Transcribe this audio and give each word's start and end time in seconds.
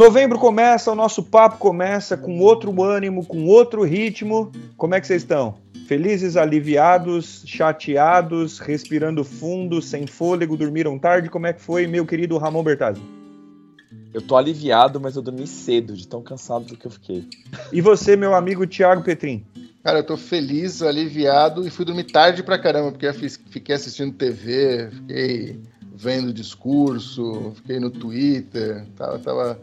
Novembro 0.00 0.38
começa, 0.38 0.90
o 0.90 0.94
nosso 0.94 1.22
papo 1.22 1.58
começa 1.58 2.16
com 2.16 2.38
outro 2.38 2.82
ânimo, 2.82 3.22
com 3.22 3.44
outro 3.44 3.84
ritmo. 3.84 4.50
Como 4.74 4.94
é 4.94 5.00
que 5.00 5.06
vocês 5.06 5.20
estão? 5.20 5.58
Felizes, 5.86 6.38
aliviados, 6.38 7.42
chateados, 7.44 8.58
respirando 8.60 9.22
fundo, 9.22 9.82
sem 9.82 10.06
fôlego, 10.06 10.56
dormiram 10.56 10.98
tarde? 10.98 11.28
Como 11.28 11.46
é 11.46 11.52
que 11.52 11.60
foi, 11.60 11.86
meu 11.86 12.06
querido 12.06 12.38
Ramon 12.38 12.62
Bertazzi? 12.62 13.02
Eu 14.14 14.22
tô 14.22 14.38
aliviado, 14.38 14.98
mas 14.98 15.16
eu 15.16 15.22
dormi 15.22 15.46
cedo, 15.46 15.92
de 15.92 16.08
tão 16.08 16.22
cansado 16.22 16.64
do 16.64 16.78
que 16.78 16.86
eu 16.86 16.90
fiquei. 16.90 17.28
E 17.70 17.82
você, 17.82 18.16
meu 18.16 18.34
amigo 18.34 18.66
Thiago 18.66 19.02
Petrin? 19.02 19.44
Cara, 19.84 19.98
eu 19.98 20.06
tô 20.06 20.16
feliz, 20.16 20.80
aliviado 20.80 21.66
e 21.66 21.70
fui 21.70 21.84
dormir 21.84 22.04
tarde 22.04 22.42
pra 22.42 22.58
caramba, 22.58 22.90
porque 22.90 23.04
eu 23.04 23.12
fiquei 23.12 23.74
assistindo 23.74 24.16
TV, 24.16 24.88
fiquei 24.92 25.60
vendo 26.00 26.32
discurso, 26.32 27.52
fiquei 27.56 27.78
no 27.78 27.90
Twitter, 27.90 28.86
tava, 28.96 29.18
tava, 29.18 29.60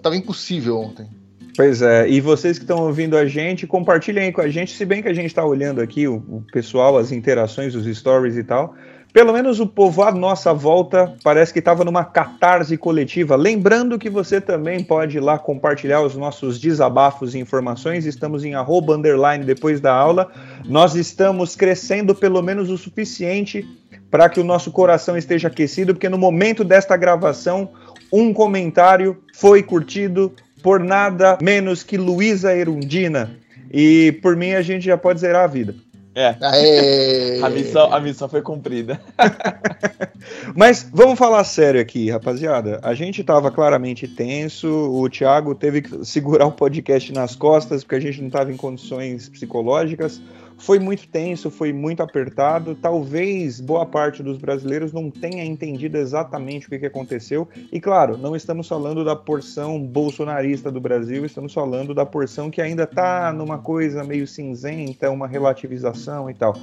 tava 0.00 0.16
impossível 0.16 0.78
ontem. 0.78 1.08
Pois 1.56 1.82
é, 1.82 2.08
e 2.08 2.20
vocês 2.20 2.58
que 2.58 2.64
estão 2.64 2.86
ouvindo 2.86 3.16
a 3.16 3.26
gente, 3.26 3.66
compartilhem 3.66 4.26
aí 4.26 4.32
com 4.32 4.40
a 4.40 4.48
gente, 4.48 4.72
se 4.72 4.84
bem 4.84 5.02
que 5.02 5.08
a 5.08 5.12
gente 5.12 5.26
está 5.26 5.44
olhando 5.44 5.80
aqui 5.80 6.06
o, 6.06 6.16
o, 6.28 6.44
pessoal, 6.52 6.96
as 6.96 7.10
interações, 7.10 7.74
os 7.74 7.84
stories 7.98 8.36
e 8.36 8.44
tal. 8.44 8.74
Pelo 9.12 9.32
menos 9.32 9.58
o 9.58 9.66
povo 9.66 10.04
à 10.04 10.12
nossa 10.12 10.54
volta 10.54 11.12
parece 11.24 11.52
que 11.52 11.58
estava 11.58 11.84
numa 11.84 12.04
catarse 12.04 12.76
coletiva. 12.76 13.34
Lembrando 13.34 13.98
que 13.98 14.08
você 14.08 14.40
também 14.40 14.84
pode 14.84 15.16
ir 15.16 15.20
lá 15.20 15.36
compartilhar 15.36 16.00
os 16.00 16.14
nossos 16.14 16.60
desabafos 16.60 17.34
e 17.34 17.40
informações. 17.40 18.06
Estamos 18.06 18.44
em 18.44 18.54
arroba 18.54 18.94
underline 18.94 19.44
depois 19.44 19.80
da 19.80 19.92
aula. 19.92 20.30
Nós 20.64 20.94
estamos 20.94 21.56
crescendo 21.56 22.14
pelo 22.14 22.40
menos 22.40 22.70
o 22.70 22.78
suficiente 22.78 23.66
para 24.10 24.28
que 24.28 24.40
o 24.40 24.44
nosso 24.44 24.70
coração 24.70 25.16
esteja 25.16 25.48
aquecido, 25.48 25.94
porque 25.94 26.08
no 26.08 26.18
momento 26.18 26.64
desta 26.64 26.96
gravação, 26.96 27.70
um 28.12 28.32
comentário 28.32 29.22
foi 29.34 29.62
curtido 29.62 30.32
por 30.62 30.80
nada 30.80 31.38
menos 31.40 31.82
que 31.82 31.96
Luísa 31.96 32.54
Erundina. 32.54 33.30
E 33.72 34.18
por 34.20 34.36
mim 34.36 34.52
a 34.52 34.62
gente 34.62 34.84
já 34.84 34.98
pode 34.98 35.20
zerar 35.20 35.44
a 35.44 35.46
vida. 35.46 35.74
É. 36.14 36.36
A 37.42 37.48
missão, 37.48 37.92
a 37.92 38.00
missão 38.00 38.28
foi 38.28 38.42
cumprida. 38.42 39.00
Mas 40.54 40.86
vamos 40.92 41.18
falar 41.18 41.42
sério 41.44 41.80
aqui, 41.80 42.10
rapaziada. 42.10 42.80
A 42.82 42.92
gente 42.94 43.20
estava 43.22 43.50
claramente 43.50 44.06
tenso. 44.06 44.68
O 44.68 45.08
Thiago 45.08 45.54
teve 45.54 45.82
que 45.82 46.04
segurar 46.04 46.46
o 46.46 46.52
podcast 46.52 47.12
nas 47.12 47.34
costas 47.34 47.82
porque 47.82 47.94
a 47.94 48.00
gente 48.00 48.20
não 48.20 48.26
estava 48.26 48.52
em 48.52 48.56
condições 48.56 49.28
psicológicas. 49.28 50.20
Foi 50.60 50.78
muito 50.78 51.08
tenso, 51.08 51.50
foi 51.50 51.72
muito 51.72 52.02
apertado. 52.02 52.74
Talvez 52.74 53.60
boa 53.60 53.86
parte 53.86 54.22
dos 54.22 54.36
brasileiros 54.36 54.92
não 54.92 55.10
tenha 55.10 55.44
entendido 55.44 55.96
exatamente 55.96 56.66
o 56.66 56.70
que, 56.70 56.78
que 56.78 56.86
aconteceu. 56.86 57.48
E 57.72 57.80
claro, 57.80 58.18
não 58.18 58.36
estamos 58.36 58.68
falando 58.68 59.04
da 59.04 59.16
porção 59.16 59.82
bolsonarista 59.82 60.70
do 60.70 60.80
Brasil, 60.80 61.24
estamos 61.24 61.54
falando 61.54 61.94
da 61.94 62.04
porção 62.04 62.50
que 62.50 62.60
ainda 62.60 62.84
está 62.84 63.32
numa 63.32 63.58
coisa 63.58 64.04
meio 64.04 64.26
cinzenta, 64.26 65.10
uma 65.10 65.26
relativização 65.26 66.28
e 66.28 66.34
tal. 66.34 66.54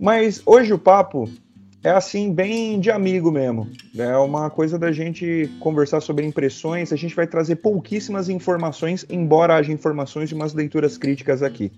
Mas 0.00 0.42
hoje 0.46 0.72
o 0.72 0.78
papo 0.78 1.28
é 1.84 1.90
assim, 1.90 2.32
bem 2.32 2.78
de 2.78 2.90
amigo 2.90 3.30
mesmo. 3.30 3.68
É 3.98 4.16
uma 4.16 4.48
coisa 4.48 4.78
da 4.78 4.92
gente 4.92 5.50
conversar 5.58 6.00
sobre 6.00 6.24
impressões. 6.24 6.92
A 6.92 6.96
gente 6.96 7.14
vai 7.14 7.26
trazer 7.26 7.56
pouquíssimas 7.56 8.28
informações, 8.28 9.04
embora 9.10 9.56
haja 9.56 9.72
informações 9.72 10.28
de 10.28 10.34
umas 10.34 10.54
leituras 10.54 10.96
críticas 10.96 11.42
aqui. 11.42 11.72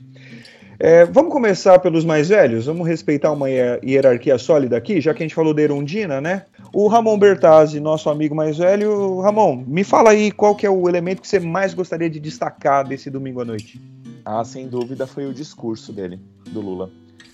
É, 0.79 1.05
vamos 1.05 1.33
começar 1.33 1.79
pelos 1.79 2.05
mais 2.05 2.29
velhos? 2.29 2.67
Vamos 2.67 2.87
respeitar 2.87 3.33
uma 3.33 3.49
hierarquia 3.49 4.39
sólida 4.39 4.77
aqui, 4.77 5.01
já 5.01 5.15
que 5.15 5.23
a 5.23 5.27
gente 5.27 5.35
falou 5.35 5.55
da 5.55 5.63
Erundina, 5.63 6.21
né? 6.21 6.45
O 6.73 6.89
Ramon 6.89 7.19
Bertazzi, 7.19 7.79
nosso 7.79 8.11
amigo 8.11 8.35
mais 8.35 8.59
velho. 8.59 9.21
Ramon, 9.21 9.65
me 9.67 9.85
fala 9.85 10.11
aí 10.11 10.33
qual 10.33 10.55
que 10.55 10.67
é 10.67 10.71
o 10.71 10.89
elemento 10.89 11.23
que 11.23 11.29
você 11.29 11.39
mais 11.39 11.75
gostaria 11.75 12.11
de 12.11 12.19
destacar 12.19 12.87
desse 12.87 13.09
domingo 13.11 13.41
à 13.41 13.45
noite. 13.45 13.81
Ah, 14.25 14.45
sem 14.45 14.69
dúvida 14.69 15.07
foi 15.07 15.27
o 15.27 15.35
discurso 15.35 15.93
dele, 15.93 16.19
do 16.51 16.61
Lula. 16.61 16.91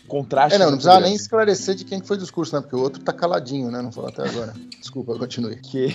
Contraste. 0.09 0.57
É, 0.57 0.59
não, 0.59 0.67
não 0.67 0.73
precisava 0.73 1.01
nem 1.01 1.15
esclarecer 1.15 1.77
de 1.77 1.85
quem 1.85 2.03
foi 2.03 2.17
o 2.17 2.21
discurso, 2.21 2.55
né? 2.55 2.61
Porque 2.61 2.75
o 2.75 2.81
outro 2.81 3.01
tá 3.01 3.13
caladinho, 3.13 3.71
né? 3.71 3.81
Não 3.81 3.93
falou 3.93 4.11
até 4.11 4.29
agora. 4.29 4.53
Desculpa, 4.81 5.17
continue. 5.17 5.57
Que 5.57 5.95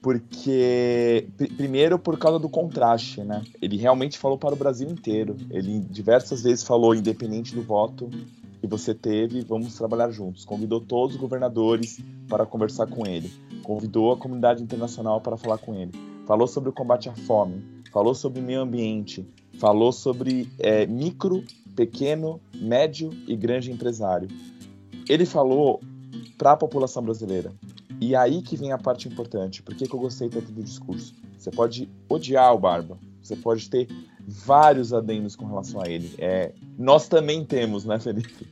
porque 0.00 1.28
primeiro 1.56 1.98
por 1.98 2.18
causa 2.18 2.38
do 2.38 2.48
contraste, 2.48 3.22
né? 3.22 3.42
Ele 3.60 3.76
realmente 3.76 4.18
falou 4.18 4.38
para 4.38 4.54
o 4.54 4.58
Brasil 4.58 4.88
inteiro. 4.88 5.36
Ele 5.50 5.80
diversas 5.80 6.42
vezes 6.42 6.64
falou 6.64 6.94
independente 6.94 7.54
do 7.54 7.62
voto 7.62 8.08
que 8.60 8.66
você 8.66 8.94
teve, 8.94 9.42
vamos 9.42 9.74
trabalhar 9.74 10.10
juntos. 10.10 10.44
Convidou 10.44 10.80
todos 10.80 11.14
os 11.14 11.20
governadores 11.20 12.00
para 12.28 12.46
conversar 12.46 12.86
com 12.86 13.06
ele. 13.06 13.32
Convidou 13.62 14.12
a 14.12 14.16
comunidade 14.16 14.62
internacional 14.62 15.20
para 15.20 15.36
falar 15.36 15.58
com 15.58 15.74
ele. 15.74 15.92
Falou 16.26 16.46
sobre 16.46 16.68
o 16.70 16.72
combate 16.72 17.08
à 17.08 17.14
fome. 17.14 17.62
Falou 17.92 18.14
sobre 18.14 18.40
meio 18.40 18.60
ambiente. 18.60 19.26
Falou 19.58 19.92
sobre 19.92 20.48
é, 20.58 20.86
micro, 20.86 21.42
pequeno, 21.74 22.40
médio 22.54 23.10
e 23.26 23.36
grande 23.36 23.70
empresário. 23.70 24.28
Ele 25.08 25.24
falou 25.24 25.80
para 26.36 26.52
a 26.52 26.56
população 26.56 27.02
brasileira. 27.02 27.52
E 28.00 28.14
aí 28.14 28.42
que 28.42 28.56
vem 28.56 28.72
a 28.72 28.78
parte 28.78 29.08
importante. 29.08 29.62
Por 29.62 29.74
que, 29.74 29.86
que 29.86 29.94
eu 29.94 30.00
gostei 30.00 30.28
tanto 30.28 30.52
do 30.52 30.62
discurso? 30.62 31.14
Você 31.36 31.50
pode 31.50 31.88
odiar 32.08 32.54
o 32.54 32.58
Barba, 32.58 32.98
você 33.22 33.36
pode 33.36 33.68
ter 33.68 33.88
vários 34.28 34.92
adendos 34.92 35.34
com 35.34 35.46
relação 35.46 35.80
a 35.80 35.88
ele. 35.88 36.14
É, 36.18 36.52
nós 36.78 37.08
também 37.08 37.44
temos, 37.44 37.84
né, 37.84 37.98
Felipe? 37.98 38.46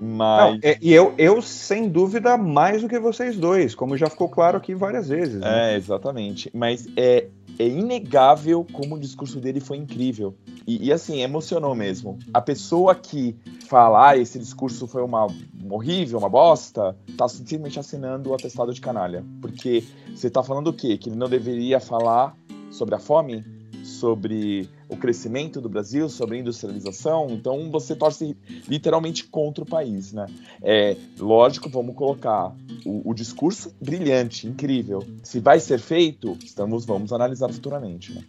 Mas. 0.00 0.52
Não, 0.52 0.58
é, 0.62 0.78
e 0.80 0.92
eu, 0.92 1.14
eu, 1.16 1.40
sem 1.40 1.88
dúvida, 1.88 2.36
mais 2.36 2.82
do 2.82 2.88
que 2.88 2.98
vocês 2.98 3.36
dois, 3.36 3.74
como 3.74 3.96
já 3.96 4.10
ficou 4.10 4.28
claro 4.28 4.58
aqui 4.58 4.74
várias 4.74 5.08
vezes. 5.08 5.40
Né? 5.40 5.72
É, 5.72 5.76
exatamente. 5.76 6.50
Mas 6.52 6.86
é, 6.96 7.28
é 7.58 7.66
inegável 7.66 8.66
como 8.72 8.96
o 8.96 9.00
discurso 9.00 9.40
dele 9.40 9.60
foi 9.60 9.76
incrível. 9.76 10.34
E, 10.66 10.86
e, 10.86 10.92
assim, 10.92 11.20
emocionou 11.20 11.74
mesmo. 11.74 12.18
A 12.32 12.40
pessoa 12.40 12.94
que 12.94 13.36
fala, 13.68 14.10
ah, 14.10 14.16
esse 14.16 14.38
discurso 14.38 14.86
foi 14.86 15.02
uma 15.02 15.26
horrível, 15.70 16.18
uma 16.18 16.28
bosta, 16.28 16.96
tá 17.16 17.28
simplesmente 17.28 17.78
assinando 17.78 18.30
o 18.30 18.34
atestado 18.34 18.72
de 18.72 18.80
canalha. 18.80 19.24
Porque 19.40 19.84
você 20.14 20.30
tá 20.30 20.42
falando 20.42 20.68
o 20.68 20.72
quê? 20.72 20.96
Que 20.96 21.08
ele 21.08 21.16
não 21.16 21.28
deveria 21.28 21.80
falar 21.80 22.36
sobre 22.70 22.94
a 22.94 22.98
fome? 22.98 23.44
Sobre 23.84 24.68
o 24.88 24.96
crescimento 24.96 25.60
do 25.60 25.68
Brasil, 25.68 26.08
sobre 26.08 26.36
a 26.36 26.40
industrialização, 26.40 27.28
então 27.30 27.70
você 27.70 27.94
torce 27.94 28.36
literalmente 28.66 29.24
contra 29.24 29.62
o 29.62 29.66
país, 29.66 30.12
né? 30.12 30.26
É, 30.62 30.96
lógico, 31.18 31.68
vamos 31.68 31.94
colocar 31.94 32.54
o, 32.84 33.10
o 33.10 33.14
discurso 33.14 33.74
brilhante, 33.80 34.46
incrível. 34.46 35.04
Se 35.22 35.38
vai 35.38 35.60
ser 35.60 35.78
feito, 35.78 36.36
estamos, 36.42 36.84
vamos 36.84 37.12
analisar 37.12 37.52
futuramente, 37.52 38.14
né? 38.14 38.22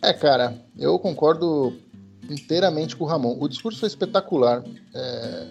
É, 0.00 0.12
cara, 0.12 0.54
eu 0.78 0.98
concordo 0.98 1.72
inteiramente 2.30 2.96
com 2.96 3.04
o 3.04 3.06
Ramon. 3.06 3.36
O 3.40 3.48
discurso 3.48 3.80
foi 3.80 3.88
espetacular. 3.88 4.64
É, 4.94 5.48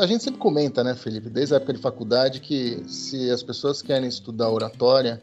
a 0.00 0.06
gente 0.06 0.24
sempre 0.24 0.40
comenta, 0.40 0.82
né, 0.82 0.94
Felipe, 0.94 1.28
desde 1.28 1.54
a 1.54 1.56
época 1.56 1.72
de 1.72 1.80
faculdade, 1.80 2.40
que 2.40 2.82
se 2.88 3.30
as 3.30 3.42
pessoas 3.42 3.80
querem 3.80 4.08
estudar 4.08 4.50
oratória, 4.50 5.22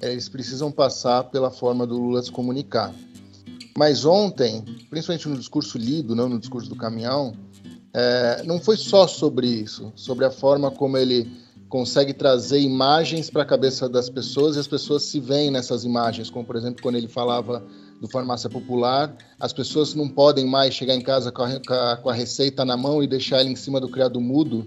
eles 0.00 0.28
precisam 0.28 0.70
passar 0.70 1.24
pela 1.24 1.50
forma 1.50 1.86
do 1.86 1.96
Lula 1.96 2.22
se 2.22 2.30
comunicar. 2.30 2.94
Mas 3.76 4.04
ontem, 4.04 4.64
principalmente 4.90 5.28
no 5.28 5.36
discurso 5.36 5.78
lido, 5.78 6.14
não 6.14 6.28
no 6.28 6.38
discurso 6.38 6.68
do 6.68 6.76
caminhão, 6.76 7.34
é, 7.92 8.42
não 8.44 8.60
foi 8.60 8.76
só 8.76 9.06
sobre 9.06 9.46
isso, 9.46 9.92
sobre 9.94 10.24
a 10.24 10.30
forma 10.30 10.70
como 10.70 10.96
ele 10.96 11.30
consegue 11.68 12.12
trazer 12.12 12.60
imagens 12.60 13.30
para 13.30 13.42
a 13.42 13.46
cabeça 13.46 13.88
das 13.88 14.10
pessoas 14.10 14.56
e 14.56 14.58
as 14.58 14.66
pessoas 14.66 15.04
se 15.04 15.18
veem 15.18 15.50
nessas 15.50 15.84
imagens, 15.84 16.28
como 16.28 16.44
por 16.44 16.56
exemplo 16.56 16.82
quando 16.82 16.96
ele 16.96 17.08
falava 17.08 17.64
do 17.98 18.06
farmácia 18.08 18.50
popular, 18.50 19.16
as 19.40 19.54
pessoas 19.54 19.94
não 19.94 20.06
podem 20.06 20.44
mais 20.46 20.74
chegar 20.74 20.94
em 20.94 21.00
casa 21.00 21.32
com 21.32 21.42
a, 21.42 21.96
com 21.96 22.10
a 22.10 22.12
receita 22.12 22.62
na 22.62 22.76
mão 22.76 23.02
e 23.02 23.06
deixar 23.06 23.40
ela 23.40 23.48
em 23.48 23.56
cima 23.56 23.80
do 23.80 23.88
criado 23.88 24.20
mudo 24.20 24.66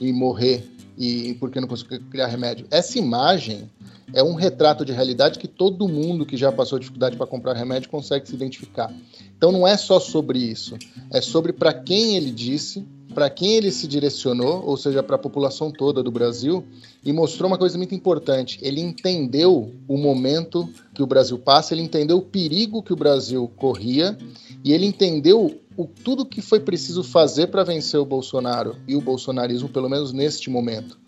e 0.00 0.10
morrer 0.12 0.75
e 0.96 1.34
porque 1.34 1.60
não 1.60 1.68
conseguiu 1.68 2.00
criar 2.10 2.26
remédio. 2.26 2.66
Essa 2.70 2.98
imagem 2.98 3.70
é 4.14 4.22
um 4.22 4.34
retrato 4.34 4.84
de 4.84 4.92
realidade 4.92 5.38
que 5.38 5.48
todo 5.48 5.88
mundo 5.88 6.24
que 6.24 6.36
já 6.36 6.50
passou 6.50 6.78
dificuldade 6.78 7.16
para 7.16 7.26
comprar 7.26 7.54
remédio 7.54 7.90
consegue 7.90 8.26
se 8.26 8.34
identificar. 8.34 8.92
Então 9.36 9.52
não 9.52 9.66
é 9.66 9.76
só 9.76 10.00
sobre 10.00 10.38
isso, 10.38 10.76
é 11.10 11.20
sobre 11.20 11.52
para 11.52 11.72
quem 11.72 12.16
ele 12.16 12.30
disse 12.30 12.86
para 13.16 13.30
quem 13.30 13.54
ele 13.54 13.72
se 13.72 13.86
direcionou, 13.86 14.62
ou 14.66 14.76
seja, 14.76 15.02
para 15.02 15.16
a 15.16 15.18
população 15.18 15.70
toda 15.70 16.02
do 16.02 16.10
Brasil, 16.10 16.62
e 17.02 17.14
mostrou 17.14 17.48
uma 17.48 17.56
coisa 17.56 17.78
muito 17.78 17.94
importante. 17.94 18.58
Ele 18.60 18.78
entendeu 18.78 19.72
o 19.88 19.96
momento 19.96 20.68
que 20.92 21.02
o 21.02 21.06
Brasil 21.06 21.38
passa, 21.38 21.72
ele 21.72 21.80
entendeu 21.80 22.18
o 22.18 22.22
perigo 22.22 22.82
que 22.82 22.92
o 22.92 22.96
Brasil 22.96 23.50
corria 23.56 24.18
e 24.62 24.70
ele 24.70 24.84
entendeu 24.84 25.58
o, 25.76 25.86
tudo 25.86 26.24
que 26.24 26.40
foi 26.40 26.60
preciso 26.60 27.02
fazer 27.02 27.48
para 27.48 27.64
vencer 27.64 28.00
o 28.00 28.04
Bolsonaro 28.04 28.76
e 28.88 28.96
o 28.96 29.00
bolsonarismo, 29.00 29.68
pelo 29.68 29.88
menos 29.88 30.12
neste 30.12 30.48
momento. 30.48 30.98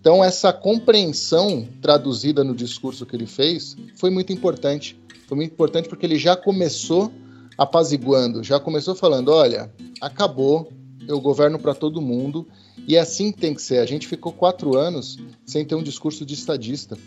Então, 0.00 0.22
essa 0.22 0.52
compreensão 0.52 1.66
traduzida 1.80 2.44
no 2.44 2.54
discurso 2.54 3.06
que 3.06 3.16
ele 3.16 3.26
fez 3.26 3.76
foi 3.96 4.10
muito 4.10 4.32
importante. 4.32 4.98
Foi 5.26 5.36
muito 5.36 5.52
importante 5.52 5.88
porque 5.88 6.04
ele 6.04 6.18
já 6.18 6.36
começou 6.36 7.10
apaziguando, 7.56 8.42
já 8.42 8.60
começou 8.60 8.94
falando: 8.94 9.30
olha, 9.30 9.72
acabou, 10.00 10.70
eu 11.08 11.20
governo 11.20 11.58
para 11.58 11.74
todo 11.74 12.02
mundo. 12.02 12.46
E 12.86 12.96
é 12.96 13.00
assim 13.00 13.32
que 13.32 13.40
tem 13.40 13.54
que 13.54 13.62
ser. 13.62 13.78
A 13.78 13.86
gente 13.86 14.06
ficou 14.06 14.30
quatro 14.30 14.76
anos 14.76 15.18
sem 15.46 15.64
ter 15.64 15.74
um 15.74 15.82
discurso 15.82 16.26
de 16.26 16.34
estadista. 16.34 16.98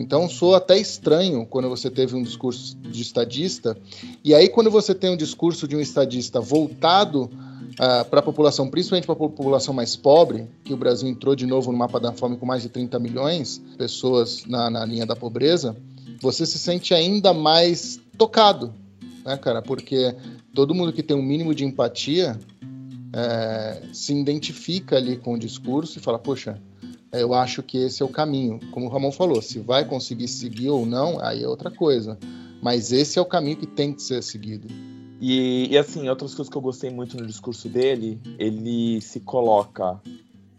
Então 0.00 0.26
soa 0.30 0.56
até 0.56 0.78
estranho 0.78 1.44
quando 1.44 1.68
você 1.68 1.90
teve 1.90 2.16
um 2.16 2.22
discurso 2.22 2.74
de 2.78 3.02
estadista, 3.02 3.76
e 4.24 4.34
aí 4.34 4.48
quando 4.48 4.70
você 4.70 4.94
tem 4.94 5.10
um 5.10 5.16
discurso 5.16 5.68
de 5.68 5.76
um 5.76 5.80
estadista 5.80 6.40
voltado 6.40 7.24
uh, 7.24 8.04
para 8.08 8.20
a 8.20 8.22
população, 8.22 8.70
principalmente 8.70 9.04
para 9.04 9.12
a 9.12 9.18
população 9.18 9.74
mais 9.74 9.94
pobre, 9.94 10.48
que 10.64 10.72
o 10.72 10.76
Brasil 10.76 11.06
entrou 11.06 11.36
de 11.36 11.44
novo 11.44 11.70
no 11.70 11.76
mapa 11.76 12.00
da 12.00 12.12
fome 12.12 12.38
com 12.38 12.46
mais 12.46 12.62
de 12.62 12.70
30 12.70 12.98
milhões 12.98 13.60
de 13.72 13.76
pessoas 13.76 14.46
na, 14.46 14.70
na 14.70 14.86
linha 14.86 15.04
da 15.04 15.14
pobreza, 15.14 15.76
você 16.18 16.46
se 16.46 16.58
sente 16.58 16.94
ainda 16.94 17.34
mais 17.34 18.00
tocado, 18.16 18.72
né, 19.22 19.36
cara? 19.36 19.60
Porque 19.60 20.16
todo 20.54 20.74
mundo 20.74 20.94
que 20.94 21.02
tem 21.02 21.14
um 21.14 21.22
mínimo 21.22 21.54
de 21.54 21.66
empatia 21.66 22.40
é, 23.12 23.82
se 23.92 24.14
identifica 24.14 24.96
ali 24.96 25.18
com 25.18 25.34
o 25.34 25.38
discurso 25.38 25.98
e 25.98 26.00
fala, 26.00 26.18
poxa, 26.18 26.58
eu 27.12 27.34
acho 27.34 27.62
que 27.62 27.78
esse 27.78 28.02
é 28.02 28.04
o 28.04 28.08
caminho. 28.08 28.60
Como 28.70 28.86
o 28.86 28.88
Ramon 28.88 29.12
falou, 29.12 29.42
se 29.42 29.58
vai 29.58 29.84
conseguir 29.84 30.28
seguir 30.28 30.70
ou 30.70 30.86
não, 30.86 31.20
aí 31.20 31.42
é 31.42 31.48
outra 31.48 31.70
coisa. 31.70 32.18
Mas 32.62 32.92
esse 32.92 33.18
é 33.18 33.22
o 33.22 33.26
caminho 33.26 33.56
que 33.56 33.66
tem 33.66 33.92
que 33.92 34.02
ser 34.02 34.22
seguido. 34.22 34.68
E, 35.20 35.68
e, 35.70 35.76
assim, 35.76 36.08
outras 36.08 36.34
coisas 36.34 36.50
que 36.50 36.56
eu 36.56 36.62
gostei 36.62 36.90
muito 36.90 37.16
no 37.16 37.26
discurso 37.26 37.68
dele, 37.68 38.18
ele 38.38 39.00
se 39.02 39.20
coloca 39.20 40.00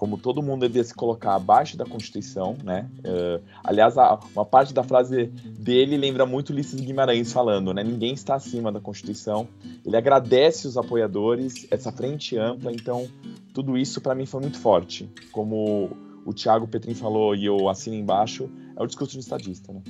como 0.01 0.18
todo 0.18 0.42
mundo 0.42 0.62
devia 0.62 0.83
se 0.83 0.95
colocar 0.95 1.36
abaixo 1.36 1.77
da 1.77 1.86
Constituição, 1.86 2.57
né? 2.63 2.89
Uh, 3.06 3.39
aliás, 3.63 4.00
a, 4.00 4.19
uma 4.33 4.44
parte 4.44 4.74
da 4.74 4.81
frase 4.81 5.27
dele 5.27 5.95
lembra 5.95 6.25
muito 6.25 6.50
Ulisses 6.50 6.81
Guimarães 6.81 7.31
falando, 7.31 7.71
né? 7.71 7.83
Ninguém 7.83 8.12
está 8.12 8.33
acima 8.33 8.71
da 8.71 8.80
Constituição. 8.80 9.47
Ele 9.86 9.95
agradece 9.95 10.68
os 10.68 10.75
apoiadores, 10.75 11.68
essa 11.69 11.92
frente 11.92 12.36
ampla, 12.36 12.71
então 12.71 13.07
tudo 13.54 13.77
isso 13.77 14.01
para 14.01 14.15
mim 14.15 14.25
foi 14.25 14.42
muito 14.42 14.57
forte. 14.57 15.07
Como 15.31 15.92
o 16.25 16.33
Thiago 16.33 16.68
Petrin 16.68 16.94
falou 16.94 17.35
e 17.35 17.45
eu 17.45 17.69
assino 17.69 17.95
embaixo, 17.95 18.50
é 18.75 18.81
o 18.81 18.88
discurso 18.88 19.13
de 19.13 19.18
um 19.18 19.21
estadista, 19.21 19.73
né? 19.73 19.81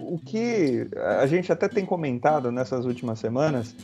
O 0.00 0.18
que 0.18 0.86
a 1.20 1.26
gente 1.26 1.50
até 1.50 1.68
tem 1.68 1.84
comentado 1.84 2.52
nessas 2.52 2.84
últimas 2.84 3.18
semanas 3.18 3.74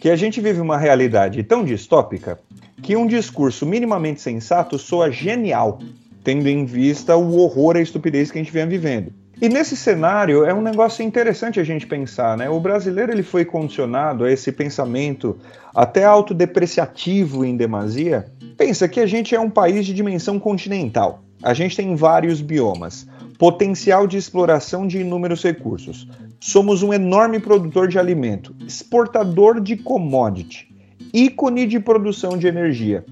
que 0.00 0.08
a 0.08 0.16
gente 0.16 0.40
vive 0.40 0.60
uma 0.60 0.78
realidade 0.78 1.42
tão 1.42 1.64
distópica 1.64 2.38
que 2.82 2.96
um 2.96 3.06
discurso 3.06 3.66
minimamente 3.66 4.20
sensato 4.20 4.78
soa 4.78 5.10
genial, 5.10 5.78
tendo 6.22 6.48
em 6.48 6.64
vista 6.64 7.16
o 7.16 7.38
horror 7.38 7.76
e 7.76 7.80
a 7.80 7.82
estupidez 7.82 8.30
que 8.30 8.38
a 8.38 8.42
gente 8.42 8.52
vem 8.52 8.66
vivendo. 8.66 9.12
E 9.40 9.50
nesse 9.50 9.76
cenário 9.76 10.46
é 10.46 10.54
um 10.54 10.62
negócio 10.62 11.04
interessante 11.04 11.60
a 11.60 11.64
gente 11.64 11.86
pensar, 11.86 12.38
né? 12.38 12.48
O 12.48 12.58
brasileiro 12.58 13.12
ele 13.12 13.22
foi 13.22 13.44
condicionado 13.44 14.24
a 14.24 14.32
esse 14.32 14.50
pensamento 14.50 15.38
até 15.74 16.04
autodepreciativo 16.04 17.44
em 17.44 17.54
demasia. 17.54 18.32
Pensa 18.56 18.88
que 18.88 19.00
a 19.00 19.06
gente 19.06 19.34
é 19.34 19.40
um 19.40 19.50
país 19.50 19.84
de 19.84 19.92
dimensão 19.92 20.38
continental. 20.38 21.22
A 21.42 21.52
gente 21.52 21.76
tem 21.76 21.94
vários 21.94 22.40
biomas, 22.40 23.06
potencial 23.38 24.06
de 24.06 24.16
exploração 24.16 24.86
de 24.86 24.98
inúmeros 24.98 25.42
recursos. 25.42 26.08
Somos 26.40 26.82
um 26.82 26.92
enorme 26.92 27.38
produtor 27.38 27.86
de 27.86 27.98
alimento, 27.98 28.56
exportador 28.66 29.60
de 29.60 29.76
commodity, 29.76 30.74
ícone 31.12 31.66
de 31.66 31.78
produção 31.78 32.38
de 32.38 32.46
energia. 32.46 33.04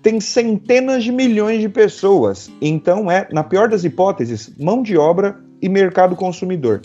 Tem 0.00 0.20
centenas 0.20 1.02
de 1.02 1.10
milhões 1.10 1.60
de 1.60 1.68
pessoas, 1.68 2.50
então 2.60 3.10
é, 3.10 3.26
na 3.32 3.42
pior 3.42 3.68
das 3.68 3.84
hipóteses, 3.84 4.52
mão 4.58 4.82
de 4.82 4.96
obra 4.96 5.40
e 5.60 5.68
mercado 5.68 6.14
consumidor. 6.14 6.80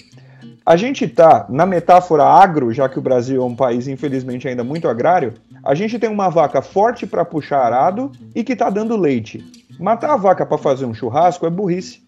A 0.66 0.76
gente 0.76 1.06
está, 1.06 1.46
na 1.50 1.66
metáfora 1.66 2.26
agro, 2.26 2.74
já 2.74 2.90
que 2.90 3.00
o 3.00 3.02
Brasil 3.02 3.42
é 3.42 3.46
um 3.46 3.56
país 3.56 3.88
infelizmente 3.88 4.48
ainda 4.48 4.64
muito 4.64 4.88
agrário, 4.88 5.36
a 5.68 5.76
gente 5.76 6.00
tem 6.00 6.10
uma 6.10 6.30
vaca 6.30 6.62
forte 6.62 7.06
para 7.06 7.26
puxar 7.26 7.60
arado 7.60 8.10
e 8.34 8.42
que 8.42 8.54
está 8.54 8.70
dando 8.70 8.96
leite. 8.96 9.44
Matar 9.78 10.14
a 10.14 10.16
vaca 10.16 10.46
para 10.46 10.58
fazer 10.58 10.86
um 10.86 10.94
churrasco 10.94 11.46
é 11.46 11.50
burrice. 11.50 12.02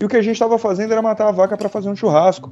E 0.00 0.04
o 0.06 0.08
que 0.08 0.16
a 0.16 0.22
gente 0.22 0.32
estava 0.32 0.58
fazendo 0.58 0.92
era 0.92 1.02
matar 1.02 1.28
a 1.28 1.30
vaca 1.30 1.58
para 1.58 1.68
fazer 1.68 1.90
um 1.90 1.94
churrasco. 1.94 2.50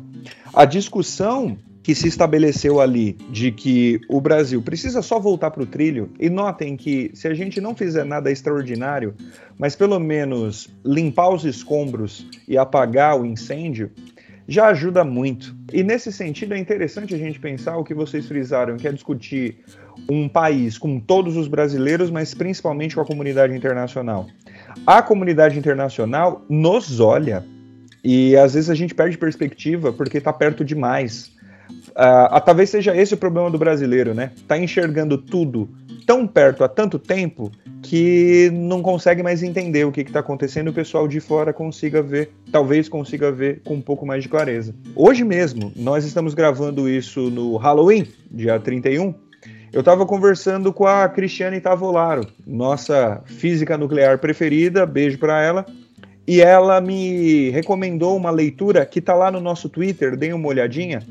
A 0.52 0.66
discussão 0.66 1.56
que 1.82 1.94
se 1.94 2.08
estabeleceu 2.08 2.78
ali 2.78 3.14
de 3.30 3.52
que 3.52 4.02
o 4.06 4.20
Brasil 4.20 4.60
precisa 4.60 5.00
só 5.00 5.18
voltar 5.18 5.50
para 5.50 5.62
o 5.62 5.66
trilho, 5.66 6.10
e 6.20 6.28
notem 6.28 6.76
que 6.76 7.10
se 7.14 7.26
a 7.26 7.32
gente 7.32 7.58
não 7.58 7.74
fizer 7.74 8.04
nada 8.04 8.30
extraordinário, 8.30 9.14
mas 9.58 9.74
pelo 9.74 9.98
menos 9.98 10.68
limpar 10.84 11.30
os 11.30 11.44
escombros 11.44 12.26
e 12.46 12.58
apagar 12.58 13.18
o 13.18 13.24
incêndio, 13.24 13.90
já 14.46 14.68
ajuda 14.68 15.04
muito. 15.04 15.54
E 15.72 15.82
nesse 15.82 16.12
sentido 16.12 16.54
é 16.54 16.58
interessante 16.58 17.14
a 17.14 17.18
gente 17.18 17.40
pensar 17.40 17.76
o 17.76 17.84
que 17.84 17.94
vocês 17.94 18.26
frisaram, 18.26 18.76
que 18.76 18.86
é 18.86 18.92
discutir 18.92 19.58
um 20.08 20.28
país 20.28 20.76
com 20.76 21.00
todos 21.00 21.36
os 21.36 21.48
brasileiros, 21.48 22.10
mas 22.10 22.34
principalmente 22.34 22.94
com 22.94 23.00
a 23.00 23.06
comunidade 23.06 23.54
internacional. 23.54 24.26
A 24.86 25.02
comunidade 25.02 25.58
internacional 25.58 26.44
nos 26.48 27.00
olha 27.00 27.44
e 28.02 28.36
às 28.36 28.54
vezes 28.54 28.68
a 28.68 28.74
gente 28.74 28.94
perde 28.94 29.16
perspectiva 29.16 29.92
porque 29.92 30.18
está 30.18 30.32
perto 30.32 30.64
demais. 30.64 31.32
Uh, 31.90 32.40
talvez 32.44 32.68
seja 32.70 32.94
esse 32.94 33.14
o 33.14 33.16
problema 33.16 33.50
do 33.50 33.56
brasileiro, 33.56 34.12
né? 34.12 34.32
Tá 34.46 34.58
enxergando 34.58 35.16
tudo 35.16 35.70
tão 36.06 36.26
perto 36.26 36.64
há 36.64 36.68
tanto 36.68 36.98
tempo 36.98 37.50
que 37.82 38.50
não 38.52 38.82
consegue 38.82 39.22
mais 39.22 39.42
entender 39.42 39.84
o 39.84 39.92
que 39.92 40.00
está 40.00 40.20
acontecendo 40.20 40.68
e 40.68 40.70
o 40.70 40.74
pessoal 40.74 41.06
de 41.06 41.20
fora 41.20 41.52
consiga 41.52 42.02
ver, 42.02 42.30
talvez 42.50 42.88
consiga 42.88 43.30
ver 43.30 43.60
com 43.64 43.74
um 43.74 43.80
pouco 43.80 44.06
mais 44.06 44.22
de 44.22 44.28
clareza. 44.28 44.74
Hoje 44.94 45.24
mesmo, 45.24 45.72
nós 45.76 46.04
estamos 46.04 46.34
gravando 46.34 46.88
isso 46.88 47.30
no 47.30 47.56
Halloween, 47.56 48.06
dia 48.30 48.58
31. 48.58 49.14
Eu 49.72 49.80
estava 49.80 50.06
conversando 50.06 50.72
com 50.72 50.86
a 50.86 51.08
Cristiane 51.08 51.60
Tavolaro, 51.60 52.26
nossa 52.46 53.22
física 53.26 53.76
nuclear 53.76 54.18
preferida, 54.18 54.86
beijo 54.86 55.18
para 55.18 55.42
ela, 55.42 55.66
e 56.26 56.40
ela 56.40 56.80
me 56.80 57.50
recomendou 57.50 58.16
uma 58.16 58.30
leitura 58.30 58.86
que 58.86 59.00
está 59.00 59.14
lá 59.14 59.30
no 59.30 59.40
nosso 59.40 59.68
Twitter, 59.68 60.16
deem 60.16 60.32
uma 60.32 60.48
olhadinha, 60.48 61.02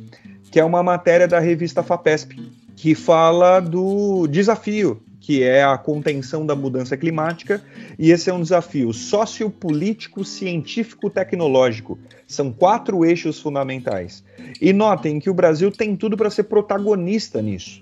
que 0.50 0.60
é 0.60 0.64
uma 0.64 0.82
matéria 0.82 1.28
da 1.28 1.40
revista 1.40 1.84
FAPESP, 1.84 2.40
que 2.76 2.96
fala 2.96 3.60
do 3.60 4.28
desafio 4.28 5.02
que 5.24 5.42
é 5.42 5.64
a 5.64 5.78
contenção 5.78 6.46
da 6.46 6.54
mudança 6.54 6.98
climática, 6.98 7.64
e 7.98 8.12
esse 8.12 8.30
é 8.30 8.34
um 8.34 8.42
desafio 8.42 8.92
sociopolítico, 8.92 10.26
científico, 10.26 11.10
tecnológico. 11.10 11.98
São 12.28 12.52
quatro 12.52 13.06
eixos 13.06 13.40
fundamentais. 13.40 14.22
E 14.60 14.74
notem 14.74 15.22
que 15.22 15.30
o 15.30 15.34
Brasil 15.34 15.72
tem 15.72 15.96
tudo 15.96 16.18
para 16.18 16.30
ser 16.30 16.44
protagonista 16.44 17.42
nisso. 17.42 17.82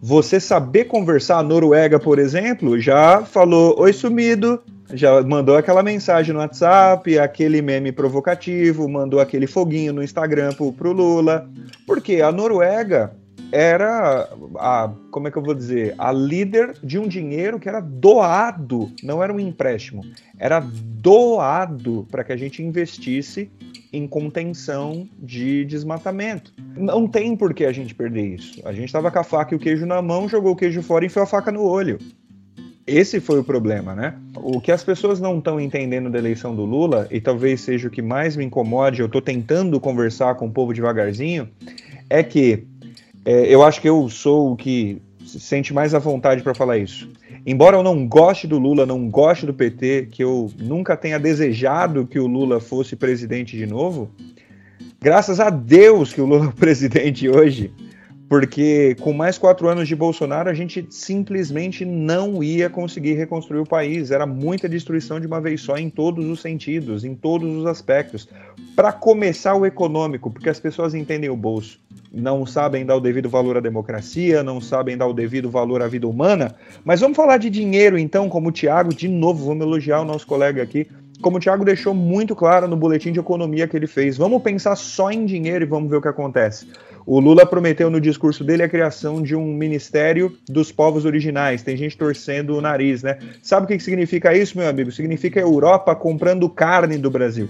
Você 0.00 0.38
saber 0.38 0.84
conversar, 0.84 1.38
a 1.38 1.42
Noruega, 1.42 1.98
por 1.98 2.20
exemplo, 2.20 2.78
já 2.78 3.24
falou 3.24 3.74
oi 3.80 3.92
sumido, 3.92 4.62
já 4.94 5.20
mandou 5.22 5.56
aquela 5.56 5.82
mensagem 5.82 6.32
no 6.32 6.38
WhatsApp, 6.38 7.18
aquele 7.18 7.60
meme 7.60 7.90
provocativo, 7.90 8.88
mandou 8.88 9.18
aquele 9.18 9.48
foguinho 9.48 9.92
no 9.92 10.04
Instagram 10.04 10.52
pro, 10.52 10.72
pro 10.72 10.92
Lula. 10.92 11.50
Porque 11.84 12.20
a 12.22 12.30
Noruega 12.30 13.12
era 13.52 14.28
a, 14.56 14.92
como 15.10 15.28
é 15.28 15.30
que 15.30 15.38
eu 15.38 15.42
vou 15.42 15.54
dizer, 15.54 15.94
a 15.98 16.12
líder 16.12 16.74
de 16.82 16.98
um 16.98 17.06
dinheiro 17.06 17.58
que 17.58 17.68
era 17.68 17.80
doado, 17.80 18.90
não 19.02 19.22
era 19.22 19.32
um 19.32 19.40
empréstimo, 19.40 20.02
era 20.38 20.60
doado 20.60 22.06
para 22.10 22.24
que 22.24 22.32
a 22.32 22.36
gente 22.36 22.62
investisse 22.62 23.50
em 23.92 24.06
contenção 24.06 25.08
de 25.18 25.64
desmatamento. 25.64 26.52
Não 26.76 27.06
tem 27.06 27.36
por 27.36 27.54
que 27.54 27.64
a 27.64 27.72
gente 27.72 27.94
perder 27.94 28.34
isso. 28.34 28.60
A 28.64 28.72
gente 28.72 28.86
estava 28.86 29.10
com 29.10 29.18
a 29.18 29.24
faca 29.24 29.54
e 29.54 29.56
o 29.56 29.60
queijo 29.60 29.86
na 29.86 30.02
mão, 30.02 30.28
jogou 30.28 30.52
o 30.52 30.56
queijo 30.56 30.82
fora 30.82 31.04
e 31.04 31.06
enfiou 31.06 31.22
a 31.22 31.26
faca 31.26 31.50
no 31.50 31.62
olho. 31.62 31.98
Esse 32.86 33.18
foi 33.18 33.40
o 33.40 33.44
problema, 33.44 33.94
né? 33.94 34.14
O 34.36 34.60
que 34.60 34.70
as 34.70 34.84
pessoas 34.84 35.18
não 35.18 35.38
estão 35.38 35.60
entendendo 35.60 36.08
da 36.08 36.18
eleição 36.18 36.54
do 36.54 36.64
Lula, 36.64 37.08
e 37.10 37.20
talvez 37.20 37.60
seja 37.60 37.88
o 37.88 37.90
que 37.90 38.00
mais 38.00 38.36
me 38.36 38.44
incomode, 38.44 39.00
eu 39.00 39.06
estou 39.06 39.20
tentando 39.20 39.80
conversar 39.80 40.36
com 40.36 40.46
o 40.46 40.52
povo 40.52 40.72
devagarzinho, 40.72 41.48
é 42.08 42.22
que 42.22 42.64
é, 43.26 43.52
eu 43.52 43.64
acho 43.64 43.80
que 43.80 43.88
eu 43.88 44.08
sou 44.08 44.52
o 44.52 44.56
que 44.56 45.02
se 45.26 45.40
sente 45.40 45.74
mais 45.74 45.92
à 45.94 45.98
vontade 45.98 46.42
para 46.42 46.54
falar 46.54 46.78
isso. 46.78 47.10
Embora 47.44 47.76
eu 47.76 47.82
não 47.82 48.06
goste 48.06 48.46
do 48.46 48.56
Lula, 48.56 48.86
não 48.86 49.08
goste 49.08 49.44
do 49.44 49.52
PT, 49.52 50.08
que 50.12 50.22
eu 50.22 50.50
nunca 50.56 50.96
tenha 50.96 51.18
desejado 51.18 52.06
que 52.06 52.20
o 52.20 52.28
Lula 52.28 52.60
fosse 52.60 52.94
presidente 52.94 53.56
de 53.56 53.66
novo, 53.66 54.08
graças 55.00 55.40
a 55.40 55.50
Deus 55.50 56.12
que 56.12 56.20
o 56.20 56.26
Lula 56.26 56.46
é 56.46 56.52
presidente 56.52 57.28
hoje, 57.28 57.72
porque 58.28 58.96
com 59.00 59.12
mais 59.12 59.38
quatro 59.38 59.68
anos 59.68 59.86
de 59.86 59.94
Bolsonaro 59.94 60.50
a 60.50 60.54
gente 60.54 60.86
simplesmente 60.90 61.84
não 61.84 62.42
ia 62.42 62.68
conseguir 62.68 63.14
reconstruir 63.14 63.60
o 63.60 63.66
país. 63.66 64.10
Era 64.10 64.26
muita 64.26 64.68
destruição 64.68 65.20
de 65.20 65.26
uma 65.26 65.40
vez 65.40 65.60
só 65.60 65.76
em 65.76 65.88
todos 65.88 66.24
os 66.26 66.40
sentidos, 66.40 67.04
em 67.04 67.14
todos 67.14 67.48
os 67.56 67.66
aspectos. 67.66 68.28
Para 68.74 68.92
começar 68.92 69.54
o 69.54 69.64
econômico, 69.64 70.30
porque 70.30 70.50
as 70.50 70.58
pessoas 70.58 70.94
entendem 70.94 71.30
o 71.30 71.36
bolso, 71.36 71.78
não 72.12 72.44
sabem 72.44 72.84
dar 72.84 72.96
o 72.96 73.00
devido 73.00 73.28
valor 73.28 73.56
à 73.56 73.60
democracia, 73.60 74.42
não 74.42 74.60
sabem 74.60 74.96
dar 74.96 75.06
o 75.06 75.12
devido 75.12 75.48
valor 75.48 75.80
à 75.80 75.88
vida 75.88 76.08
humana. 76.08 76.54
Mas 76.84 77.00
vamos 77.00 77.16
falar 77.16 77.36
de 77.36 77.48
dinheiro 77.48 77.96
então, 77.96 78.28
como 78.28 78.48
o 78.48 78.52
Tiago, 78.52 78.92
de 78.92 79.08
novo, 79.08 79.46
vamos 79.46 79.64
elogiar 79.64 80.00
o 80.00 80.04
nosso 80.04 80.26
colega 80.26 80.62
aqui. 80.62 80.86
Como 81.20 81.38
o 81.38 81.40
Thiago 81.40 81.64
deixou 81.64 81.94
muito 81.94 82.36
claro 82.36 82.68
no 82.68 82.76
boletim 82.76 83.10
de 83.10 83.20
economia 83.20 83.66
que 83.66 83.76
ele 83.76 83.86
fez, 83.86 84.16
vamos 84.16 84.42
pensar 84.42 84.76
só 84.76 85.10
em 85.10 85.24
dinheiro 85.24 85.64
e 85.64 85.68
vamos 85.68 85.90
ver 85.90 85.96
o 85.96 86.02
que 86.02 86.08
acontece. 86.08 86.68
O 87.06 87.20
Lula 87.20 87.46
prometeu 87.46 87.88
no 87.88 88.00
discurso 88.00 88.42
dele 88.42 88.64
a 88.64 88.68
criação 88.68 89.22
de 89.22 89.34
um 89.36 89.54
ministério 89.54 90.36
dos 90.48 90.72
povos 90.72 91.04
originais. 91.04 91.62
Tem 91.62 91.76
gente 91.76 91.96
torcendo 91.96 92.56
o 92.56 92.60
nariz, 92.60 93.02
né? 93.02 93.18
Sabe 93.42 93.64
o 93.64 93.68
que 93.68 93.78
significa 93.78 94.36
isso, 94.36 94.58
meu 94.58 94.68
amigo? 94.68 94.90
Significa 94.90 95.38
a 95.38 95.42
Europa 95.42 95.94
comprando 95.94 96.48
carne 96.50 96.98
do 96.98 97.10
Brasil. 97.10 97.48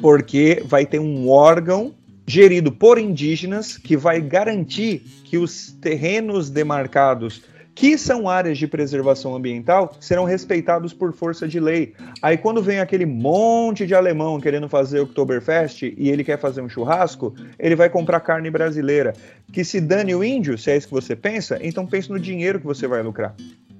porque 0.00 0.62
vai 0.66 0.84
ter 0.84 0.98
um 0.98 1.30
órgão 1.30 1.94
gerido 2.26 2.72
por 2.72 2.98
indígenas 2.98 3.78
que 3.78 3.96
vai 3.96 4.20
garantir 4.20 5.02
que 5.24 5.38
os 5.38 5.72
terrenos 5.80 6.50
demarcados 6.50 7.42
que 7.74 7.98
são 7.98 8.28
áreas 8.28 8.56
de 8.56 8.66
preservação 8.66 9.34
ambiental, 9.34 9.96
serão 9.98 10.24
respeitados 10.24 10.92
por 10.92 11.12
força 11.12 11.48
de 11.48 11.58
lei. 11.58 11.94
Aí 12.22 12.36
quando 12.36 12.62
vem 12.62 12.78
aquele 12.78 13.04
monte 13.04 13.86
de 13.86 13.94
alemão 13.94 14.40
querendo 14.40 14.68
fazer 14.68 15.00
Oktoberfest 15.00 15.82
e 15.82 16.08
ele 16.08 16.22
quer 16.22 16.38
fazer 16.38 16.62
um 16.62 16.68
churrasco, 16.68 17.34
ele 17.58 17.74
vai 17.74 17.90
comprar 17.90 18.20
carne 18.20 18.50
brasileira. 18.50 19.14
Que 19.52 19.64
se 19.64 19.80
dane 19.80 20.14
o 20.14 20.22
índio, 20.22 20.56
se 20.56 20.70
é 20.70 20.76
isso 20.76 20.86
que 20.86 20.94
você 20.94 21.16
pensa, 21.16 21.58
então 21.60 21.86
pense 21.86 22.10
no 22.10 22.18
dinheiro 22.18 22.60
que 22.60 22.66
você 22.66 22.86
vai 22.86 23.02
lucrar. 23.02 23.34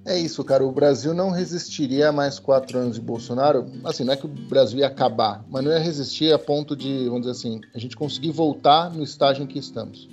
É 0.07 0.19
isso, 0.19 0.45
cara. 0.45 0.65
O 0.65 0.71
Brasil 0.71 1.15
não 1.15 1.31
resistiria 1.31 2.11
a 2.11 2.13
mais 2.13 2.39
quatro 2.39 2.79
anos 2.79 2.97
de 2.97 3.01
Bolsonaro. 3.01 3.67
Assim, 3.85 4.05
não 4.05 4.13
é 4.13 4.17
que 4.17 4.27
o 4.27 4.29
Brasil 4.29 4.79
ia 4.79 4.87
acabar, 4.87 5.43
mas 5.49 5.65
não 5.65 5.73
ia 5.73 5.79
resistir 5.79 6.31
a 6.33 6.39
ponto 6.39 6.77
de, 6.77 7.05
vamos 7.07 7.23
dizer 7.23 7.31
assim, 7.31 7.61
a 7.75 7.79
gente 7.79 7.97
conseguir 7.97 8.31
voltar 8.31 8.93
no 8.93 9.03
estágio 9.03 9.43
em 9.43 9.47
que 9.47 9.59
estamos. 9.59 10.09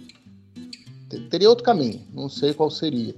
Teria 1.30 1.50
outro 1.50 1.66
caminho, 1.66 2.02
não 2.14 2.30
sei 2.30 2.54
qual 2.54 2.72
seria. 2.72 3.14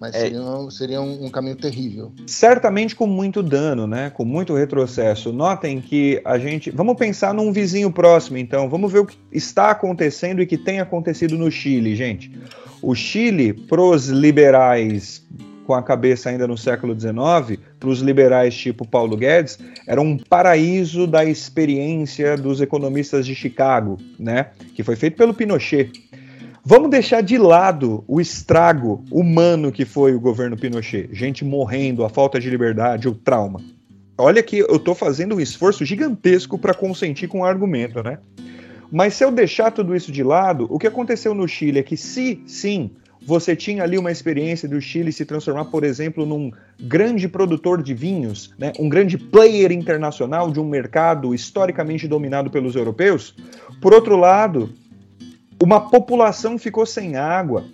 Mas 0.00 0.14
é, 0.14 0.20
seria, 0.20 0.40
um, 0.40 0.70
seria 0.70 1.00
um, 1.00 1.26
um, 1.26 1.30
caminho 1.30 1.56
terrível. 1.56 2.12
Certamente 2.26 2.94
com 2.94 3.06
muito 3.06 3.42
dano, 3.42 3.86
né? 3.86 4.10
Com 4.10 4.24
muito 4.24 4.54
retrocesso. 4.54 5.32
Notem 5.32 5.80
que 5.80 6.20
a 6.24 6.38
gente. 6.38 6.70
Vamos 6.70 6.96
pensar 6.96 7.32
num 7.32 7.52
vizinho 7.52 7.90
próximo, 7.90 8.36
então. 8.38 8.68
Vamos 8.68 8.92
ver 8.92 9.00
o 9.00 9.06
que 9.06 9.16
está 9.32 9.70
acontecendo 9.70 10.42
e 10.42 10.46
que 10.46 10.58
tem 10.58 10.80
acontecido 10.80 11.38
no 11.38 11.50
Chile, 11.50 11.94
gente. 11.94 12.30
O 12.82 12.94
Chile, 12.94 13.52
pros 13.52 14.08
liberais 14.08 15.24
com 15.66 15.74
a 15.74 15.82
cabeça 15.82 16.30
ainda 16.30 16.46
no 16.46 16.56
século 16.56 16.98
XIX, 16.98 17.58
para 17.80 17.88
os 17.88 18.00
liberais 18.00 18.54
tipo 18.54 18.86
Paulo 18.86 19.16
Guedes, 19.16 19.58
era 19.86 20.00
um 20.00 20.16
paraíso 20.16 21.06
da 21.06 21.24
experiência 21.24 22.36
dos 22.36 22.60
economistas 22.60 23.26
de 23.26 23.34
Chicago, 23.34 23.98
né? 24.18 24.50
Que 24.74 24.82
foi 24.82 24.96
feito 24.96 25.16
pelo 25.16 25.34
Pinochet. 25.34 25.90
Vamos 26.66 26.88
deixar 26.88 27.20
de 27.20 27.36
lado 27.36 28.02
o 28.08 28.22
estrago 28.22 29.04
humano 29.10 29.70
que 29.70 29.84
foi 29.84 30.14
o 30.14 30.20
governo 30.20 30.56
Pinochet. 30.56 31.10
Gente 31.12 31.44
morrendo, 31.44 32.06
a 32.06 32.08
falta 32.08 32.40
de 32.40 32.48
liberdade, 32.48 33.06
o 33.06 33.14
trauma. 33.14 33.60
Olha 34.16 34.42
que 34.42 34.60
eu 34.60 34.76
estou 34.76 34.94
fazendo 34.94 35.34
um 35.34 35.40
esforço 35.40 35.84
gigantesco 35.84 36.56
para 36.56 36.72
consentir 36.72 37.28
com 37.28 37.40
o 37.40 37.44
argumento, 37.44 38.02
né? 38.02 38.18
Mas 38.90 39.12
se 39.12 39.22
eu 39.22 39.30
deixar 39.30 39.72
tudo 39.72 39.94
isso 39.94 40.10
de 40.10 40.22
lado, 40.22 40.66
o 40.70 40.78
que 40.78 40.86
aconteceu 40.86 41.34
no 41.34 41.46
Chile 41.46 41.80
é 41.80 41.82
que, 41.82 41.98
se 41.98 42.42
sim, 42.46 42.92
você 43.26 43.54
tinha 43.54 43.82
ali 43.82 43.98
uma 43.98 44.10
experiência 44.10 44.66
do 44.66 44.80
Chile 44.80 45.12
se 45.12 45.24
transformar, 45.26 45.66
por 45.66 45.84
exemplo, 45.84 46.24
num 46.24 46.50
grande 46.80 47.28
produtor 47.28 47.82
de 47.82 47.92
vinhos, 47.92 48.54
né, 48.58 48.72
um 48.78 48.88
grande 48.88 49.18
player 49.18 49.72
internacional 49.72 50.50
de 50.50 50.60
um 50.60 50.68
mercado 50.68 51.34
historicamente 51.34 52.08
dominado 52.08 52.50
pelos 52.50 52.74
europeus. 52.74 53.34
Por 53.80 53.92
outro 53.92 54.16
lado, 54.16 54.72
uma 55.64 55.80
população 55.80 56.58
ficou 56.58 56.84
sem 56.84 57.16
água. 57.16 57.64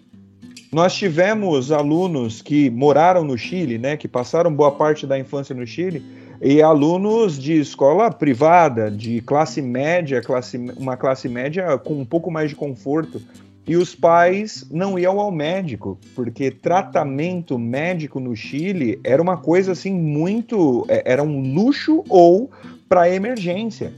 Nós 0.73 0.94
tivemos 0.94 1.73
alunos 1.73 2.40
que 2.40 2.70
moraram 2.70 3.25
no 3.25 3.37
Chile, 3.37 3.78
né, 3.78 3.97
que 3.97 4.06
passaram 4.06 4.54
boa 4.54 4.70
parte 4.70 5.09
da 5.09 5.18
infância 5.18 5.52
no 5.52 5.66
Chile, 5.66 6.00
e 6.40 6.62
alunos 6.62 7.37
de 7.37 7.59
escola 7.59 8.09
privada, 8.12 8.88
de 8.88 9.20
classe 9.23 9.61
média, 9.61 10.23
classe, 10.23 10.56
uma 10.56 10.97
classe 10.97 11.28
média 11.28 11.76
com 11.78 11.94
um 11.94 12.04
pouco 12.04 12.30
mais 12.30 12.50
de 12.50 12.54
conforto. 12.54 13.20
E 13.66 13.76
os 13.76 13.92
pais 13.92 14.64
não 14.70 14.97
iam 14.97 15.18
ao 15.18 15.32
médico, 15.32 15.99
porque 16.14 16.49
tratamento 16.49 17.59
médico 17.59 18.20
no 18.20 18.37
Chile 18.37 19.00
era 19.02 19.20
uma 19.20 19.37
coisa 19.37 19.73
assim 19.73 19.92
muito. 19.92 20.87
É, 20.88 21.02
era 21.04 21.23
um 21.25 21.52
luxo 21.52 22.04
ou 22.09 22.50
para 22.88 23.12
emergência. 23.12 23.92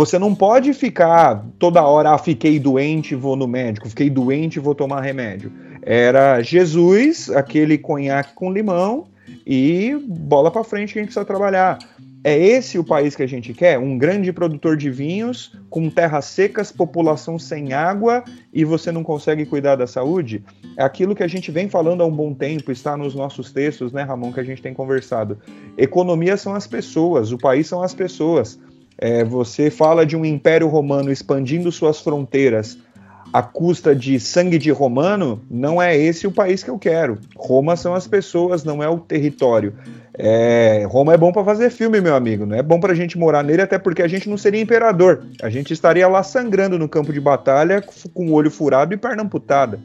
Você 0.00 0.18
não 0.18 0.34
pode 0.34 0.72
ficar 0.72 1.44
toda 1.58 1.82
hora, 1.82 2.12
ah, 2.12 2.16
fiquei 2.16 2.58
doente, 2.58 3.14
vou 3.14 3.36
no 3.36 3.46
médico, 3.46 3.86
fiquei 3.86 4.08
doente, 4.08 4.58
vou 4.58 4.74
tomar 4.74 5.02
remédio. 5.02 5.52
Era 5.82 6.40
Jesus, 6.40 7.28
aquele 7.28 7.76
conhaque 7.76 8.32
com 8.34 8.50
limão 8.50 9.08
e 9.46 9.94
bola 10.08 10.50
para 10.50 10.64
frente 10.64 10.94
que 10.94 10.98
a 10.98 11.02
gente 11.02 11.08
precisa 11.08 11.26
trabalhar. 11.26 11.78
É 12.24 12.34
esse 12.34 12.78
o 12.78 12.84
país 12.84 13.14
que 13.14 13.22
a 13.22 13.26
gente 13.26 13.52
quer? 13.52 13.78
Um 13.78 13.98
grande 13.98 14.32
produtor 14.32 14.74
de 14.74 14.90
vinhos, 14.90 15.54
com 15.68 15.90
terras 15.90 16.24
secas, 16.24 16.72
população 16.72 17.38
sem 17.38 17.74
água 17.74 18.24
e 18.54 18.64
você 18.64 18.90
não 18.90 19.02
consegue 19.02 19.44
cuidar 19.44 19.76
da 19.76 19.86
saúde? 19.86 20.42
É 20.78 20.82
aquilo 20.82 21.14
que 21.14 21.22
a 21.22 21.28
gente 21.28 21.50
vem 21.50 21.68
falando 21.68 22.02
há 22.02 22.06
um 22.06 22.10
bom 22.10 22.32
tempo, 22.32 22.72
está 22.72 22.96
nos 22.96 23.14
nossos 23.14 23.52
textos, 23.52 23.92
né, 23.92 24.02
Ramon, 24.02 24.32
que 24.32 24.40
a 24.40 24.44
gente 24.44 24.62
tem 24.62 24.72
conversado. 24.72 25.38
Economia 25.76 26.38
são 26.38 26.54
as 26.54 26.66
pessoas, 26.66 27.32
o 27.32 27.38
país 27.38 27.66
são 27.66 27.82
as 27.82 27.92
pessoas. 27.92 28.58
É, 29.00 29.24
você 29.24 29.70
fala 29.70 30.04
de 30.04 30.14
um 30.14 30.26
império 30.26 30.68
romano 30.68 31.10
expandindo 31.10 31.72
suas 31.72 32.00
fronteiras 32.00 32.76
à 33.32 33.42
custa 33.42 33.94
de 33.94 34.18
sangue 34.20 34.58
de 34.58 34.70
romano, 34.70 35.40
não 35.50 35.80
é 35.80 35.96
esse 35.96 36.26
o 36.26 36.32
país 36.32 36.62
que 36.62 36.68
eu 36.68 36.78
quero. 36.78 37.18
Roma 37.36 37.76
são 37.76 37.94
as 37.94 38.06
pessoas, 38.06 38.62
não 38.62 38.82
é 38.82 38.88
o 38.88 38.98
território. 38.98 39.72
É, 40.12 40.84
Roma 40.88 41.14
é 41.14 41.16
bom 41.16 41.32
para 41.32 41.44
fazer 41.44 41.70
filme, 41.70 42.00
meu 42.00 42.14
amigo. 42.14 42.44
Não 42.44 42.56
é 42.56 42.62
bom 42.62 42.78
para 42.78 42.92
a 42.92 42.96
gente 42.96 43.16
morar 43.16 43.42
nele, 43.42 43.62
até 43.62 43.78
porque 43.78 44.02
a 44.02 44.08
gente 44.08 44.28
não 44.28 44.36
seria 44.36 44.60
imperador. 44.60 45.24
A 45.40 45.48
gente 45.48 45.72
estaria 45.72 46.06
lá 46.08 46.22
sangrando 46.22 46.78
no 46.78 46.88
campo 46.88 47.12
de 47.12 47.20
batalha 47.20 47.82
com 48.12 48.26
o 48.26 48.32
olho 48.32 48.50
furado 48.50 48.92
e 48.92 48.98
perna 48.98 49.22
amputada. 49.22 49.80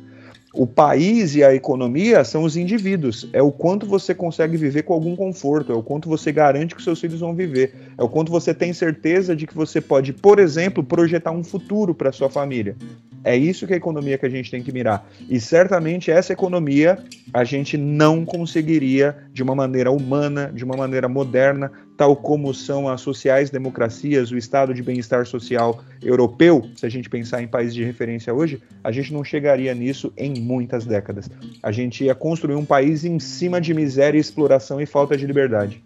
O 0.57 0.65
país 0.65 1.35
e 1.35 1.43
a 1.43 1.53
economia 1.53 2.23
são 2.23 2.43
os 2.43 2.55
indivíduos. 2.55 3.27
É 3.33 3.41
o 3.41 3.51
quanto 3.51 3.85
você 3.85 4.15
consegue 4.15 4.55
viver 4.55 4.83
com 4.83 4.93
algum 4.93 5.13
conforto, 5.13 5.73
é 5.73 5.75
o 5.75 5.83
quanto 5.83 6.07
você 6.07 6.31
garante 6.31 6.73
que 6.73 6.81
seus 6.81 6.99
filhos 6.99 7.19
vão 7.19 7.35
viver, 7.35 7.75
é 7.97 8.01
o 8.01 8.07
quanto 8.07 8.31
você 8.31 8.53
tem 8.53 8.71
certeza 8.71 9.35
de 9.35 9.45
que 9.45 9.53
você 9.53 9.81
pode, 9.81 10.13
por 10.13 10.39
exemplo, 10.39 10.81
projetar 10.81 11.31
um 11.31 11.43
futuro 11.43 11.93
para 11.93 12.13
sua 12.13 12.29
família. 12.29 12.77
É 13.21 13.35
isso 13.35 13.67
que 13.67 13.73
é 13.73 13.75
a 13.75 13.77
economia 13.77 14.17
que 14.17 14.25
a 14.25 14.29
gente 14.29 14.49
tem 14.49 14.63
que 14.63 14.71
mirar. 14.71 15.05
E 15.29 15.41
certamente 15.41 16.09
essa 16.09 16.31
economia 16.31 16.99
a 17.33 17.43
gente 17.43 17.75
não 17.75 18.23
conseguiria 18.23 19.17
de 19.33 19.43
uma 19.43 19.55
maneira 19.55 19.91
humana, 19.91 20.51
de 20.53 20.63
uma 20.63 20.77
maneira 20.77 21.09
moderna, 21.09 21.69
tal 21.97 22.15
como 22.15 22.53
são 22.53 22.89
as 22.89 23.01
sociais-democracias, 23.01 24.31
o 24.31 24.37
estado 24.37 24.73
de 24.73 24.83
bem-estar 24.83 25.25
social 25.25 25.83
europeu, 26.01 26.69
se 26.75 26.85
a 26.85 26.89
gente 26.89 27.09
pensar 27.09 27.41
em 27.41 27.47
países 27.47 27.73
de 27.73 27.83
referência 27.83 28.33
hoje, 28.33 28.61
a 28.83 28.91
gente 28.91 29.13
não 29.13 29.23
chegaria 29.23 29.73
nisso 29.73 30.11
em 30.17 30.39
muitas 30.39 30.85
décadas. 30.85 31.29
A 31.63 31.71
gente 31.71 32.03
ia 32.03 32.15
construir 32.15 32.55
um 32.55 32.65
país 32.65 33.05
em 33.05 33.19
cima 33.19 33.61
de 33.61 33.73
miséria, 33.73 34.19
exploração 34.19 34.81
e 34.81 34.85
falta 34.85 35.15
de 35.15 35.25
liberdade. 35.25 35.81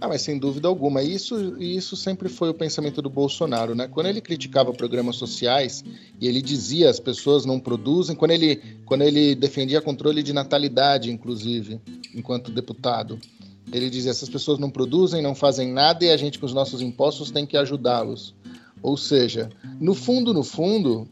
Ah, 0.00 0.08
mas 0.08 0.22
sem 0.22 0.38
dúvida 0.38 0.66
alguma. 0.66 1.02
Isso, 1.02 1.56
isso 1.60 1.94
sempre 1.94 2.30
foi 2.30 2.48
o 2.48 2.54
pensamento 2.54 3.02
do 3.02 3.10
Bolsonaro, 3.10 3.74
né? 3.74 3.86
Quando 3.86 4.06
ele 4.06 4.22
criticava 4.22 4.72
programas 4.72 5.16
sociais 5.16 5.84
e 6.18 6.26
ele 6.26 6.40
dizia 6.40 6.88
as 6.88 6.98
pessoas 6.98 7.44
não 7.44 7.60
produzem, 7.60 8.16
quando 8.16 8.30
ele, 8.30 8.62
quando 8.86 9.02
ele 9.02 9.34
defendia 9.34 9.80
controle 9.82 10.22
de 10.22 10.32
natalidade, 10.32 11.10
inclusive, 11.10 11.80
enquanto 12.14 12.50
deputado, 12.50 13.18
ele 13.72 13.90
dizia: 13.90 14.10
essas 14.10 14.28
pessoas 14.28 14.58
não 14.58 14.70
produzem, 14.70 15.22
não 15.22 15.34
fazem 15.34 15.72
nada 15.72 16.04
e 16.04 16.10
a 16.10 16.16
gente, 16.16 16.38
com 16.38 16.46
os 16.46 16.54
nossos 16.54 16.80
impostos, 16.80 17.30
tem 17.30 17.46
que 17.46 17.56
ajudá-los. 17.56 18.34
Ou 18.82 18.96
seja, 18.96 19.50
no 19.78 19.94
fundo, 19.94 20.32
no 20.32 20.42
fundo, 20.42 21.06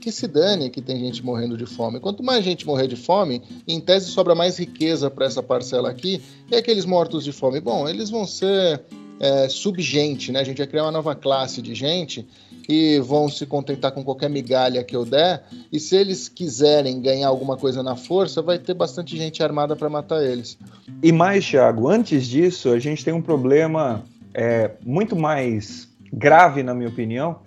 que 0.00 0.12
se 0.12 0.28
dane 0.28 0.68
que 0.68 0.82
tem 0.82 0.98
gente 0.98 1.24
morrendo 1.24 1.56
de 1.56 1.64
fome. 1.64 1.98
Quanto 1.98 2.22
mais 2.22 2.44
gente 2.44 2.66
morrer 2.66 2.86
de 2.86 2.96
fome, 2.96 3.40
em 3.66 3.80
tese 3.80 4.10
sobra 4.10 4.34
mais 4.34 4.58
riqueza 4.58 5.10
para 5.10 5.24
essa 5.24 5.42
parcela 5.42 5.88
aqui. 5.88 6.20
E 6.50 6.54
aqueles 6.54 6.84
mortos 6.84 7.24
de 7.24 7.32
fome, 7.32 7.58
bom, 7.60 7.88
eles 7.88 8.10
vão 8.10 8.26
ser 8.26 8.82
é, 9.18 9.48
subgente, 9.48 10.30
né? 10.30 10.40
A 10.40 10.44
gente 10.44 10.58
vai 10.58 10.66
criar 10.66 10.84
uma 10.84 10.92
nova 10.92 11.14
classe 11.14 11.62
de 11.62 11.74
gente 11.74 12.26
e 12.68 12.98
vão 13.00 13.28
se 13.28 13.46
contentar 13.46 13.92
com 13.92 14.02
qualquer 14.02 14.30
migalha 14.30 14.82
que 14.82 14.94
eu 14.94 15.04
der. 15.04 15.44
E 15.72 15.78
se 15.78 15.96
eles 15.96 16.28
quiserem 16.28 17.00
ganhar 17.00 17.28
alguma 17.28 17.56
coisa 17.56 17.82
na 17.82 17.96
força, 17.96 18.42
vai 18.42 18.58
ter 18.58 18.74
bastante 18.74 19.16
gente 19.16 19.42
armada 19.42 19.76
para 19.76 19.88
matar 19.88 20.22
eles. 20.22 20.58
E 21.02 21.12
mais, 21.12 21.44
Thiago, 21.46 21.88
antes 21.88 22.26
disso, 22.26 22.70
a 22.70 22.78
gente 22.78 23.04
tem 23.04 23.12
um 23.12 23.22
problema 23.22 24.04
é, 24.32 24.72
muito 24.84 25.14
mais 25.14 25.88
grave, 26.12 26.62
na 26.62 26.74
minha 26.74 26.88
opinião, 26.88 27.38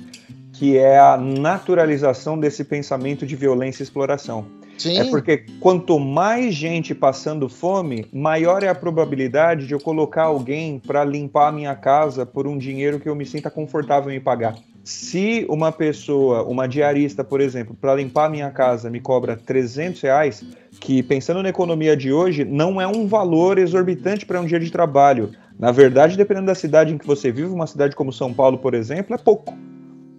que 0.53 0.77
é 0.77 1.00
a 1.00 1.17
naturalização 1.17 2.39
desse 2.39 2.63
pensamento 2.63 3.25
de 3.25 3.36
violência 3.36 3.81
e 3.81 3.86
exploração. 3.86 4.45
Sim. 4.77 5.00
É 5.00 5.03
porque 5.05 5.43
quanto 5.59 6.00
mais 6.00 6.53
gente 6.53 6.93
passando 6.93 7.50
fome, 7.50 8.05
maior 8.13 8.63
é 8.63 8.67
a 8.67 8.75
probabilidade 8.75 9.65
de 9.65 9.74
eu 9.74 9.79
colocar 9.79 10.24
alguém 10.24 10.79
para 10.79 11.03
limpar 11.03 11.47
a 11.47 11.51
minha 11.51 11.75
casa 11.75 12.25
por 12.25 12.47
um 12.47 12.57
dinheiro 12.57 13.00
que 13.00 13.09
eu 13.09 13.15
me 13.15 13.25
sinta 13.25 13.50
confortável 13.50 14.12
em 14.12 14.21
pagar. 14.21 14.55
Se 14.88 15.46
uma 15.50 15.70
pessoa, 15.70 16.44
uma 16.44 16.65
diarista, 16.65 17.22
por 17.22 17.41
exemplo, 17.41 17.75
para 17.75 17.94
limpar 17.94 18.29
minha 18.29 18.50
casa 18.51 18.89
me 18.89 19.01
cobra 19.01 19.36
300 19.36 20.00
reais, 20.00 20.46
que 20.79 21.03
pensando 21.03 21.44
na 21.44 21.50
economia 21.50 21.94
de 21.94 22.13
hoje, 22.13 22.46
não 22.46 22.79
é 22.79 22.88
um 22.88 23.06
valor 23.06 23.58
exorbitante 23.58 24.25
para 24.25 24.39
um 24.39 24.46
dia 24.46 24.62
de 24.62 24.72
trabalho. 24.72 25.32
Na 25.60 25.74
verdade, 25.74 26.15
dependendo 26.15 26.46
da 26.46 26.56
cidade 26.56 26.94
em 26.94 26.98
que 26.98 27.06
você 27.06 27.34
vive, 27.34 27.50
uma 27.50 27.67
cidade 27.67 27.98
como 27.98 28.13
São 28.13 28.34
Paulo, 28.34 28.60
por 28.60 28.74
exemplo, 28.74 29.13
é 29.13 29.17
pouco. 29.17 29.58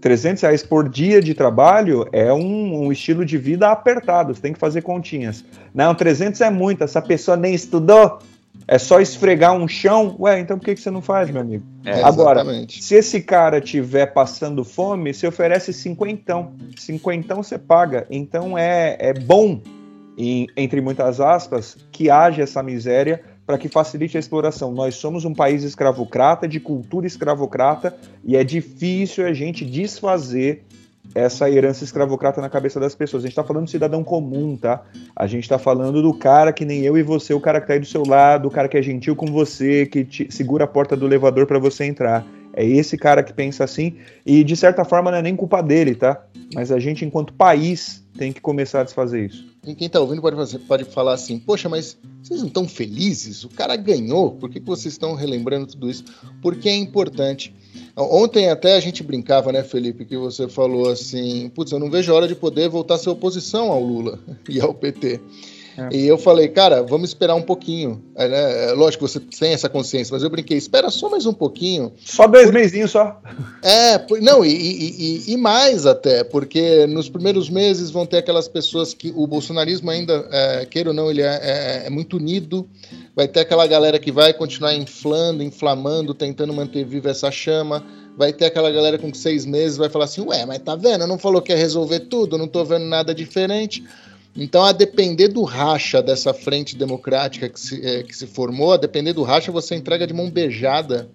300 0.03 0.43
reais 0.43 0.63
por 0.63 0.87
dia 0.87 1.23
de 1.23 1.33
trabalho 1.33 2.07
é 2.13 2.31
um, 2.31 2.85
um, 2.85 2.93
estilo 2.93 3.25
de 3.25 3.39
vida 3.39 3.71
apertado, 3.71 4.35
você 4.35 4.43
tem 4.43 4.53
que 4.53 4.59
fazer 4.59 4.83
continhas. 4.83 5.43
Não, 5.73 5.95
300 5.95 6.43
é 6.43 6.51
muito, 6.51 6.85
essa 6.85 7.01
pessoa 7.01 7.39
nem 7.39 7.55
estudou, 7.55 8.19
É 8.71 8.79
só 8.79 9.01
esfregar 9.01 9.55
um 9.55 9.67
chão? 9.67 10.15
Ué, 10.21 10.39
então 10.39 10.59
por 10.59 10.67
que, 10.67 10.75
que 10.75 10.81
você 10.83 10.91
não 10.91 11.01
faz, 11.01 11.31
meu 11.31 11.41
amigo? 11.41 11.65
É, 11.87 12.03
Agora, 12.03 12.43
exatamente. 12.43 12.85
se 12.85 12.95
esse 12.97 13.23
cara 13.23 13.63
tiver 13.63 14.07
passando 14.13 14.63
fome, 14.63 15.15
você 15.15 15.27
oferece 15.27 15.73
cinquentão. 15.73 16.53
Cinquentão 16.77 17.43
você 17.43 17.57
paga. 17.59 18.07
Então 18.11 18.59
é, 18.59 18.97
é 19.01 19.15
bom, 19.15 19.63
em- 20.19 20.47
entre 20.55 20.83
muitas 20.83 21.19
aspas, 21.19 21.79
que 21.91 22.11
haja 22.11 22.43
essa 22.43 22.63
miséria 22.63 23.23
para 23.47 23.57
que 23.57 23.69
facilite 23.71 24.19
a 24.19 24.21
exploração. 24.21 24.71
Nós 24.73 24.97
somos 24.97 25.25
um 25.25 25.33
país 25.33 25.65
escravocrata, 25.65 26.47
de 26.47 26.61
cultura 26.61 27.07
escravocrata, 27.07 27.97
e 28.23 28.37
é 28.37 28.45
difícil 28.45 29.25
a 29.27 29.33
gente 29.33 29.65
desfazer 29.65 30.67
essa 31.15 31.51
herança 31.51 31.85
escravocrata 31.85 32.41
na 32.41 32.49
cabeça 32.49 32.79
das 32.79 32.95
pessoas. 32.95 33.23
A 33.23 33.27
gente 33.27 33.33
está 33.33 33.45
falando 33.45 33.65
do 33.65 33.71
cidadão 33.71 34.05
comum, 34.05 34.57
tá? 34.57 34.83
A 35.15 35.27
gente 35.27 35.45
está 35.45 35.59
falando 35.59 36.03
do 36.03 36.15
cara 36.15 36.53
que 36.53 36.65
nem 36.65 36.83
eu 36.83 36.97
e 36.97 37.03
você, 37.03 37.35
o 37.35 37.41
cara 37.41 37.61
que 37.61 37.67
tá 37.67 37.73
aí 37.75 37.81
do 37.81 37.87
seu 37.87 38.05
lado, 38.07 38.49
o 38.49 38.51
cara 38.51 38.69
que 38.69 38.77
é 38.77 38.83
gentil 38.83 39.17
com 39.17 39.27
você, 39.27 39.87
que 39.87 40.05
te 40.05 40.29
segura 40.31 40.65
a 40.65 40.69
porta 40.69 40.97
do 40.97 41.07
elevador 41.07 41.47
para 41.47 41.59
você 41.59 41.85
entrar. 41.85 42.27
É 42.53 42.65
esse 42.65 42.97
cara 42.97 43.23
que 43.23 43.33
pensa 43.33 43.63
assim, 43.63 43.97
e 44.27 44.43
de 44.43 44.57
certa 44.57 44.85
forma 44.85 45.11
não 45.11 45.19
é 45.19 45.23
nem 45.23 45.37
culpa 45.37 45.63
dele, 45.63 45.95
tá? 45.95 46.25
Mas 46.55 46.73
a 46.73 46.79
gente, 46.79 47.05
enquanto 47.05 47.33
país, 47.33 48.05
tem 48.17 48.33
que 48.33 48.41
começar 48.41 48.81
a 48.81 48.85
desfazer 48.85 49.27
isso. 49.27 49.47
E 49.65 49.75
quem 49.75 49.89
tá 49.89 50.01
ouvindo 50.01 50.21
pode, 50.21 50.35
fazer- 50.35 50.59
pode 50.61 50.85
falar 50.85 51.15
assim, 51.15 51.39
poxa, 51.39 51.69
mas 51.69 51.97
vocês 52.23 52.41
não 52.41 52.49
estão 52.49 52.67
felizes? 52.67 53.45
O 53.45 53.49
cara 53.51 53.77
ganhou, 53.77 54.33
por 54.33 54.51
que, 54.51 54.59
que 54.59 54.67
vocês 54.67 54.95
estão 54.95 55.15
relembrando 55.15 55.67
tudo 55.67 55.89
isso? 55.91 56.05
Porque 56.43 56.69
é 56.69 56.75
importante. 56.75 57.55
Ontem 57.97 58.49
até 58.49 58.77
a 58.77 58.81
gente 58.81 59.03
brincava, 59.03 59.51
né, 59.51 59.65
Felipe, 59.65 60.05
que 60.05 60.17
você 60.17 60.49
falou 60.49 60.89
assim, 60.89 61.49
putz, 61.51 61.73
eu 61.73 61.81
não 61.81 61.91
vejo 61.91 62.13
a 62.13 62.15
hora 62.15 62.29
de 62.29 62.35
poder 62.35 62.69
voltar 62.69 62.95
a 62.95 62.99
ser 62.99 63.11
oposição 63.11 63.73
ao 63.73 63.83
Lula 63.83 64.19
e 64.49 64.61
ao 64.61 64.73
PT. 64.73 65.21
É. 65.79 65.97
E 65.97 66.07
eu 66.07 66.19
falei, 66.19 66.49
cara, 66.49 66.83
vamos 66.83 67.11
esperar 67.11 67.35
um 67.35 67.43
pouquinho. 67.43 68.03
É, 68.17 68.27
né? 68.29 68.71
É 68.71 68.73
Lógico 68.73 69.05
que 69.07 69.13
você 69.13 69.21
tem 69.21 69.53
essa 69.53 69.69
consciência, 69.69 70.13
mas 70.13 70.23
eu 70.23 70.31
brinquei, 70.31 70.57
espera 70.57 70.91
só 70.91 71.09
mais 71.09 71.25
um 71.27 71.33
pouquinho. 71.33 71.93
Só 72.05 72.27
dois 72.27 72.51
mesinhos 72.51 72.91
só. 72.91 73.21
É, 73.63 73.99
por- 73.99 74.21
não, 74.21 74.45
e, 74.45 74.51
e- 74.51 75.25
e- 75.29 75.33
e 75.33 75.37
mais 75.37 75.87
até, 75.87 76.25
porque 76.25 76.87
nos 76.87 77.09
primeiros 77.09 77.49
meses 77.49 77.91
vão 77.91 78.05
ter 78.07 78.19
aquelas 78.19 78.49
pessoas 78.49 78.93
que 78.93 79.13
o 79.15 79.27
bolsonarismo 79.27 79.91
ainda, 79.91 80.27
é, 80.33 80.67
queira 80.67 80.91
ou 80.91 80.95
não, 80.95 81.11
ele 81.11 81.23
é, 81.23 81.41
é- 81.43 81.83
é 81.87 81.91
muito 81.91 82.17
unido. 82.17 82.69
Vai 83.15 83.29
ter 83.29 83.41
aquela 83.41 83.67
galera 83.67 83.99
que 83.99 84.11
vai 84.13 84.33
continuar 84.33 84.75
inflando, 84.75 85.43
inflamando, 85.43 86.15
tentando 86.15 86.53
manter 86.53 86.85
viva 86.85 87.11
essa 87.11 87.31
chama. 87.31 87.85
Vai 88.17 88.33
ter 88.33 88.47
aquela 88.47 88.71
galera 88.71 88.99
com 88.99 89.13
seis 89.15 89.47
meses 89.47 89.77
vai 89.77 89.89
falar 89.89 90.07
assim, 90.07 90.23
ué, 90.23 90.45
mas 90.45 90.59
tá 90.59 90.75
vendo? 90.75 91.07
Não 91.07 91.19
falou 91.19 91.41
que 91.41 91.53
ia 91.53 91.59
resolver 91.59 92.01
tudo, 92.01 92.37
não 92.37 92.49
tô 92.49 92.65
vendo 92.65 92.85
nada 92.85 93.15
diferente. 93.15 93.85
Então, 94.41 94.63
a 94.63 94.71
depender 94.71 95.27
do 95.27 95.43
racha 95.43 96.01
dessa 96.01 96.33
frente 96.33 96.77
democrática 96.77 97.49
que 97.49 97.59
se, 97.59 97.85
eh, 97.85 98.05
que 98.05 98.17
se 98.17 98.25
formou, 98.25 98.73
a 98.73 98.77
depender 98.77 99.13
do 99.13 99.25
racha, 99.25 99.51
você 99.51 99.75
entrega 99.75 100.07
de 100.07 100.15
mão 100.15 100.31
beijada 100.31 101.11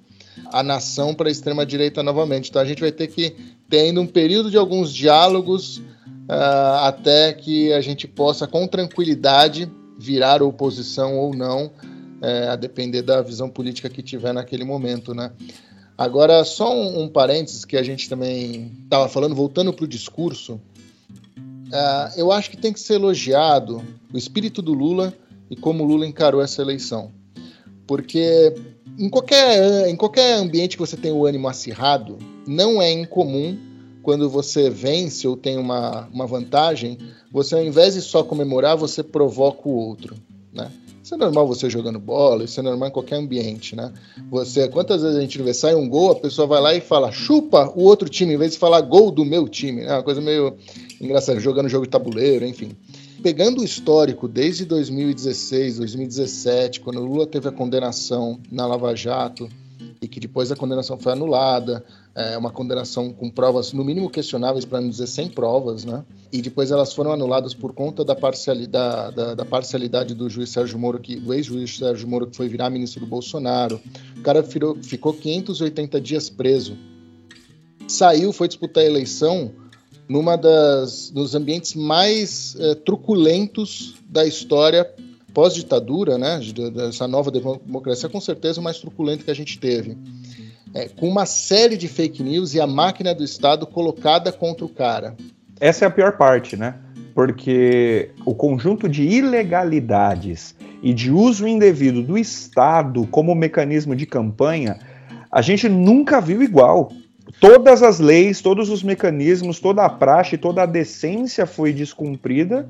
a 0.52 0.62
nação 0.62 1.14
para 1.14 1.30
a 1.30 1.32
extrema-direita 1.32 2.04
novamente. 2.04 2.50
Então, 2.50 2.62
a 2.62 2.66
gente 2.66 2.82
vai 2.82 2.92
ter 2.92 3.08
que 3.08 3.34
ter 3.70 3.80
ainda 3.80 4.02
um 4.02 4.08
período 4.08 4.52
de 4.52 4.58
alguns 4.58 4.94
diálogos 4.94 5.82
ah, 6.28 6.88
até 6.90 7.32
que 7.32 7.72
a 7.72 7.80
gente 7.80 8.10
possa, 8.10 8.46
com 8.46 8.68
tranquilidade, 8.68 9.72
virar 9.98 10.44
oposição 10.44 11.18
ou 11.18 11.34
não, 11.34 11.72
eh, 12.22 12.48
a 12.50 12.58
depender 12.58 13.04
da 13.04 13.22
visão 13.22 13.50
política 13.50 13.90
que 13.90 14.04
tiver 14.04 14.34
naquele 14.34 14.66
momento, 14.66 15.14
né? 15.14 15.32
Agora, 15.98 16.44
só 16.44 16.76
um, 16.76 17.04
um 17.04 17.08
parênteses 17.08 17.64
que 17.64 17.78
a 17.78 17.84
gente 17.84 18.10
também 18.10 18.72
estava 18.84 19.08
falando, 19.08 19.34
voltando 19.34 19.72
para 19.72 19.86
o 19.86 19.88
discurso, 19.88 20.60
ah, 21.74 22.12
eu 22.16 22.32
acho 22.32 22.50
que 22.52 22.58
tem 22.58 22.72
que 22.72 22.80
ser 22.80 22.96
elogiado 22.96 23.84
o 24.14 24.18
espírito 24.18 24.62
do 24.62 24.74
Lula 24.74 25.14
e 25.50 25.56
como 25.56 25.84
o 25.84 25.88
Lula 25.88 26.06
encarou 26.06 26.42
essa 26.42 26.62
eleição. 26.62 27.12
Porque 27.88 28.54
em 28.98 29.10
qualquer, 29.10 29.90
em 29.90 29.96
qualquer 29.96 30.36
ambiente 30.36 30.78
que 30.78 30.82
você 30.82 30.96
tem 30.96 31.12
o 31.12 31.26
ânimo 31.26 31.48
acirrado, 31.48 32.18
não 32.48 32.82
é 32.82 32.92
incomum 32.92 33.58
quando 34.04 34.30
você 34.30 34.70
vence 34.70 35.28
ou 35.28 35.36
tem 35.36 35.58
uma, 35.58 36.08
uma 36.14 36.28
vantagem, 36.28 36.98
você 37.32 37.56
ao 37.56 37.64
invés 37.64 37.96
de 37.96 38.02
só 38.02 38.24
comemorar, 38.24 38.78
você 38.78 39.02
provoca 39.02 39.68
o 39.68 39.76
outro, 39.76 40.16
né? 40.52 40.72
Isso 41.04 41.16
é 41.16 41.18
normal 41.18 41.46
você 41.46 41.70
jogando 41.70 42.00
bola, 42.00 42.46
isso 42.46 42.58
é 42.62 42.64
normal 42.64 42.88
em 42.88 42.92
qualquer 42.92 43.18
ambiente, 43.18 43.76
né? 43.76 43.92
Você, 44.32 44.70
quantas 44.70 45.02
vezes 45.02 45.18
a 45.18 45.22
gente 45.22 45.42
vê, 45.42 45.54
sai 45.54 45.76
um 45.76 45.90
gol, 45.90 46.12
a 46.12 46.16
pessoa 46.16 46.48
vai 46.48 46.62
lá 46.62 46.74
e 46.74 46.80
fala, 46.80 47.12
chupa 47.12 47.70
o 47.76 47.84
outro 47.84 48.08
time, 48.08 48.34
em 48.34 48.38
vez 48.38 48.54
de 48.54 48.58
falar 48.58 48.80
gol 48.80 49.12
do 49.12 49.26
meu 49.26 49.50
time, 49.50 49.82
né? 49.82 49.92
Uma 49.92 50.04
coisa 50.04 50.22
meio 50.22 50.56
engraçada, 51.02 51.42
jogando 51.42 51.68
jogo 51.68 51.86
de 51.86 51.92
tabuleiro, 51.92 52.46
enfim. 52.46 52.72
Pegando 53.22 53.60
o 53.60 53.66
histórico 53.66 54.30
desde 54.30 54.64
2016, 54.64 55.78
2017, 55.80 56.80
quando 56.80 57.02
o 57.02 57.06
Lula 57.06 57.28
teve 57.28 57.50
a 57.50 57.52
condenação 57.52 58.40
na 58.50 58.66
Lava 58.66 58.96
Jato 58.96 59.50
e 60.02 60.08
que 60.08 60.22
depois 60.22 60.54
a 60.54 60.56
condenação 60.56 60.98
foi 60.98 61.12
anulada, 61.12 61.84
é 62.16 62.38
uma 62.38 62.52
condenação 62.52 63.12
com 63.12 63.30
provas 63.30 63.74
no 63.74 63.84
mínimo 63.84 64.10
questionáveis, 64.10 64.66
para 64.66 64.80
não 64.80 64.90
dizer 64.90 65.08
sem 65.08 65.28
provas, 65.30 65.84
né? 65.84 66.04
E 66.32 66.42
depois 66.42 66.70
elas 66.72 66.94
foram 66.94 67.12
anuladas 67.12 67.54
por 67.56 67.74
conta 67.74 68.06
da 68.06 68.16
parcialidade, 68.16 69.16
da, 69.16 69.34
da 69.34 69.46
parcialidade 69.46 70.14
do 70.14 70.30
juiz 70.30 70.50
Sérgio 70.50 70.78
Moro, 70.78 71.00
que, 71.00 71.16
do 71.16 71.34
ex-juiz 71.34 71.78
Sérgio 71.78 72.08
Moro, 72.08 72.28
que 72.28 72.38
foi 72.38 72.48
virar 72.48 72.70
ministro 72.70 73.00
do 73.00 73.08
Bolsonaro. 73.08 73.82
O 74.18 74.22
cara 74.22 74.42
virou, 74.44 74.76
ficou 74.82 75.14
580 75.14 76.00
dias 76.00 76.30
preso. 76.30 76.78
Saiu, 77.88 78.32
foi 78.32 78.48
disputar 78.48 78.84
a 78.84 78.88
eleição 78.88 79.52
numa 80.08 80.36
das 80.36 81.10
dos 81.10 81.34
ambientes 81.36 81.74
mais 81.76 82.56
eh, 82.60 82.76
truculentos 82.76 83.96
da 84.08 84.26
história 84.26 84.90
pós-ditadura, 85.34 86.18
né? 86.18 86.40
de- 86.40 86.70
Dessa 86.72 87.08
nova 87.08 87.32
democracia, 87.32 88.08
com 88.10 88.22
certeza 88.22 88.60
o 88.60 88.64
mais 88.64 88.78
truculento 88.80 89.26
que 89.26 89.32
a 89.32 89.36
gente 89.36 89.58
teve. 89.60 89.98
É, 90.74 90.90
com 90.90 91.08
uma 91.08 91.26
série 91.26 91.78
de 91.78 91.88
fake 91.88 92.24
news 92.24 92.54
e 92.56 92.60
a 92.60 92.66
máquina 92.66 93.14
do 93.14 93.24
Estado 93.24 93.68
colocada 93.68 94.32
contra 94.32 94.66
o 94.66 94.70
cara. 94.70 95.16
Essa 95.60 95.86
é 95.86 95.88
a 95.88 95.92
pior 95.92 96.18
parte, 96.18 96.58
né? 96.58 96.76
Porque 97.14 98.10
o 98.26 98.34
conjunto 98.34 98.90
de 98.90 99.04
ilegalidades 99.04 100.56
e 100.82 100.94
de 100.94 101.12
uso 101.12 101.48
indevido 101.48 102.02
do 102.02 102.18
Estado 102.18 103.08
como 103.08 103.36
mecanismo 103.36 103.96
de 103.96 104.08
campanha, 104.08 104.80
a 105.32 105.42
gente 105.42 105.70
nunca 105.70 106.20
viu 106.20 106.42
igual. 106.42 106.92
Todas 107.40 107.84
as 107.84 108.00
leis, 108.00 108.42
todos 108.42 108.70
os 108.70 108.84
mecanismos, 108.84 109.60
toda 109.60 109.86
a 109.86 109.90
praxe, 109.90 110.38
toda 110.38 110.64
a 110.64 110.66
decência 110.66 111.46
foi 111.46 111.72
descumprida. 111.72 112.68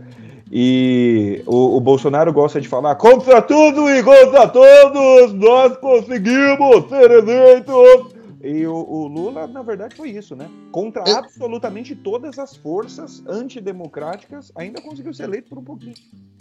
E 0.56 1.42
o, 1.48 1.78
o 1.78 1.82
Bolsonaro 1.82 2.32
gosta 2.32 2.62
de 2.62 2.68
falar 2.68 2.94
contra 2.96 3.42
tudo 3.42 3.90
e 3.90 4.04
contra 4.04 4.48
todos, 4.48 5.34
nós 5.34 5.76
conseguimos 5.78 6.88
ser 6.90 7.10
eleitos. 7.10 8.14
E 8.44 8.68
o, 8.68 8.76
o 8.76 9.08
Lula, 9.08 9.48
na 9.48 9.64
verdade, 9.64 9.96
foi 9.96 10.12
isso, 10.12 10.36
né? 10.36 10.48
Contra 10.72 11.04
Eu- 11.08 11.16
absolutamente 11.16 11.96
todas 11.96 12.38
as 12.38 12.56
forças 12.56 13.24
antidemocráticas, 13.26 14.52
ainda 14.54 14.80
conseguiu 14.80 15.12
ser 15.14 15.24
eleito 15.24 15.50
por 15.50 15.58
um 15.58 15.64
pouquinho. 15.64 15.96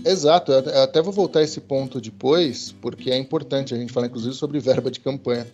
Exato, 0.05 0.53
eu 0.53 0.59
até- 0.59 0.77
eu 0.79 0.83
até 0.83 1.01
vou 1.01 1.13
voltar 1.13 1.39
a 1.39 1.45
esse 1.45 1.61
ponto 1.61 1.99
depois, 1.99 2.73
porque 2.83 3.11
é 3.11 3.17
importante 3.17 3.73
a 3.73 3.79
gente 3.79 3.93
falar, 3.95 4.09
inclusive, 4.09 4.35
sobre 4.35 4.59
verba 4.59 4.91
de 4.91 5.01
campanha. 5.01 5.47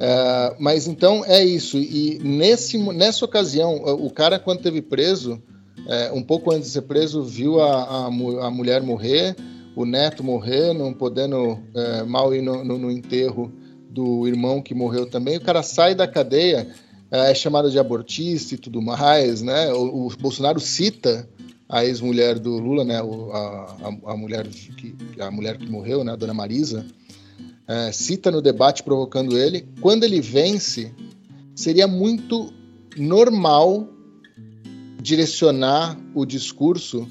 É, 0.00 0.56
mas 0.58 0.88
então 0.88 1.22
é 1.26 1.44
isso. 1.44 1.76
E 1.76 2.18
nesse, 2.24 2.76
nessa 2.92 3.24
ocasião, 3.24 3.76
o 3.76 4.10
cara, 4.10 4.38
quando 4.40 4.62
teve 4.62 4.80
preso, 4.82 5.40
é, 5.86 6.12
um 6.12 6.22
pouco 6.22 6.50
antes 6.52 6.68
de 6.68 6.72
ser 6.74 6.82
preso, 6.82 7.22
viu 7.22 7.60
a, 7.60 7.82
a, 7.82 8.06
a 8.06 8.50
mulher 8.50 8.82
morrer, 8.82 9.36
o 9.76 9.84
neto 9.84 10.22
morrer, 10.22 10.72
não 10.72 10.92
podendo 10.92 11.58
é, 11.74 12.02
mal 12.04 12.34
ir 12.34 12.42
no, 12.42 12.64
no- 12.64 12.78
no 12.78 12.90
enterro 12.90 13.52
do 13.90 14.26
irmão 14.26 14.62
que 14.62 14.74
morreu 14.74 15.06
também. 15.06 15.36
O 15.36 15.40
cara 15.40 15.62
sai 15.62 15.94
da 15.94 16.06
cadeia, 16.06 16.68
é, 17.10 17.30
é 17.30 17.34
chamado 17.34 17.70
de 17.70 17.78
abortista 17.78 18.54
e 18.54 18.58
tudo 18.58 18.80
mais, 18.80 19.42
né? 19.42 19.72
O, 19.72 20.06
o 20.06 20.08
Bolsonaro 20.18 20.60
cita 20.60 21.28
a 21.68 21.84
ex-mulher 21.84 22.38
do 22.38 22.58
Lula, 22.58 22.84
né, 22.84 23.02
o- 23.02 23.30
a, 23.32 23.38
a, 24.06 24.12
a 24.12 24.16
mulher 24.16 24.46
que 24.46 24.94
a 25.18 25.30
mulher 25.30 25.56
que 25.58 25.68
morreu, 25.70 26.04
né, 26.04 26.12
a 26.12 26.16
dona 26.16 26.34
Marisa, 26.34 26.84
é, 27.66 27.90
cita 27.90 28.30
no 28.30 28.42
debate 28.42 28.82
provocando 28.82 29.36
ele. 29.38 29.66
Quando 29.80 30.04
ele 30.04 30.20
vence, 30.20 30.92
seria 31.54 31.86
muito 31.88 32.52
normal 32.96 33.88
direcionar 35.04 35.98
o 36.14 36.24
discurso 36.24 37.06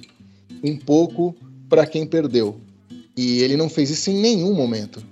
um 0.64 0.76
pouco 0.76 1.36
para 1.70 1.86
quem 1.86 2.08
perdeu. 2.08 2.60
E 3.16 3.44
ele 3.44 3.56
não 3.56 3.70
fez 3.70 3.92
isso 3.92 4.10
em 4.10 4.20
nenhum 4.20 4.52
momento. 4.56 5.04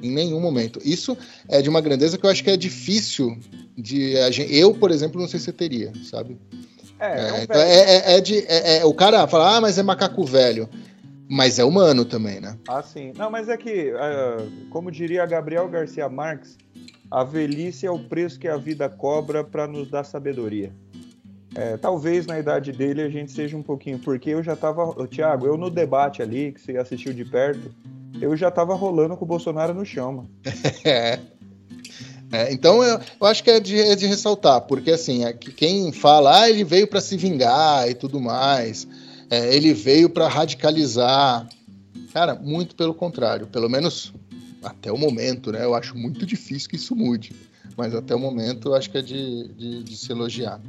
Em 0.00 0.08
nenhum 0.08 0.38
momento. 0.38 0.80
Isso 0.84 1.18
é 1.48 1.60
de 1.60 1.68
uma 1.68 1.80
grandeza 1.80 2.16
que 2.16 2.24
eu 2.24 2.30
acho 2.30 2.44
que 2.44 2.50
é 2.50 2.56
difícil 2.56 3.36
de 3.76 4.16
a 4.18 4.30
gente, 4.30 4.54
eu, 4.54 4.72
por 4.72 4.92
exemplo, 4.92 5.20
não 5.20 5.26
sei 5.26 5.40
se 5.40 5.50
eu 5.50 5.54
teria, 5.54 5.92
sabe? 6.08 6.36
É, 7.00 7.42
então 7.42 7.60
é, 7.60 7.80
é- 7.80 8.16
é 8.16 8.20
de. 8.20 8.38
é- 8.46 8.78
é- 8.78 8.84
o 8.84 8.94
cara 8.94 9.26
fala, 9.26 9.56
ah, 9.56 9.60
mas 9.60 9.76
é 9.76 9.82
macaco 9.82 10.24
velho. 10.24 10.68
Mas 11.28 11.58
é 11.58 11.64
humano 11.64 12.04
também, 12.04 12.40
né? 12.40 12.56
Ah, 12.68 12.82
sim. 12.82 13.12
Não, 13.16 13.28
mas 13.28 13.48
é 13.48 13.56
que, 13.56 13.90
ah, 13.96 14.46
como 14.70 14.88
diria 14.90 15.26
Gabriel 15.26 15.68
Garcia 15.68 16.08
Marques, 16.08 16.56
a 17.10 17.24
velhice 17.24 17.86
é 17.86 17.90
o 17.90 17.98
preço 17.98 18.38
que 18.38 18.46
a 18.46 18.56
vida 18.56 18.88
cobra 18.88 19.42
para 19.42 19.66
nos 19.66 19.90
dar 19.90 20.04
sabedoria. 20.04 20.72
É, 21.54 21.76
talvez 21.76 22.26
na 22.26 22.38
idade 22.38 22.72
dele 22.72 23.02
a 23.02 23.08
gente 23.08 23.32
seja 23.32 23.56
um 23.56 23.62
pouquinho, 23.62 23.98
porque 23.98 24.30
eu 24.30 24.42
já 24.42 24.54
tava, 24.54 24.84
Ô, 24.84 25.06
Thiago, 25.06 25.46
eu 25.46 25.56
no 25.56 25.70
debate 25.70 26.22
ali, 26.22 26.52
que 26.52 26.60
você 26.60 26.76
assistiu 26.76 27.12
de 27.12 27.24
perto, 27.24 27.74
eu 28.20 28.36
já 28.36 28.50
tava 28.50 28.74
rolando 28.74 29.16
com 29.16 29.24
o 29.24 29.28
Bolsonaro 29.28 29.74
no 29.74 29.84
chão, 29.84 30.12
mano. 30.12 30.30
É. 30.84 31.18
É, 32.30 32.52
então 32.52 32.84
eu, 32.84 33.00
eu, 33.20 33.26
acho 33.26 33.42
que 33.42 33.50
é 33.50 33.58
de, 33.58 33.80
é 33.80 33.96
de 33.96 34.06
ressaltar, 34.06 34.60
porque 34.62 34.90
assim, 34.90 35.24
é 35.24 35.32
quem 35.32 35.90
fala, 35.92 36.42
ah, 36.42 36.50
ele 36.50 36.62
veio 36.62 36.86
para 36.86 37.00
se 37.00 37.16
vingar 37.16 37.88
e 37.88 37.94
tudo 37.94 38.20
mais, 38.20 38.86
é, 39.30 39.54
ele 39.54 39.72
veio 39.72 40.10
para 40.10 40.28
radicalizar. 40.28 41.48
Cara, 42.12 42.34
muito 42.34 42.76
pelo 42.76 42.92
contrário, 42.92 43.46
pelo 43.46 43.68
menos 43.68 44.12
até 44.62 44.92
o 44.92 44.98
momento, 44.98 45.50
né? 45.52 45.64
Eu 45.64 45.74
acho 45.74 45.96
muito 45.96 46.26
difícil 46.26 46.68
que 46.68 46.76
isso 46.76 46.94
mude, 46.94 47.32
mas 47.76 47.94
até 47.94 48.14
o 48.14 48.18
momento 48.18 48.68
eu 48.68 48.74
acho 48.74 48.90
que 48.90 48.98
é 48.98 49.02
de, 49.02 49.48
de, 49.54 49.82
de 49.82 49.96
se 49.96 50.12
elogiar. 50.12 50.60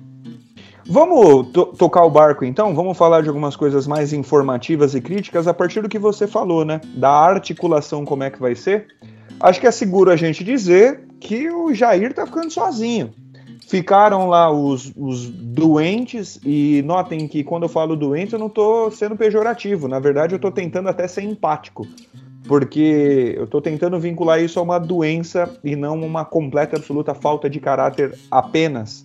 Vamos 0.91 1.51
to 1.51 1.67
tocar 1.67 2.03
o 2.03 2.09
barco 2.09 2.43
então? 2.43 2.73
Vamos 2.73 2.97
falar 2.97 3.21
de 3.21 3.27
algumas 3.27 3.55
coisas 3.55 3.85
mais 3.85 4.11
informativas 4.11 4.95
e 4.95 5.01
críticas 5.01 5.47
a 5.47 5.53
partir 5.53 5.81
do 5.81 5.87
que 5.87 5.99
você 5.99 6.25
falou, 6.25 6.65
né? 6.65 6.81
Da 6.95 7.11
articulação, 7.11 8.03
como 8.03 8.23
é 8.23 8.31
que 8.31 8.39
vai 8.39 8.55
ser. 8.55 8.87
Acho 9.39 9.61
que 9.61 9.67
é 9.67 9.71
seguro 9.71 10.09
a 10.09 10.15
gente 10.15 10.43
dizer 10.43 11.01
que 11.19 11.47
o 11.47 11.71
Jair 11.75 12.11
tá 12.11 12.25
ficando 12.25 12.49
sozinho. 12.49 13.11
Ficaram 13.67 14.27
lá 14.29 14.51
os, 14.51 14.91
os 14.97 15.29
doentes, 15.29 16.39
e 16.43 16.81
notem 16.83 17.27
que 17.27 17.43
quando 17.43 17.63
eu 17.63 17.69
falo 17.69 17.95
doente, 17.95 18.33
eu 18.33 18.39
não 18.39 18.47
estou 18.47 18.89
sendo 18.89 19.15
pejorativo. 19.15 19.87
Na 19.87 19.99
verdade, 19.99 20.33
eu 20.33 20.37
estou 20.37 20.51
tentando 20.51 20.89
até 20.89 21.07
ser 21.07 21.21
empático. 21.21 21.85
Porque 22.47 23.35
eu 23.37 23.43
estou 23.43 23.61
tentando 23.61 23.99
vincular 23.99 24.41
isso 24.41 24.59
a 24.59 24.63
uma 24.63 24.79
doença 24.79 25.55
e 25.63 25.75
não 25.75 26.01
uma 26.01 26.25
completa 26.25 26.77
absoluta 26.77 27.13
falta 27.13 27.47
de 27.47 27.59
caráter 27.59 28.17
apenas. 28.31 29.03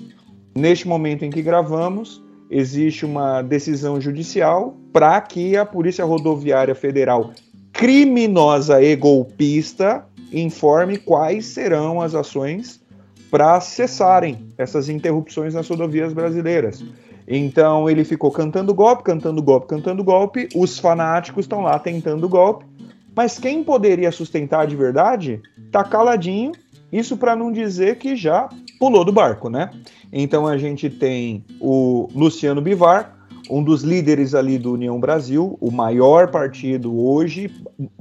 Neste 0.54 0.86
momento 0.86 1.24
em 1.24 1.30
que 1.30 1.42
gravamos, 1.42 2.22
existe 2.48 3.04
uma 3.04 3.42
decisão 3.42 4.00
judicial 4.00 4.76
para 4.92 5.20
que 5.20 5.56
a 5.56 5.66
Polícia 5.66 6.04
Rodoviária 6.04 6.74
Federal 6.74 7.32
criminosa 7.72 8.80
e 8.80 8.94
golpista 8.94 10.06
informe 10.32 10.98
quais 10.98 11.46
serão 11.46 12.00
as 12.00 12.14
ações 12.14 12.80
para 13.30 13.60
cessarem 13.60 14.48
essas 14.56 14.88
interrupções 14.88 15.54
nas 15.54 15.68
rodovias 15.68 16.12
brasileiras. 16.12 16.84
Então 17.26 17.90
ele 17.90 18.04
ficou 18.04 18.30
cantando 18.30 18.72
golpe, 18.72 19.02
cantando 19.02 19.42
golpe, 19.42 19.66
cantando 19.66 20.04
golpe. 20.04 20.48
Os 20.54 20.78
fanáticos 20.78 21.44
estão 21.44 21.62
lá 21.62 21.78
tentando 21.78 22.28
golpe. 22.28 22.64
Mas 23.16 23.38
quem 23.38 23.64
poderia 23.64 24.12
sustentar 24.12 24.66
de 24.66 24.76
verdade 24.76 25.40
tá 25.72 25.82
caladinho. 25.82 26.52
Isso 26.92 27.16
para 27.16 27.34
não 27.34 27.50
dizer 27.50 27.96
que 27.96 28.14
já 28.14 28.48
pulou 28.84 29.02
do 29.02 29.12
barco, 29.12 29.48
né? 29.48 29.70
Então 30.12 30.46
a 30.46 30.58
gente 30.58 30.90
tem 30.90 31.42
o 31.58 32.06
Luciano 32.14 32.60
Bivar, 32.60 33.16
um 33.48 33.62
dos 33.62 33.82
líderes 33.82 34.34
ali 34.34 34.58
do 34.58 34.72
União 34.72 35.00
Brasil, 35.00 35.56
o 35.58 35.70
maior 35.70 36.30
partido 36.30 36.98
hoje, 36.98 37.50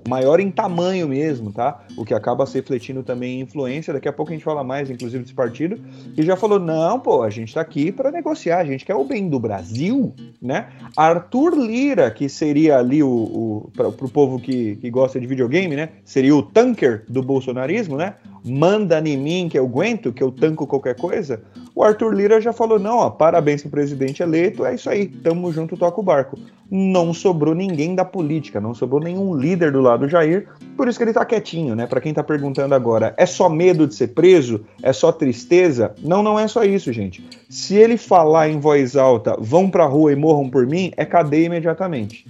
maior 0.07 0.41
em 0.41 0.51
tamanho 0.51 1.07
mesmo, 1.07 1.53
tá? 1.53 1.83
O 1.97 2.03
que 2.03 2.13
acaba 2.13 2.45
se 2.45 2.55
refletindo 2.55 3.01
também 3.01 3.39
em 3.39 3.43
influência. 3.43 3.93
Daqui 3.93 4.07
a 4.09 4.13
pouco 4.13 4.31
a 4.31 4.33
gente 4.33 4.43
fala 4.43 4.61
mais, 4.61 4.89
inclusive, 4.89 5.23
desse 5.23 5.33
partido. 5.33 5.79
E 6.17 6.21
já 6.21 6.35
falou: 6.35 6.59
não, 6.59 6.99
pô, 6.99 7.23
a 7.23 7.29
gente 7.29 7.53
tá 7.53 7.61
aqui 7.61 7.89
para 7.89 8.11
negociar, 8.11 8.59
a 8.59 8.65
gente 8.65 8.85
quer 8.85 8.95
o 8.95 9.05
bem 9.05 9.29
do 9.29 9.39
Brasil, 9.39 10.13
né? 10.41 10.67
Arthur 10.97 11.55
Lira, 11.55 12.11
que 12.11 12.27
seria 12.27 12.77
ali 12.77 13.01
o, 13.01 13.09
o 13.09 13.71
para 13.73 13.87
o 13.87 14.09
povo 14.09 14.37
que, 14.37 14.75
que 14.77 14.89
gosta 14.89 15.17
de 15.19 15.27
videogame, 15.27 15.75
né? 15.75 15.89
Seria 16.03 16.35
o 16.35 16.43
tanker 16.43 17.05
do 17.07 17.23
bolsonarismo, 17.23 17.95
né? 17.97 18.15
Manda 18.45 18.99
em 18.99 19.17
mim 19.17 19.47
que 19.49 19.57
eu 19.57 19.65
aguento, 19.65 20.11
que 20.11 20.21
eu 20.21 20.31
tanco 20.31 20.67
qualquer 20.67 20.95
coisa. 20.95 21.41
O 21.75 21.83
Arthur 21.83 22.13
Lira 22.13 22.41
já 22.41 22.51
falou: 22.51 22.77
não, 22.77 22.97
ó, 22.97 23.09
parabéns 23.09 23.61
pro 23.61 23.71
presidente 23.71 24.21
eleito, 24.21 24.65
é 24.65 24.75
isso 24.75 24.89
aí, 24.89 25.07
tamo 25.07 25.51
junto, 25.51 25.77
toca 25.77 25.99
o 25.99 26.03
barco. 26.03 26.37
Não 26.69 27.13
sobrou 27.13 27.55
ninguém 27.55 27.95
da 27.95 28.03
política, 28.03 28.59
não 28.59 28.73
sobrou 28.73 28.99
nenhum 29.01 29.35
líder 29.35 29.71
do 29.71 29.81
lado 29.81 30.01
do 30.01 30.09
Jair, 30.09 30.47
por 30.75 30.87
isso 30.87 30.97
que 30.97 31.03
ele 31.03 31.13
tá 31.13 31.23
quietinho, 31.23 31.75
né? 31.75 31.87
Para 31.87 32.01
quem 32.01 32.13
tá 32.13 32.23
perguntando 32.23 32.75
agora, 32.75 33.13
é 33.17 33.25
só 33.25 33.47
medo 33.47 33.87
de 33.87 33.95
ser 33.95 34.09
preso? 34.09 34.65
É 34.81 34.91
só 34.91 35.11
tristeza? 35.11 35.93
Não, 36.01 36.21
não 36.21 36.37
é 36.37 36.47
só 36.47 36.63
isso, 36.63 36.91
gente. 36.91 37.25
Se 37.49 37.75
ele 37.75 37.97
falar 37.97 38.49
em 38.49 38.59
voz 38.59 38.95
alta, 38.95 39.35
vão 39.39 39.69
pra 39.69 39.85
rua 39.85 40.11
e 40.11 40.15
morram 40.15 40.49
por 40.49 40.65
mim, 40.65 40.91
é 40.97 41.05
cadeia 41.05 41.45
imediatamente. 41.45 42.25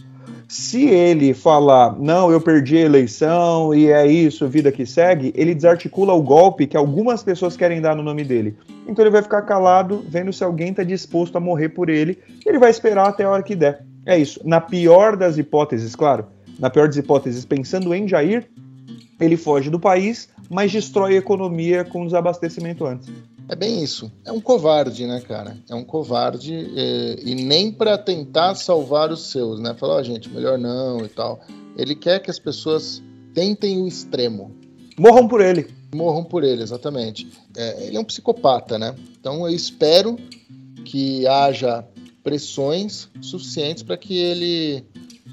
Se 0.54 0.86
ele 0.88 1.34
falar, 1.34 2.00
não, 2.00 2.32
eu 2.32 2.40
perdi 2.40 2.78
a 2.78 2.82
eleição 2.82 3.74
e 3.74 3.88
é 3.88 4.06
isso, 4.06 4.48
vida 4.48 4.72
que 4.72 4.86
segue, 4.86 5.34
ele 5.36 5.56
desarticula 5.56 6.14
o 6.14 6.22
golpe 6.22 6.68
que 6.68 6.78
algumas 6.78 7.24
pessoas 7.24 7.58
querem 7.58 7.82
dar 7.82 7.96
no 7.96 8.04
nome 8.04 8.24
dele. 8.24 8.56
Então 8.88 9.04
ele 9.04 9.10
vai 9.10 9.24
ficar 9.24 9.42
calado, 9.42 10.06
vendo 10.08 10.32
se 10.32 10.44
alguém 10.44 10.70
está 10.70 10.84
disposto 10.84 11.36
a 11.36 11.40
morrer 11.40 11.70
por 11.70 11.90
ele, 11.90 12.20
e 12.46 12.48
ele 12.48 12.60
vai 12.60 12.70
esperar 12.70 13.08
até 13.08 13.24
a 13.24 13.32
hora 13.32 13.42
que 13.42 13.56
der. 13.56 13.84
É 14.06 14.16
isso. 14.16 14.40
Na 14.44 14.62
pior 14.62 15.18
das 15.18 15.40
hipóteses, 15.40 15.96
claro, 15.96 16.28
na 16.60 16.70
pior 16.70 16.86
das 16.86 16.98
hipóteses, 16.98 17.44
pensando 17.46 17.92
em 17.92 18.08
Jair, 18.08 18.48
ele 19.20 19.36
foge 19.36 19.72
do 19.72 19.80
país, 19.80 20.30
mas 20.52 20.72
destrói 20.72 21.16
a 21.16 21.18
economia 21.18 21.84
com 21.84 22.06
desabastecimento 22.06 22.86
antes. 22.86 23.12
É 23.50 23.56
bem 23.56 23.84
isso. 23.84 24.12
É 24.26 24.32
um 24.32 24.40
covarde, 24.40 25.06
né, 25.06 25.22
cara? 25.22 25.58
É 25.70 25.76
um 25.76 25.84
covarde 25.84 26.54
é, 26.76 27.20
e 27.24 27.36
nem 27.36 27.72
para 27.72 27.98
tentar 27.98 28.56
salvar 28.56 29.12
os 29.12 29.32
seus, 29.32 29.60
né? 29.60 29.74
Falar, 29.74 29.98
oh, 29.98 30.04
gente, 30.04 30.30
melhor 30.30 30.58
não 30.58 31.06
e 31.06 31.10
tal. 31.10 31.42
Ele 31.78 31.96
quer 31.96 32.20
que 32.20 32.32
as 32.32 32.40
pessoas 32.40 33.02
tentem 33.34 33.82
o 33.82 33.88
extremo. 33.88 34.56
Morram 34.98 35.28
por 35.28 35.42
ele. 35.42 35.68
Morram 35.94 36.24
por 36.24 36.44
ele, 36.44 36.64
exatamente. 36.64 37.30
É, 37.56 37.88
ele 37.88 37.98
é 37.98 38.00
um 38.00 38.06
psicopata, 38.06 38.78
né? 38.78 38.96
Então 39.20 39.48
eu 39.48 39.54
espero 39.54 40.18
que 40.86 41.28
haja 41.28 41.86
pressões 42.24 43.10
suficientes 43.22 43.84
para 43.84 43.98
que 43.98 44.18
ele 44.18 44.86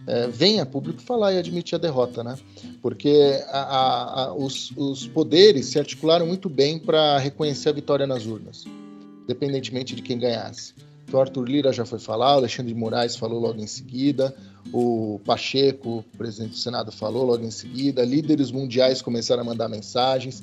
é, 0.06 0.26
venha 0.28 0.64
público 0.66 1.00
falar 1.00 1.32
e 1.32 1.38
admitir 1.38 1.74
a 1.74 1.78
derrota, 1.78 2.24
né? 2.24 2.36
Porque 2.82 3.42
a, 3.48 3.60
a, 3.60 4.24
a, 4.24 4.34
os, 4.34 4.72
os, 4.76 5.06
poderes 5.06 5.66
se 5.66 5.78
articularam 5.78 6.26
muito 6.26 6.48
bem 6.48 6.78
para 6.78 7.18
reconhecer 7.18 7.68
a 7.68 7.72
vitória 7.72 8.06
nas 8.06 8.26
urnas, 8.26 8.64
independentemente 9.24 9.94
de 9.94 10.02
quem 10.02 10.18
ganhasse. 10.18 10.74
Então, 11.06 11.20
Arthur 11.20 11.44
Lira 11.44 11.72
já 11.72 11.84
foi 11.84 11.98
falar, 11.98 12.32
Alexandre 12.32 12.72
de 12.72 12.78
Moraes 12.78 13.16
falou 13.16 13.40
logo 13.40 13.60
em 13.60 13.66
seguida, 13.66 14.34
o 14.73 15.20
Pacheco, 15.25 16.05
presidente 16.16 16.51
do 16.51 16.57
Senado, 16.57 16.92
falou 16.92 17.25
logo 17.25 17.44
em 17.44 17.51
seguida, 17.51 18.05
líderes 18.05 18.51
mundiais 18.51 19.03
começaram 19.03 19.42
a 19.42 19.44
mandar 19.44 19.68
mensagens. 19.68 20.42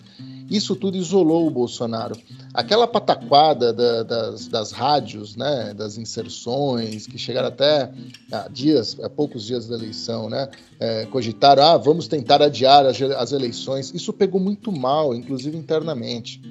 Isso 0.50 0.76
tudo 0.76 0.98
isolou 0.98 1.46
o 1.46 1.52
Bolsonaro. 1.52 2.18
Aquela 2.54 2.88
pataquada 2.88 3.74
da, 3.74 4.04
das, 4.04 4.48
das 4.48 4.72
rádios, 4.72 5.36
né, 5.36 5.74
das 5.74 5.98
inserções, 5.98 7.06
que 7.06 7.18
chegaram 7.18 7.50
até 7.50 7.92
dias, 8.52 8.98
a 9.02 9.10
poucos 9.10 9.46
dias 9.46 9.68
da 9.68 9.76
eleição, 9.76 10.30
né, 10.30 10.50
é, 10.80 11.06
cogitaram, 11.06 11.64
ah, 11.64 11.78
vamos 11.78 12.08
tentar 12.08 12.42
adiar 12.42 12.86
as, 12.86 13.02
as 13.02 13.32
eleições. 13.32 13.94
Isso 13.94 14.14
pegou 14.14 14.40
muito 14.40 14.72
mal, 14.72 15.14
inclusive 15.14 15.58
internamente. 15.58 16.42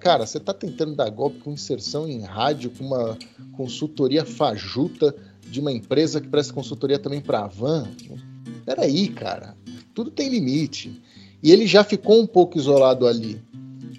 Cara, 0.00 0.26
você 0.26 0.38
está 0.38 0.54
tentando 0.54 0.94
dar 0.94 1.10
golpe 1.10 1.40
com 1.40 1.52
inserção 1.52 2.08
em 2.08 2.22
rádio, 2.22 2.70
com 2.70 2.84
uma 2.84 3.18
consultoria 3.56 4.24
fajuta 4.24 5.14
de 5.52 5.60
uma 5.60 5.70
empresa 5.70 6.20
que 6.20 6.28
presta 6.28 6.54
consultoria 6.54 6.98
também 6.98 7.20
para 7.20 7.44
a 7.44 7.46
Van. 7.46 7.86
Peraí, 8.64 9.08
cara, 9.08 9.54
tudo 9.94 10.10
tem 10.10 10.30
limite. 10.30 11.00
E 11.42 11.52
ele 11.52 11.66
já 11.66 11.84
ficou 11.84 12.18
um 12.18 12.26
pouco 12.26 12.56
isolado 12.56 13.06
ali. 13.06 13.40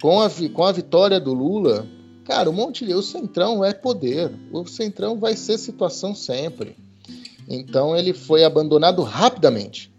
Com 0.01 0.19
a, 0.19 0.29
com 0.51 0.63
a 0.63 0.71
vitória 0.71 1.19
do 1.19 1.31
Lula, 1.31 1.87
cara, 2.25 2.49
o 2.49 2.53
Monte 2.53 2.91
o 2.91 3.03
Centrão 3.03 3.63
é 3.63 3.71
poder. 3.71 4.31
O 4.51 4.65
Centrão 4.65 5.17
vai 5.19 5.37
ser 5.37 5.59
situação 5.59 6.15
sempre. 6.15 6.75
Então 7.47 7.95
ele 7.95 8.13
foi 8.13 8.43
abandonado 8.43 9.03
rapidamente. 9.03 9.93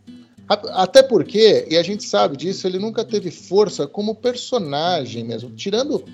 Até 0.49 1.03
porque, 1.03 1.67
e 1.71 1.77
a 1.77 1.83
gente 1.83 2.05
sabe 2.05 2.37
disso, 2.37 2.67
ele 2.67 2.79
nunca 2.79 3.05
teve 3.05 3.31
força 3.31 3.87
como 3.87 4.15
personagem 4.15 5.25
mesmo. 5.25 5.51
Tirando 5.51 6.05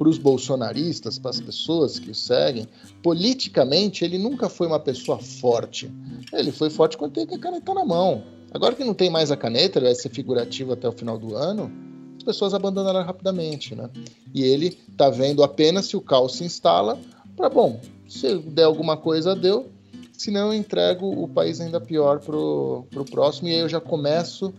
para 0.00 0.08
os 0.08 0.16
bolsonaristas, 0.16 1.18
para 1.18 1.30
as 1.30 1.42
pessoas 1.42 1.98
que 1.98 2.10
o 2.10 2.14
seguem, 2.14 2.66
politicamente 3.02 4.02
ele 4.02 4.16
nunca 4.16 4.48
foi 4.48 4.66
uma 4.66 4.80
pessoa 4.80 5.18
forte. 5.18 5.92
Ele 6.32 6.50
foi 6.50 6.70
forte 6.70 6.96
quando 6.96 7.12
tem 7.12 7.24
a 7.24 7.38
caneta 7.38 7.74
na 7.74 7.84
mão. 7.84 8.22
Agora 8.50 8.74
que 8.74 8.82
não 8.82 8.94
tem 8.94 9.10
mais 9.10 9.30
a 9.30 9.36
caneta, 9.36 9.78
ele 9.78 9.84
vai 9.84 9.94
ser 9.94 10.08
figurativo 10.08 10.72
até 10.72 10.88
o 10.88 10.92
final 10.92 11.18
do 11.18 11.36
ano, 11.36 11.70
as 12.16 12.22
pessoas 12.22 12.54
abandonaram 12.54 13.04
rapidamente, 13.04 13.74
né? 13.74 13.90
E 14.32 14.42
ele 14.42 14.70
tá 14.96 15.10
vendo 15.10 15.42
apenas 15.42 15.84
se 15.84 15.98
o 15.98 16.00
caos 16.00 16.36
se 16.36 16.44
instala 16.44 16.98
para, 17.36 17.50
bom, 17.50 17.78
se 18.08 18.38
der 18.38 18.64
alguma 18.64 18.96
coisa, 18.96 19.36
deu. 19.36 19.68
Se 20.14 20.30
não, 20.30 20.46
eu 20.50 20.54
entrego 20.54 21.10
o 21.10 21.28
país 21.28 21.60
ainda 21.60 21.78
pior 21.78 22.20
pro, 22.20 22.86
pro 22.90 23.04
próximo 23.04 23.48
e 23.48 23.52
aí 23.52 23.60
eu 23.60 23.68
já 23.68 23.82
começo 23.82 24.54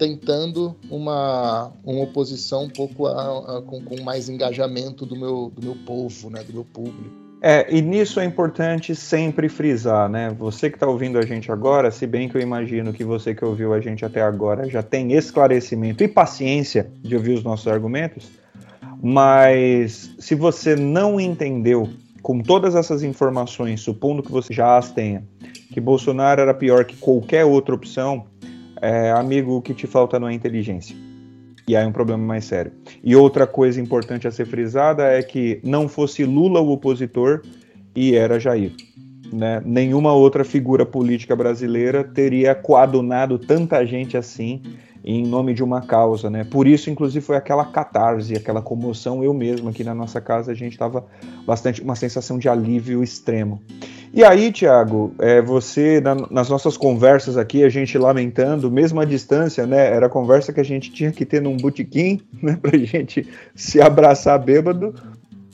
tentando 0.00 0.74
uma, 0.90 1.70
uma 1.84 2.04
oposição 2.04 2.64
um 2.64 2.70
pouco 2.70 3.06
a, 3.06 3.58
a, 3.58 3.62
com, 3.62 3.84
com 3.84 4.00
mais 4.02 4.30
engajamento 4.30 5.04
do 5.04 5.14
meu, 5.14 5.52
do 5.54 5.62
meu 5.62 5.76
povo, 5.84 6.30
né, 6.30 6.42
do 6.42 6.54
meu 6.54 6.64
público. 6.64 7.20
É, 7.42 7.66
e 7.70 7.82
nisso 7.82 8.18
é 8.18 8.24
importante 8.24 8.94
sempre 8.94 9.48
frisar, 9.48 10.08
né? 10.10 10.34
Você 10.38 10.68
que 10.68 10.76
está 10.76 10.86
ouvindo 10.86 11.18
a 11.18 11.22
gente 11.22 11.50
agora, 11.50 11.90
se 11.90 12.06
bem 12.06 12.28
que 12.28 12.36
eu 12.36 12.40
imagino 12.40 12.92
que 12.92 13.04
você 13.04 13.34
que 13.34 13.44
ouviu 13.44 13.72
a 13.74 13.80
gente 13.80 14.04
até 14.04 14.20
agora 14.20 14.68
já 14.68 14.82
tem 14.82 15.12
esclarecimento 15.12 16.02
e 16.02 16.08
paciência 16.08 16.90
de 17.02 17.16
ouvir 17.16 17.32
os 17.32 17.42
nossos 17.42 17.66
argumentos, 17.66 18.30
mas 19.02 20.14
se 20.18 20.34
você 20.34 20.76
não 20.76 21.18
entendeu 21.18 21.88
com 22.22 22.40
todas 22.40 22.74
essas 22.74 23.02
informações, 23.02 23.80
supondo 23.80 24.22
que 24.22 24.32
você 24.32 24.52
já 24.52 24.76
as 24.76 24.90
tenha, 24.90 25.24
que 25.72 25.80
Bolsonaro 25.80 26.42
era 26.42 26.52
pior 26.52 26.84
que 26.84 26.96
qualquer 26.96 27.46
outra 27.46 27.74
opção, 27.74 28.26
é, 28.80 29.10
amigo, 29.10 29.56
o 29.56 29.62
que 29.62 29.74
te 29.74 29.86
falta 29.86 30.18
não 30.18 30.28
é 30.28 30.32
inteligência. 30.32 30.96
E 31.68 31.76
aí 31.76 31.84
é 31.84 31.86
um 31.86 31.92
problema 31.92 32.24
mais 32.24 32.44
sério. 32.46 32.72
E 33.02 33.14
outra 33.14 33.46
coisa 33.46 33.80
importante 33.80 34.26
a 34.26 34.30
ser 34.30 34.46
frisada 34.46 35.04
é 35.04 35.22
que 35.22 35.60
não 35.62 35.88
fosse 35.88 36.24
Lula 36.24 36.60
o 36.60 36.70
opositor 36.72 37.42
e 37.94 38.16
era 38.16 38.40
Jair. 38.40 38.72
Né? 39.32 39.62
Nenhuma 39.64 40.12
outra 40.12 40.44
figura 40.44 40.84
política 40.84 41.36
brasileira 41.36 42.02
teria 42.02 42.54
coadunado 42.54 43.38
tanta 43.38 43.84
gente 43.86 44.16
assim 44.16 44.62
em 45.04 45.26
nome 45.26 45.54
de 45.54 45.62
uma 45.62 45.80
causa, 45.80 46.28
né? 46.28 46.44
Por 46.44 46.66
isso, 46.66 46.90
inclusive, 46.90 47.24
foi 47.24 47.36
aquela 47.36 47.64
catarse, 47.64 48.34
aquela 48.34 48.60
comoção. 48.60 49.24
Eu 49.24 49.32
mesmo 49.32 49.68
aqui 49.70 49.82
na 49.82 49.94
nossa 49.94 50.20
casa 50.20 50.52
a 50.52 50.54
gente 50.54 50.72
estava 50.72 51.06
bastante 51.46 51.80
uma 51.80 51.96
sensação 51.96 52.38
de 52.38 52.48
alívio 52.48 53.02
extremo. 53.02 53.62
E 54.12 54.24
aí, 54.24 54.50
Tiago, 54.50 55.14
é, 55.20 55.40
você 55.40 56.00
na, 56.00 56.16
nas 56.28 56.48
nossas 56.48 56.76
conversas 56.76 57.36
aqui, 57.36 57.62
a 57.62 57.68
gente 57.68 57.96
lamentando, 57.96 58.68
mesmo 58.68 59.00
à 59.00 59.04
distância, 59.04 59.64
né? 59.66 59.86
Era 59.86 60.06
a 60.06 60.10
conversa 60.10 60.52
que 60.52 60.58
a 60.58 60.64
gente 60.64 60.90
tinha 60.90 61.12
que 61.12 61.24
ter 61.24 61.40
num 61.40 61.56
botequim, 61.56 62.20
né? 62.42 62.58
Pra 62.60 62.76
gente 62.76 63.28
se 63.54 63.80
abraçar 63.80 64.36
bêbado. 64.40 64.92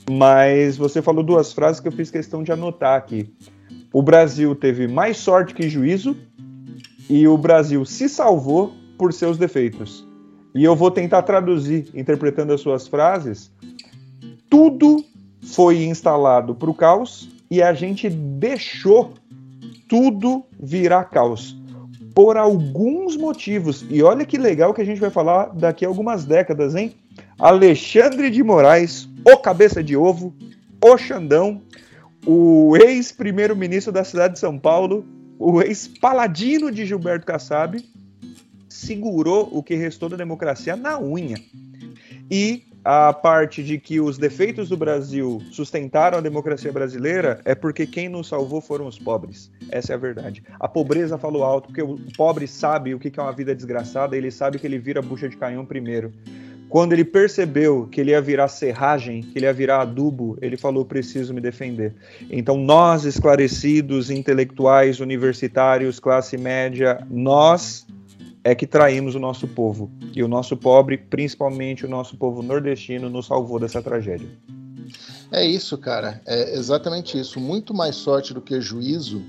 Mas 0.09 0.75
você 0.75 1.01
falou 1.01 1.23
duas 1.23 1.53
frases 1.53 1.79
que 1.79 1.87
eu 1.87 1.91
fiz 1.91 2.09
questão 2.09 2.41
de 2.41 2.51
anotar 2.51 2.97
aqui. 2.97 3.31
O 3.93 4.01
Brasil 4.01 4.55
teve 4.55 4.87
mais 4.87 5.17
sorte 5.17 5.53
que 5.53 5.69
juízo 5.69 6.17
e 7.09 7.27
o 7.27 7.37
Brasil 7.37 7.85
se 7.85 8.09
salvou 8.09 8.73
por 8.97 9.13
seus 9.13 9.37
defeitos. 9.37 10.07
E 10.55 10.63
eu 10.63 10.75
vou 10.75 10.89
tentar 10.89 11.21
traduzir, 11.21 11.89
interpretando 11.93 12.53
as 12.53 12.61
suas 12.61 12.87
frases. 12.87 13.51
Tudo 14.49 15.05
foi 15.43 15.83
instalado 15.83 16.55
para 16.55 16.69
o 16.69 16.73
caos 16.73 17.36
e 17.49 17.61
a 17.61 17.73
gente 17.73 18.09
deixou 18.09 19.13
tudo 19.87 20.43
virar 20.59 21.05
caos. 21.05 21.55
Por 22.13 22.35
alguns 22.35 23.15
motivos. 23.15 23.85
E 23.89 24.01
olha 24.01 24.25
que 24.25 24.37
legal 24.37 24.73
que 24.73 24.81
a 24.81 24.85
gente 24.85 24.99
vai 24.99 25.09
falar 25.09 25.47
daqui 25.53 25.85
a 25.85 25.87
algumas 25.87 26.25
décadas, 26.25 26.75
hein? 26.75 26.95
Alexandre 27.37 28.29
de 28.29 28.43
Moraes, 28.43 29.07
o 29.23 29.37
cabeça 29.37 29.83
de 29.83 29.95
ovo, 29.95 30.33
o 30.83 30.97
Xandão, 30.97 31.61
o 32.25 32.75
ex-primeiro-ministro 32.75 33.91
da 33.91 34.03
cidade 34.03 34.33
de 34.33 34.39
São 34.39 34.57
Paulo, 34.57 35.05
o 35.37 35.61
ex-paladino 35.61 36.71
de 36.71 36.85
Gilberto 36.85 37.25
Kassab, 37.25 37.83
segurou 38.67 39.49
o 39.51 39.61
que 39.61 39.75
restou 39.75 40.09
da 40.09 40.17
democracia 40.17 40.75
na 40.75 40.99
unha. 40.99 41.37
E 42.29 42.63
a 42.89 43.11
parte 43.11 43.61
de 43.61 43.77
que 43.77 43.99
os 43.99 44.17
defeitos 44.17 44.69
do 44.69 44.77
Brasil 44.77 45.41
sustentaram 45.51 46.19
a 46.19 46.21
democracia 46.21 46.71
brasileira 46.71 47.41
é 47.43 47.53
porque 47.53 47.85
quem 47.85 48.07
nos 48.07 48.29
salvou 48.29 48.61
foram 48.61 48.87
os 48.87 48.97
pobres. 48.97 49.51
Essa 49.69 49.91
é 49.91 49.95
a 49.95 49.99
verdade. 49.99 50.41
A 50.57 50.69
pobreza 50.69 51.17
falou 51.17 51.43
alto, 51.43 51.67
porque 51.67 51.81
o 51.81 51.99
pobre 52.15 52.47
sabe 52.47 52.95
o 52.95 52.99
que 52.99 53.19
é 53.19 53.21
uma 53.21 53.33
vida 53.33 53.53
desgraçada, 53.53 54.15
ele 54.15 54.31
sabe 54.31 54.57
que 54.57 54.65
ele 54.65 54.79
vira 54.79 55.01
bucha 55.01 55.27
de 55.27 55.35
canhão 55.35 55.65
primeiro. 55.65 56.13
Quando 56.69 56.93
ele 56.93 57.03
percebeu 57.03 57.89
que 57.91 57.99
ele 57.99 58.11
ia 58.11 58.21
virar 58.21 58.47
serragem, 58.47 59.21
que 59.21 59.37
ele 59.37 59.47
ia 59.47 59.53
virar 59.53 59.81
adubo, 59.81 60.37
ele 60.41 60.55
falou: 60.55 60.85
preciso 60.85 61.33
me 61.33 61.41
defender. 61.41 61.93
Então, 62.29 62.57
nós, 62.57 63.03
esclarecidos, 63.03 64.09
intelectuais, 64.09 65.01
universitários, 65.01 65.99
classe 65.99 66.37
média, 66.37 67.05
nós 67.09 67.85
é 68.47 68.55
que 68.55 68.65
traímos 68.65 69.13
o 69.13 69.19
nosso 69.19 69.45
povo. 69.45 69.91
E 70.15 70.23
o 70.23 70.27
nosso 70.27 70.55
pobre, 70.55 70.97
principalmente 70.97 71.85
o 71.85 71.89
nosso 71.89 72.15
povo 72.15 72.41
nordestino, 72.41 73.09
nos 73.09 73.25
salvou 73.25 73.59
dessa 73.59 73.81
tragédia. 73.81 74.29
É 75.29 75.45
isso, 75.45 75.77
cara. 75.77 76.21
É 76.25 76.55
exatamente 76.55 77.19
isso. 77.19 77.41
Muito 77.41 77.73
mais 77.73 77.97
sorte 77.97 78.33
do 78.33 78.39
que 78.39 78.61
juízo, 78.61 79.21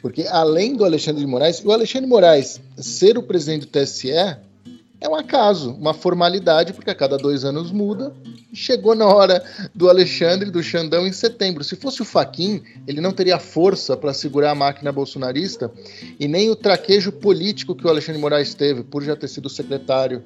porque 0.00 0.22
além 0.30 0.76
do 0.76 0.84
Alexandre 0.84 1.20
de 1.20 1.26
Moraes, 1.26 1.64
o 1.64 1.72
Alexandre 1.72 2.06
de 2.06 2.10
Moraes 2.10 2.60
ser 2.76 3.18
o 3.18 3.24
presidente 3.24 3.66
do 3.66 3.72
TSE 3.72 4.12
é 5.00 5.08
um 5.08 5.14
acaso, 5.14 5.72
uma 5.72 5.94
formalidade, 5.94 6.74
porque 6.74 6.90
a 6.90 6.94
cada 6.94 7.16
dois 7.16 7.44
anos 7.44 7.72
muda. 7.72 8.12
Chegou 8.52 8.94
na 8.94 9.06
hora 9.06 9.42
do 9.74 9.88
Alexandre, 9.88 10.50
do 10.50 10.62
Xandão, 10.62 11.06
em 11.06 11.12
setembro. 11.12 11.64
Se 11.64 11.74
fosse 11.74 12.02
o 12.02 12.04
Faquin, 12.04 12.62
ele 12.86 13.00
não 13.00 13.12
teria 13.12 13.38
força 13.38 13.96
para 13.96 14.12
segurar 14.12 14.50
a 14.50 14.54
máquina 14.54 14.92
bolsonarista 14.92 15.72
e 16.18 16.28
nem 16.28 16.50
o 16.50 16.56
traquejo 16.56 17.12
político 17.12 17.74
que 17.74 17.86
o 17.86 17.88
Alexandre 17.88 18.20
Moraes 18.20 18.52
teve, 18.52 18.82
por 18.82 19.02
já 19.02 19.16
ter 19.16 19.28
sido 19.28 19.48
secretário 19.48 20.22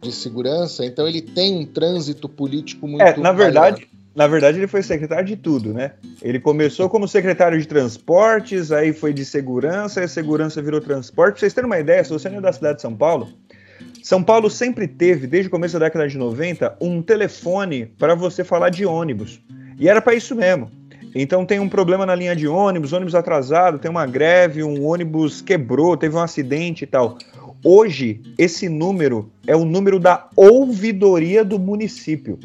de 0.00 0.10
segurança. 0.10 0.84
Então 0.84 1.06
ele 1.06 1.22
tem 1.22 1.56
um 1.56 1.64
trânsito 1.64 2.28
político 2.28 2.88
muito. 2.88 3.02
É, 3.02 3.16
na 3.16 3.32
verdade. 3.32 3.82
Maior. 3.82 3.98
Na 4.18 4.26
verdade, 4.26 4.58
ele 4.58 4.66
foi 4.66 4.82
secretário 4.82 5.24
de 5.24 5.36
tudo, 5.36 5.72
né? 5.72 5.92
Ele 6.20 6.40
começou 6.40 6.88
como 6.88 7.06
secretário 7.06 7.56
de 7.56 7.68
transportes, 7.68 8.72
aí 8.72 8.92
foi 8.92 9.12
de 9.12 9.24
segurança, 9.24 10.00
aí 10.00 10.08
segurança 10.08 10.60
virou 10.60 10.80
transporte. 10.80 11.34
Pra 11.34 11.40
vocês 11.40 11.54
terem 11.54 11.70
uma 11.70 11.78
ideia, 11.78 12.02
se 12.02 12.10
você 12.10 12.28
não 12.28 12.38
é 12.38 12.40
da 12.40 12.52
cidade 12.52 12.76
de 12.76 12.82
São 12.82 12.96
Paulo, 12.96 13.28
são 14.08 14.22
Paulo 14.22 14.48
sempre 14.48 14.88
teve, 14.88 15.26
desde 15.26 15.48
o 15.48 15.50
começo 15.50 15.78
da 15.78 15.84
década 15.84 16.08
de 16.08 16.16
90, 16.16 16.78
um 16.80 17.02
telefone 17.02 17.84
para 17.98 18.14
você 18.14 18.42
falar 18.42 18.70
de 18.70 18.86
ônibus. 18.86 19.38
E 19.78 19.86
era 19.86 20.00
para 20.00 20.14
isso 20.14 20.34
mesmo. 20.34 20.70
Então 21.14 21.44
tem 21.44 21.60
um 21.60 21.68
problema 21.68 22.06
na 22.06 22.14
linha 22.14 22.34
de 22.34 22.48
ônibus, 22.48 22.94
ônibus 22.94 23.14
atrasado, 23.14 23.78
tem 23.78 23.90
uma 23.90 24.06
greve, 24.06 24.64
um 24.64 24.86
ônibus 24.86 25.42
quebrou, 25.42 25.94
teve 25.94 26.16
um 26.16 26.22
acidente 26.22 26.84
e 26.84 26.86
tal. 26.86 27.18
Hoje, 27.62 28.22
esse 28.38 28.66
número 28.66 29.30
é 29.46 29.54
o 29.54 29.66
número 29.66 30.00
da 30.00 30.30
ouvidoria 30.34 31.44
do 31.44 31.58
município. 31.58 32.38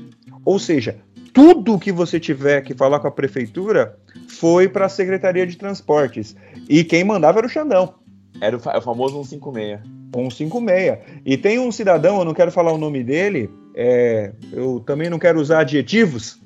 Ou 0.44 0.60
seja, 0.60 0.98
tudo 1.34 1.80
que 1.80 1.94
você 1.94 2.20
tiver 2.20 2.60
que 2.60 2.74
falar 2.74 3.00
com 3.00 3.08
a 3.08 3.12
prefeitura 3.12 3.98
foi 4.28 4.68
para 4.68 4.88
a 4.88 4.90
Secretaria 4.90 5.48
de 5.48 5.56
Transportes. 5.56 6.36
E 6.68 6.84
quem 6.84 7.06
mandava 7.06 7.40
era 7.40 7.48
o 7.48 7.50
Xandão. 7.50 7.94
Era 8.42 8.58
o, 8.58 8.60
famoso 8.82 9.24
156. 9.24 10.03
156. 10.14 10.98
E 11.26 11.38
tem 11.38 11.60
um 11.60 11.72
cidadão, 11.72 12.20
eu 12.20 12.26
não 12.26 12.34
quero 12.34 12.52
falar 12.52 12.72
o 12.72 12.78
nome 12.78 13.04
dele, 13.04 13.50
é, 13.76 14.32
eu 14.52 14.80
também 14.86 15.10
não 15.10 15.18
quero 15.18 15.40
usar 15.40 15.60
adjetivos. 15.60 16.42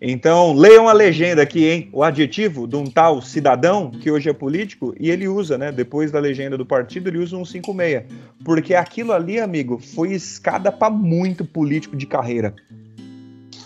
Então, 0.00 0.52
leiam 0.52 0.88
a 0.88 0.92
legenda 0.92 1.40
aqui, 1.40 1.64
hein? 1.66 1.88
O 1.90 2.02
adjetivo 2.02 2.68
de 2.68 2.76
um 2.76 2.84
tal 2.84 3.22
cidadão, 3.22 3.90
que 3.90 4.10
hoje 4.10 4.28
é 4.28 4.32
político, 4.32 4.94
e 5.00 5.10
ele 5.10 5.26
usa, 5.26 5.56
né? 5.56 5.72
Depois 5.72 6.12
da 6.12 6.18
legenda 6.18 6.56
do 6.58 6.66
partido, 6.66 7.08
ele 7.08 7.18
usa 7.18 7.36
um 7.36 7.44
56. 7.44 8.04
Porque 8.44 8.74
aquilo 8.74 9.12
ali, 9.12 9.40
amigo, 9.40 9.78
foi 9.78 10.12
escada 10.12 10.70
para 10.70 10.90
muito 10.90 11.46
político 11.46 11.96
de 11.96 12.06
carreira. 12.06 12.54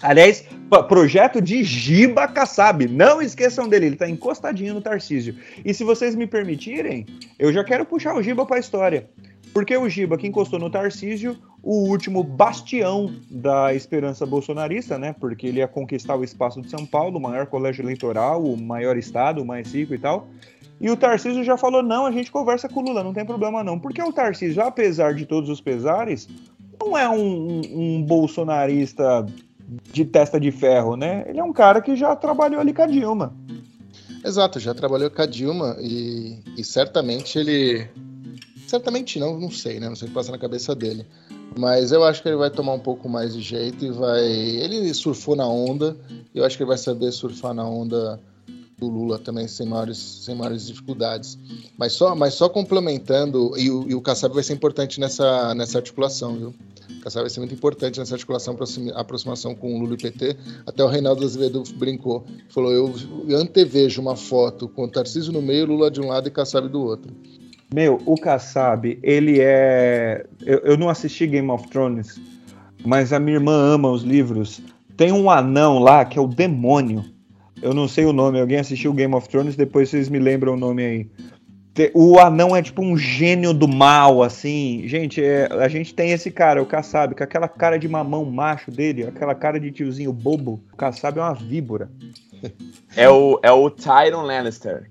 Aliás, 0.01 0.45
projeto 0.89 1.43
de 1.43 1.65
Giba 1.65 2.29
Kassab. 2.29 2.87
Não 2.87 3.21
esqueçam 3.21 3.69
dele, 3.69 3.87
ele 3.87 3.95
está 3.97 4.09
encostadinho 4.09 4.75
no 4.75 4.81
Tarcísio. 4.81 5.35
E 5.65 5.75
se 5.75 5.83
vocês 5.83 6.15
me 6.15 6.27
permitirem, 6.27 7.07
eu 7.39 7.53
já 7.53 7.65
quero 7.65 7.85
puxar 7.85 8.15
o 8.15 8.23
Giba 8.23 8.47
para 8.47 8.57
a 8.57 8.61
história. 8.61 9.09
Porque 9.53 9.77
o 9.77 9.89
Giba, 9.89 10.17
que 10.17 10.27
encostou 10.27 10.59
no 10.59 10.71
Tarcísio, 10.71 11.37
o 11.63 11.89
último 11.89 12.23
bastião 12.23 13.13
da 13.29 13.75
esperança 13.75 14.25
bolsonarista, 14.25 14.99
né? 14.99 15.13
Porque 15.19 15.47
ele 15.47 15.59
ia 15.59 15.69
conquistar 15.69 16.17
o 16.17 16.25
espaço 16.25 16.61
de 16.63 16.71
São 16.71 16.87
Paulo, 16.87 17.19
o 17.19 17.21
maior 17.21 17.47
colégio 17.47 17.83
eleitoral, 17.83 18.43
o 18.43 18.57
maior 18.57 18.97
estado, 18.97 19.43
o 19.43 19.45
mais 19.45 19.73
rico 19.75 19.95
e 19.95 19.99
tal. 19.99 20.29
E 20.81 20.89
o 20.89 20.97
Tarcísio 20.97 21.45
já 21.45 21.57
falou: 21.57 21.83
não, 21.83 22.07
a 22.07 22.13
gente 22.13 22.31
conversa 22.31 22.69
com 22.69 22.81
o 22.81 22.83
Lula, 22.85 23.05
não 23.05 23.13
tem 23.13 23.25
problema 23.25 23.63
não. 23.63 23.79
Porque 23.79 24.03
o 24.03 24.13
Tarcísio, 24.13 24.63
apesar 24.63 25.15
de 25.15 25.27
todos 25.27 25.51
os 25.51 25.61
pesares, 25.61 26.29
não 26.81 26.97
é 26.97 27.09
um, 27.09 27.61
um, 27.73 28.03
bolsonarista 28.03 29.27
de 29.93 30.05
testa 30.05 30.41
de 30.41 30.51
ferro, 30.51 30.97
né? 30.97 31.25
Ele 31.29 31.41
é 31.41 31.45
um 31.45 31.53
cara 31.53 31.81
que 31.81 31.95
já 31.95 32.17
trabalhou 32.17 32.61
ali 32.61 32.73
com 32.73 32.83
a 32.83 32.87
Dilma. 32.87 33.35
Exato, 34.25 34.59
já 34.59 34.75
trabalhou 34.75 35.11
com 35.11 35.23
a 35.23 35.27
Dilma 35.27 35.77
e, 35.81 36.39
e 36.57 36.65
certamente 36.65 37.39
ele 37.39 37.89
Certamente 38.71 39.19
não, 39.19 39.37
não 39.37 39.51
sei, 39.51 39.81
né? 39.81 39.89
Não 39.89 39.97
sei 39.97 40.07
o 40.07 40.09
que 40.11 40.15
passa 40.15 40.31
na 40.31 40.39
cabeça 40.39 40.77
dele. 40.77 41.05
Mas 41.59 41.91
eu 41.91 42.05
acho 42.05 42.23
que 42.23 42.29
ele 42.29 42.37
vai 42.37 42.51
tomar 42.51 42.73
um 42.73 42.79
pouco 42.79 43.09
mais 43.09 43.35
de 43.35 43.41
jeito 43.41 43.85
e 43.85 43.91
vai. 43.91 44.25
Ele 44.25 44.95
surfou 44.95 45.35
na 45.35 45.45
onda, 45.45 45.97
e 46.33 46.39
eu 46.39 46.45
acho 46.45 46.57
que 46.57 46.63
ele 46.63 46.69
vai 46.69 46.79
saber 46.79 47.11
surfar 47.11 47.53
na 47.53 47.69
onda 47.69 48.21
do 48.79 48.87
Lula 48.87 49.19
também 49.19 49.49
sem 49.49 49.67
maiores, 49.67 49.99
sem 49.99 50.37
maiores 50.37 50.69
dificuldades. 50.69 51.37
Mas 51.77 51.95
só, 51.95 52.15
mas 52.15 52.35
só 52.35 52.49
complementando, 52.49 53.59
e 53.59 53.69
o, 53.69 53.91
e 53.91 53.95
o 53.97 54.01
Kassab 54.01 54.33
vai 54.33 54.45
ser 54.45 54.53
importante 54.53 55.01
nessa, 55.01 55.53
nessa 55.53 55.79
articulação, 55.79 56.37
viu? 56.37 56.55
O 56.91 57.01
Kassab 57.01 57.25
vai 57.25 57.31
ser 57.31 57.41
muito 57.41 57.55
importante 57.55 57.99
nessa 57.99 58.15
articulação, 58.15 58.57
aproximação 58.95 59.53
com 59.53 59.75
o 59.75 59.81
Lula 59.81 59.95
e 59.95 59.99
PT. 59.99 60.37
Até 60.65 60.85
o 60.85 60.87
Reinaldo 60.87 61.25
Azevedo 61.25 61.65
brincou, 61.75 62.25
falou: 62.49 62.71
eu, 62.71 62.95
eu 63.27 63.37
antevejo 63.37 64.01
uma 64.01 64.15
foto 64.15 64.69
com 64.69 64.85
o 64.85 64.89
Tarcísio 64.89 65.33
no 65.33 65.43
meio, 65.43 65.67
Lula 65.67 65.91
de 65.91 66.01
um 66.01 66.07
lado 66.07 66.29
e 66.29 66.31
Kassab 66.31 66.69
do 66.69 66.81
outro. 66.81 67.13
Meu, 67.73 68.01
o 68.05 68.17
Kassab, 68.17 68.99
ele 69.03 69.39
é. 69.41 70.27
Eu, 70.45 70.59
eu 70.61 70.77
não 70.77 70.89
assisti 70.89 71.27
Game 71.27 71.49
of 71.51 71.69
Thrones, 71.69 72.21
mas 72.85 73.13
a 73.13 73.21
minha 73.21 73.37
irmã 73.37 73.53
ama 73.53 73.91
os 73.91 74.03
livros. 74.03 74.61
Tem 74.97 75.13
um 75.13 75.31
anão 75.31 75.79
lá 75.79 76.05
que 76.05 76.19
é 76.19 76.23
o 76.23 76.27
demônio. 76.27 77.05
Eu 77.63 77.73
não 77.73 77.87
sei 77.87 78.05
o 78.05 78.13
nome. 78.13 78.41
Alguém 78.41 78.59
assistiu 78.59 78.93
Game 78.93 79.15
of 79.15 79.29
Thrones? 79.29 79.55
Depois 79.55 79.89
vocês 79.89 80.09
me 80.09 80.19
lembram 80.19 80.55
o 80.55 80.57
nome 80.57 80.85
aí. 80.85 81.11
O 81.95 82.19
anão 82.19 82.55
é 82.55 82.61
tipo 82.61 82.83
um 82.83 82.97
gênio 82.97 83.55
do 83.55 83.69
mal, 83.69 84.23
assim. 84.23 84.83
Gente, 84.87 85.23
é, 85.23 85.49
a 85.51 85.69
gente 85.69 85.95
tem 85.95 86.11
esse 86.11 86.31
cara, 86.31 86.61
o 86.61 86.67
Kassab, 86.67 87.15
com 87.15 87.23
aquela 87.23 87.49
cara 87.49 87.79
de 87.79 87.89
mamão 87.89 88.25
macho 88.25 88.71
dele, 88.71 89.05
aquela 89.05 89.35
cara 89.35 89.59
de 89.59 89.71
tiozinho 89.71 90.13
bobo. 90.13 90.61
O 90.73 90.77
Kassab 90.77 91.19
é 91.19 91.23
uma 91.23 91.35
víbora. 91.35 91.89
É 92.97 93.09
o, 93.09 93.39
é 93.43 93.53
o 93.53 93.71
Tyron 93.71 94.23
Lannister. 94.23 94.91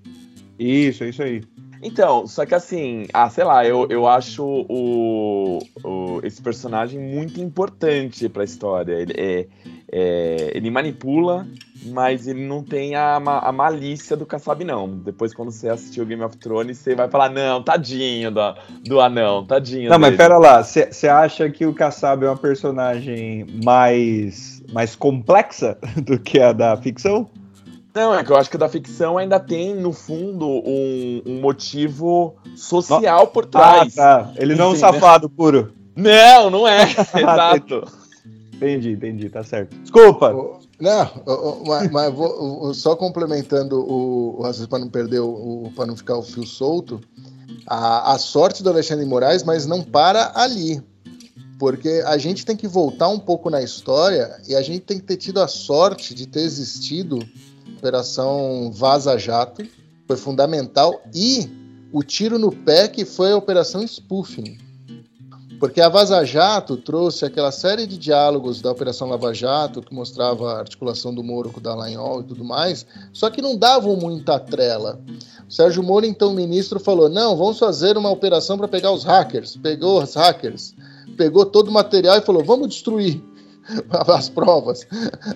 Isso, 0.58 1.04
é 1.04 1.10
isso 1.10 1.22
aí. 1.22 1.42
Então, 1.82 2.28
só 2.28 2.46
que 2.46 2.54
assim, 2.54 3.08
ah, 3.14 3.30
sei 3.30 3.44
lá, 3.44 3.66
eu, 3.66 3.88
eu 3.90 4.08
acho 4.08 4.44
o, 4.44 5.60
o 5.84 6.20
esse 6.24 6.42
personagem 6.42 7.00
muito 7.00 7.40
importante 7.40 8.28
pra 8.28 8.44
história. 8.44 8.94
Ele, 8.94 9.14
é, 9.16 9.48
é, 9.92 10.52
ele 10.54 10.70
manipula, 10.70 11.48
mas 11.86 12.28
ele 12.28 12.46
não 12.46 12.62
tem 12.62 12.96
a, 12.96 13.16
a 13.16 13.52
malícia 13.52 14.18
do 14.18 14.26
Kassab, 14.26 14.64
não. 14.64 14.90
Depois, 14.90 15.34
quando 15.34 15.52
você 15.52 15.70
assistiu 15.70 16.06
Game 16.06 16.24
of 16.24 16.36
Thrones, 16.38 16.78
você 16.78 16.96
vai 16.96 17.10
falar, 17.10 17.30
não, 17.30 17.64
tadinho 17.64 18.30
do, 18.30 18.56
do 18.84 19.00
anão, 19.00 19.46
tadinho 19.46 19.90
Não, 19.90 19.98
dele. 19.98 20.12
mas 20.12 20.18
pera 20.18 20.38
lá, 20.38 20.62
você 20.64 21.08
acha 21.08 21.50
que 21.50 21.66
o 21.66 21.74
Kassab 21.74 22.26
é 22.26 22.30
uma 22.30 22.38
personagem 22.38 23.46
mais, 23.64 24.62
mais 24.74 24.96
complexa 24.96 25.78
do 26.04 26.20
que 26.20 26.40
a 26.40 26.52
da 26.52 26.76
ficção? 26.76 27.30
Não, 27.94 28.14
é 28.14 28.24
que 28.24 28.32
eu 28.32 28.38
acho 28.38 28.50
que 28.50 28.58
da 28.58 28.70
ficção 28.70 29.18
ainda 29.18 29.40
tem, 29.40 29.76
no 29.76 29.92
fundo, 29.92 30.46
um, 30.48 31.22
um 31.26 31.42
motivo 31.42 32.36
social 32.56 33.28
por 33.28 33.46
trás. 33.46 33.98
Ah, 33.98 34.24
tá. 34.26 34.34
Ele 34.38 34.54
não 34.56 34.66
é 34.66 34.68
um 34.70 34.72
Entendeu? 34.76 34.94
safado 34.94 35.30
puro. 35.30 35.74
Não, 35.96 36.50
não 36.50 36.68
é. 36.68 36.84
Exato. 37.16 37.84
Entendi, 38.56 38.92
entendi, 38.92 39.30
tá 39.30 39.44
certo. 39.44 39.76
Desculpa. 39.78 40.34
O- 40.34 40.60
Não, 40.80 41.10
o- 41.26 41.32
o- 41.32 41.68
mas, 41.68 41.92
mas 41.92 42.14
vou, 42.14 42.68
o- 42.70 42.74
só 42.74 42.96
complementando 42.96 43.80
o, 43.80 44.40
o 44.42 44.68
para 44.70 44.80
não 44.80 44.90
perder 44.90 45.20
o, 45.20 45.72
para 45.76 45.86
não 45.86 45.96
ficar 45.98 46.18
o 46.18 46.24
fio 46.24 46.46
solto, 46.46 47.00
a, 47.68 48.14
a 48.14 48.18
sorte 48.20 48.62
do 48.64 48.70
Alexandre 48.70 49.04
de 49.04 49.10
Moraes, 49.10 49.44
mas 49.44 49.66
não 49.66 49.82
para 49.82 50.32
ali. 50.36 50.82
Porque 51.58 52.02
a 52.06 52.18
gente 52.18 52.46
tem 52.46 52.56
que 52.56 52.68
voltar 52.68 53.10
um 53.10 53.20
pouco 53.20 53.50
na 53.50 53.62
história 53.62 54.40
e 54.48 54.56
a 54.56 54.62
gente 54.62 54.82
tem 54.82 54.98
que 54.98 55.04
ter 55.06 55.18
tido 55.18 55.42
a 55.42 55.48
sorte 55.48 56.14
de 56.14 56.26
ter 56.26 56.40
existido 56.42 57.20
Operação 57.80 58.72
Vaza 58.74 59.18
Jato, 59.18 59.66
foi 60.06 60.18
fundamental, 60.18 61.02
e 61.16 61.50
o 61.94 62.04
tiro 62.04 62.38
no 62.38 62.52
pé 62.52 62.90
que 62.90 63.06
foi 63.06 63.32
a 63.32 63.38
Operação 63.38 63.86
Spoofing. 63.88 64.58
Porque 65.60 65.82
a 65.82 65.90
Vaza 65.90 66.24
Jato 66.26 66.78
trouxe 66.78 67.26
aquela 67.26 67.52
série 67.52 67.86
de 67.86 67.98
diálogos 67.98 68.62
da 68.62 68.72
Operação 68.72 69.10
Lava 69.10 69.34
Jato, 69.34 69.82
que 69.82 69.94
mostrava 69.94 70.54
a 70.54 70.60
articulação 70.60 71.14
do 71.14 71.24
Moro 71.24 71.52
com 71.52 71.60
o 71.60 71.64
Dallagnol 71.64 72.22
e 72.22 72.24
tudo 72.24 72.44
mais, 72.44 72.86
só 73.12 73.30
que 73.30 73.42
não 73.42 73.58
davam 73.58 73.96
muita 73.96 74.40
trela. 74.40 75.02
O 75.48 75.52
Sérgio 75.52 75.84
Moro, 75.84 76.06
então 76.06 76.34
ministro, 76.34 76.80
falou: 76.80 77.10
não, 77.10 77.36
vamos 77.36 77.60
fazer 77.60 77.98
uma 77.98 78.10
operação 78.10 78.58
para 78.58 78.68
pegar 78.68 78.92
os 78.92 79.04
hackers. 79.04 79.58
Pegou 79.58 80.02
os 80.02 80.16
hackers, 80.16 80.74
pegou 81.18 81.46
todo 81.46 81.68
o 81.70 81.74
material 81.74 82.18
e 82.18 82.22
falou: 82.22 82.44
vamos 82.44 82.70
destruir 82.70 83.22
as 84.08 84.30
provas. 84.30 84.88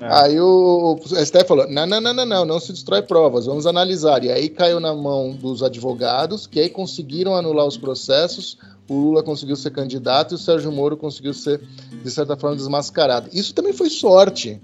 Aí 0.01 0.39
o, 0.39 0.99
o 0.99 1.25
STF 1.25 1.45
falou: 1.47 1.69
não, 1.69 1.85
não, 1.85 2.01
não, 2.01 2.13
não, 2.13 2.25
não, 2.25 2.45
não 2.45 2.59
se 2.59 2.71
destrói 2.71 3.01
provas, 3.01 3.45
vamos 3.45 3.65
analisar. 3.67 4.23
E 4.23 4.31
aí 4.31 4.49
caiu 4.49 4.79
na 4.79 4.93
mão 4.93 5.31
dos 5.31 5.61
advogados, 5.63 6.47
que 6.47 6.59
aí 6.59 6.69
conseguiram 6.69 7.35
anular 7.35 7.65
os 7.65 7.77
processos. 7.77 8.57
O 8.87 8.95
Lula 8.95 9.23
conseguiu 9.23 9.55
ser 9.55 9.71
candidato 9.71 10.33
e 10.33 10.35
o 10.35 10.37
Sérgio 10.37 10.71
Moro 10.71 10.97
conseguiu 10.97 11.33
ser, 11.33 11.61
de 12.03 12.11
certa 12.11 12.35
forma, 12.35 12.55
desmascarado. 12.55 13.29
Isso 13.31 13.53
também 13.53 13.71
foi 13.71 13.89
sorte. 13.89 14.61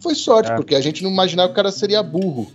Foi 0.00 0.14
sorte, 0.14 0.50
É. 0.50 0.56
porque 0.56 0.74
a 0.74 0.80
gente 0.80 1.02
não 1.02 1.10
imaginava 1.10 1.48
que 1.48 1.52
o 1.52 1.56
cara 1.56 1.70
seria 1.70 2.02
burro. 2.02 2.50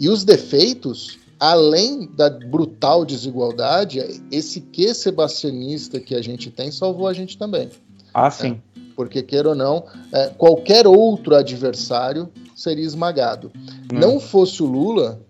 E 0.00 0.08
os 0.08 0.24
defeitos, 0.24 1.18
além 1.38 2.06
da 2.16 2.30
brutal 2.30 3.04
desigualdade, 3.04 4.00
esse 4.32 4.62
que 4.62 4.94
sebastianista 4.94 6.00
que 6.00 6.14
a 6.14 6.22
gente 6.22 6.50
tem 6.50 6.70
salvou 6.70 7.06
a 7.06 7.12
gente 7.12 7.36
também. 7.36 7.68
Ah, 8.14 8.30
sim. 8.30 8.60
Porque, 8.98 9.22
queira 9.22 9.50
ou 9.50 9.54
não, 9.54 9.84
é, 10.12 10.26
qualquer 10.36 10.84
outro 10.84 11.36
adversário 11.36 12.28
seria 12.56 12.84
esmagado. 12.84 13.52
Hum. 13.56 13.96
Não 13.96 14.18
fosse 14.18 14.60
o 14.60 14.66
Lula, 14.66 15.20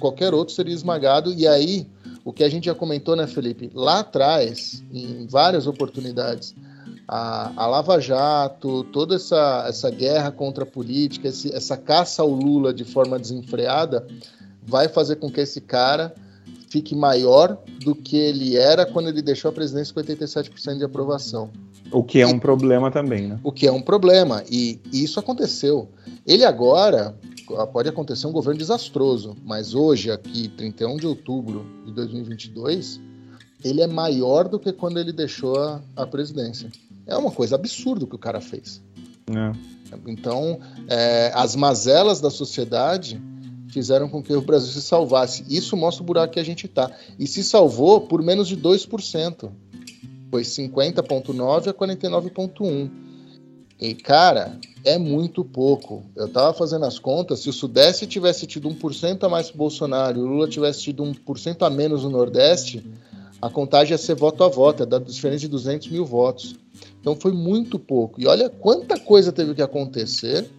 qualquer 0.00 0.32
outro 0.32 0.54
seria 0.54 0.72
esmagado. 0.72 1.30
E 1.34 1.46
aí, 1.46 1.86
o 2.24 2.32
que 2.32 2.42
a 2.42 2.48
gente 2.48 2.64
já 2.64 2.74
comentou, 2.74 3.14
né, 3.14 3.26
Felipe? 3.26 3.70
Lá 3.74 3.98
atrás, 3.98 4.82
em 4.90 5.26
várias 5.26 5.66
oportunidades, 5.66 6.54
a, 7.06 7.52
a 7.54 7.66
Lava 7.66 8.00
Jato, 8.00 8.84
toda 8.84 9.16
essa, 9.16 9.66
essa 9.68 9.90
guerra 9.90 10.30
contra 10.30 10.64
a 10.64 10.66
política, 10.66 11.28
esse- 11.28 11.54
essa 11.54 11.76
caça 11.76 12.22
ao 12.22 12.30
Lula 12.30 12.72
de 12.72 12.84
forma 12.84 13.18
desenfreada, 13.18 14.06
vai 14.66 14.88
fazer 14.88 15.16
com 15.16 15.30
que 15.30 15.42
esse 15.42 15.60
cara 15.60 16.14
fique 16.68 16.94
maior 16.94 17.58
do 17.80 17.94
que 17.94 18.16
ele 18.16 18.56
era 18.56 18.84
quando 18.86 19.08
ele 19.08 19.22
deixou 19.22 19.50
a 19.50 19.52
presidência 19.52 19.92
com 19.92 20.00
87% 20.00 20.78
de 20.78 20.84
aprovação 20.84 21.50
O 21.90 22.02
que 22.02 22.20
é 22.20 22.26
um 22.26 22.38
problema 22.38 22.90
também, 22.90 23.28
né? 23.28 23.40
o 23.42 23.50
que 23.50 23.66
é 23.66 23.72
um 23.72 23.80
problema. 23.80 24.44
E, 24.50 24.80
e 24.92 25.02
isso 25.02 25.18
aconteceu. 25.18 25.88
Ele 26.26 26.44
agora 26.44 27.16
pode 27.72 27.88
acontecer 27.88 28.26
um 28.26 28.32
governo 28.32 28.58
desastroso, 28.58 29.34
mas 29.44 29.74
hoje, 29.74 30.10
aqui, 30.10 30.48
31 30.48 30.96
de 30.98 31.06
outubro 31.06 31.64
de 31.86 31.92
2022, 31.92 33.00
ele 33.64 33.80
é 33.80 33.86
maior 33.86 34.46
do 34.48 34.58
que 34.58 34.72
quando 34.72 34.98
ele 34.98 35.12
deixou 35.12 35.58
a, 35.58 35.80
a 35.96 36.06
presidência. 36.06 36.70
É 37.06 37.16
uma 37.16 37.30
coisa 37.30 37.54
absurda 37.54 38.04
o 38.04 38.08
que 38.08 38.16
o 38.16 38.18
cara 38.18 38.40
fez. 38.40 38.82
É. 39.30 39.52
Então, 40.06 40.60
é, 40.88 41.32
as 41.34 41.56
mazelas 41.56 42.20
da 42.20 42.30
sociedade 42.30 43.20
fizeram 43.70 44.08
com 44.08 44.22
que 44.22 44.32
o 44.32 44.40
Brasil 44.40 44.72
se 44.72 44.82
salvasse. 44.82 45.44
Isso 45.48 45.76
mostra 45.76 46.02
o 46.02 46.06
buraco 46.06 46.32
que 46.32 46.40
a 46.40 46.44
gente 46.44 46.66
está. 46.66 46.90
E 47.18 47.26
se 47.26 47.44
salvou 47.44 48.00
por 48.00 48.22
menos 48.22 48.48
de 48.48 48.56
2%. 48.56 49.50
Foi 50.30 50.42
50,9% 50.42 51.68
a 51.68 51.74
49,1%. 51.74 52.90
E, 53.80 53.94
cara, 53.94 54.58
é 54.84 54.98
muito 54.98 55.44
pouco. 55.44 56.02
Eu 56.16 56.28
tava 56.28 56.52
fazendo 56.52 56.84
as 56.84 56.98
contas, 56.98 57.40
se 57.40 57.48
o 57.48 57.52
Sudeste 57.52 58.06
tivesse 58.06 58.46
tido 58.46 58.68
1% 58.68 59.22
a 59.22 59.28
mais 59.28 59.48
pro 59.48 59.58
Bolsonaro 59.58 60.18
e 60.18 60.22
o 60.22 60.26
Lula 60.26 60.48
tivesse 60.48 60.82
tido 60.82 61.04
1% 61.04 61.64
a 61.64 61.70
menos 61.70 62.02
no 62.02 62.10
Nordeste, 62.10 62.84
a 63.40 63.48
contagem 63.48 63.92
ia 63.92 63.98
ser 63.98 64.16
voto 64.16 64.42
a 64.42 64.48
voto, 64.48 64.82
ia 64.82 64.86
dar 64.86 64.98
diferença 64.98 65.40
de 65.40 65.48
200 65.48 65.88
mil 65.88 66.04
votos. 66.04 66.56
Então 67.00 67.14
foi 67.14 67.32
muito 67.32 67.78
pouco. 67.78 68.20
E 68.20 68.26
olha 68.26 68.50
quanta 68.50 68.98
coisa 68.98 69.30
teve 69.30 69.54
que 69.54 69.62
acontecer, 69.62 70.50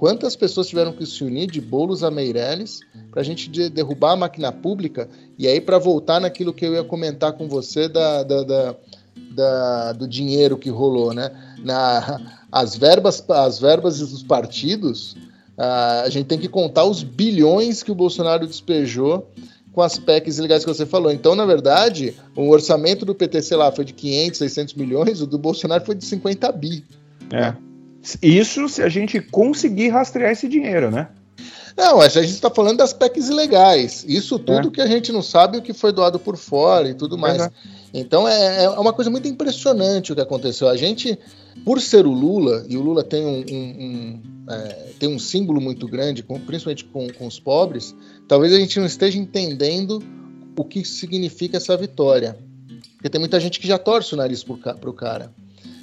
quantas 0.00 0.34
pessoas 0.34 0.66
tiveram 0.66 0.94
que 0.94 1.04
se 1.04 1.22
unir 1.22 1.46
de 1.50 1.60
bolos 1.60 2.02
a 2.02 2.10
Meirelles 2.10 2.80
para 3.10 3.20
a 3.20 3.22
gente 3.22 3.50
de- 3.50 3.68
derrubar 3.68 4.12
a 4.12 4.16
máquina 4.16 4.50
pública. 4.50 5.06
E 5.38 5.46
aí, 5.46 5.60
para 5.60 5.76
voltar 5.78 6.18
naquilo 6.18 6.54
que 6.54 6.64
eu 6.64 6.72
ia 6.72 6.82
comentar 6.82 7.34
com 7.34 7.46
você 7.46 7.86
da, 7.86 8.22
da- 8.22 8.42
da- 8.42 8.74
da- 9.30 9.92
do 9.92 10.08
dinheiro 10.08 10.56
que 10.56 10.70
rolou, 10.70 11.12
né? 11.12 11.30
Na, 11.62 12.18
as, 12.50 12.74
verbas, 12.74 13.22
as 13.28 13.58
verbas 13.58 13.98
dos 13.98 14.22
partidos, 14.22 15.18
ah, 15.58 16.00
a 16.06 16.08
gente 16.08 16.26
tem 16.28 16.38
que 16.38 16.48
contar 16.48 16.84
os 16.86 17.02
bilhões 17.02 17.82
que 17.82 17.92
o 17.92 17.94
Bolsonaro 17.94 18.46
despejou 18.46 19.28
com 19.70 19.82
as 19.82 19.98
PECs 19.98 20.38
ilegais 20.38 20.64
que 20.64 20.72
você 20.72 20.86
falou. 20.86 21.12
Então, 21.12 21.34
na 21.34 21.44
verdade, 21.44 22.14
o 22.34 22.48
orçamento 22.48 23.04
do 23.04 23.14
PT, 23.14 23.42
sei 23.42 23.58
lá, 23.58 23.70
foi 23.70 23.84
de 23.84 23.92
500, 23.92 24.38
600 24.38 24.74
milhões, 24.74 25.20
o 25.20 25.26
do 25.26 25.36
Bolsonaro 25.36 25.84
foi 25.84 25.94
de 25.94 26.06
50 26.06 26.50
bi. 26.52 26.84
É. 27.30 27.54
Isso 28.22 28.68
se 28.68 28.82
a 28.82 28.88
gente 28.88 29.20
conseguir 29.20 29.88
rastrear 29.88 30.32
esse 30.32 30.48
dinheiro, 30.48 30.90
né? 30.90 31.08
Não, 31.76 32.00
a 32.00 32.08
gente 32.08 32.30
está 32.30 32.50
falando 32.50 32.78
das 32.78 32.92
PECs 32.92 33.28
ilegais. 33.28 34.04
Isso 34.06 34.38
tudo 34.38 34.68
É. 34.68 34.70
que 34.70 34.80
a 34.80 34.86
gente 34.86 35.12
não 35.12 35.22
sabe 35.22 35.58
o 35.58 35.62
que 35.62 35.72
foi 35.72 35.92
doado 35.92 36.18
por 36.18 36.36
fora 36.36 36.88
e 36.88 36.94
tudo 36.94 37.16
mais. 37.16 37.40
É. 37.40 37.50
Então 37.94 38.26
é, 38.28 38.64
é 38.64 38.68
uma 38.70 38.92
coisa 38.92 39.10
muito 39.10 39.26
impressionante 39.28 40.12
o 40.12 40.14
que 40.14 40.20
aconteceu. 40.20 40.68
A 40.68 40.76
gente, 40.76 41.18
por 41.64 41.80
ser 41.80 42.06
o 42.06 42.12
Lula, 42.12 42.64
e 42.68 42.76
o 42.76 42.82
Lula 42.82 43.02
tem 43.04 43.24
um, 43.24 43.38
um- 43.50 43.84
um, 43.84 44.52
é, 44.52 44.68
tem 44.98 45.08
um 45.08 45.18
símbolo 45.18 45.60
muito 45.60 45.86
grande, 45.88 46.22
com- 46.22 46.38
principalmente 46.40 46.84
com, 46.84 47.08
com 47.12 47.26
os 47.26 47.38
pobres, 47.40 47.94
talvez 48.28 48.52
a 48.52 48.58
gente 48.58 48.78
não 48.78 48.86
esteja 48.86 49.18
entendendo 49.18 50.02
o 50.56 50.64
que 50.64 50.84
significa 50.84 51.56
essa 51.56 51.76
vitória. 51.76 52.36
Porque 52.96 53.08
tem 53.08 53.18
muita 53.18 53.40
gente 53.40 53.58
que 53.58 53.66
já 53.66 53.78
torce 53.78 54.12
o 54.12 54.16
nariz 54.16 54.44
para 54.44 54.90
o 54.90 54.92
cara. 54.92 55.32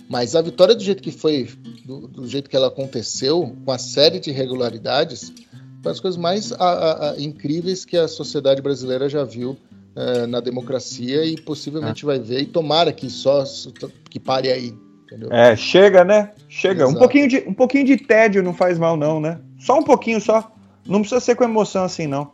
Mas 0.10 0.36
a 0.36 0.41
vitória 0.41 0.74
do 0.74 0.82
jeito 0.84 1.02
que 1.04 1.12
foi, 1.12 1.50
do, 1.86 2.08
do 2.08 2.28
jeito 2.28 2.50
que 2.50 2.56
ela 2.56 2.67
aconteceu, 2.67 3.56
com 3.65 3.72
a 3.72 3.78
série 3.78 4.20
de 4.20 4.30
irregularidades, 4.30 5.30
foi 5.30 5.38
uma 5.84 5.92
das 5.92 6.00
coisas 6.00 6.17
mais 6.17 6.52
a- 6.54 7.12
a- 7.12 7.15
incríveis 7.21 7.84
que 7.86 7.98
a 7.98 8.08
sociedade 8.08 8.62
brasileira 8.62 9.10
já 9.10 9.23
viu 9.23 9.58
eh, 10.00 10.27
na 10.27 10.40
democracia 10.40 11.25
e 11.25 11.36
possivelmente 11.42 12.06
vai 12.06 12.19
ver. 12.19 12.42
E 12.42 12.46
tomara 12.46 12.94
que 12.94 13.10
só 13.10 13.44
que 14.10 14.19
pare 14.19 14.52
aí. 14.52 14.73
Entendeu? 15.06 15.31
É, 15.31 15.56
chega, 15.56 16.04
né? 16.04 16.34
Chega. 16.48 16.88
Um 16.88 16.94
pouquinho, 17.00 17.27
de, 17.27 17.38
um 17.48 17.54
pouquinho 17.54 17.86
de 17.86 17.98
tédio 17.98 18.44
não 18.44 18.54
faz 18.54 18.77
mal, 18.77 18.96
não, 18.96 19.19
né? 19.19 19.40
Só 19.60 19.79
um 19.79 19.84
pouquinho 19.84 20.21
só. 20.21 20.52
Não 20.86 21.00
precisa 21.00 21.19
ser 21.19 21.36
com 21.36 21.44
emoção 21.44 21.84
assim, 21.84 22.06
não. 22.08 22.31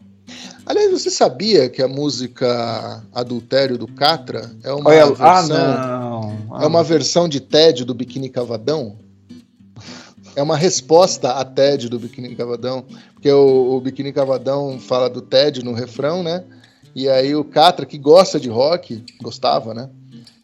Aliás, 0.65 0.91
você 0.91 1.09
sabia 1.09 1.69
que 1.69 1.81
a 1.81 1.87
música 1.87 3.03
Adultério 3.13 3.77
do 3.77 3.87
Catra 3.87 4.49
é 4.63 4.71
uma 4.71 4.89
Olha, 4.89 5.05
versão, 5.07 5.25
ah, 5.25 5.43
não. 5.43 6.47
Ah, 6.51 6.63
é 6.63 6.67
uma 6.67 6.83
versão 6.83 7.27
de 7.27 7.39
TED 7.39 7.83
do 7.83 7.93
Biquíni 7.93 8.29
Cavadão? 8.29 8.97
É 10.35 10.41
uma 10.41 10.57
resposta 10.57 11.31
a 11.31 11.43
TED 11.45 11.89
do 11.89 11.99
Biquíni 11.99 12.35
Cavadão, 12.35 12.85
porque 13.13 13.31
o, 13.31 13.75
o 13.75 13.81
Biquíni 13.81 14.13
Cavadão 14.13 14.79
fala 14.79 15.09
do 15.09 15.21
TED 15.21 15.63
no 15.63 15.73
refrão, 15.73 16.23
né? 16.23 16.43
E 16.95 17.09
aí 17.09 17.35
o 17.35 17.43
Catra, 17.43 17.85
que 17.85 17.97
gosta 17.97 18.39
de 18.39 18.49
rock, 18.49 19.03
gostava, 19.21 19.73
né? 19.73 19.89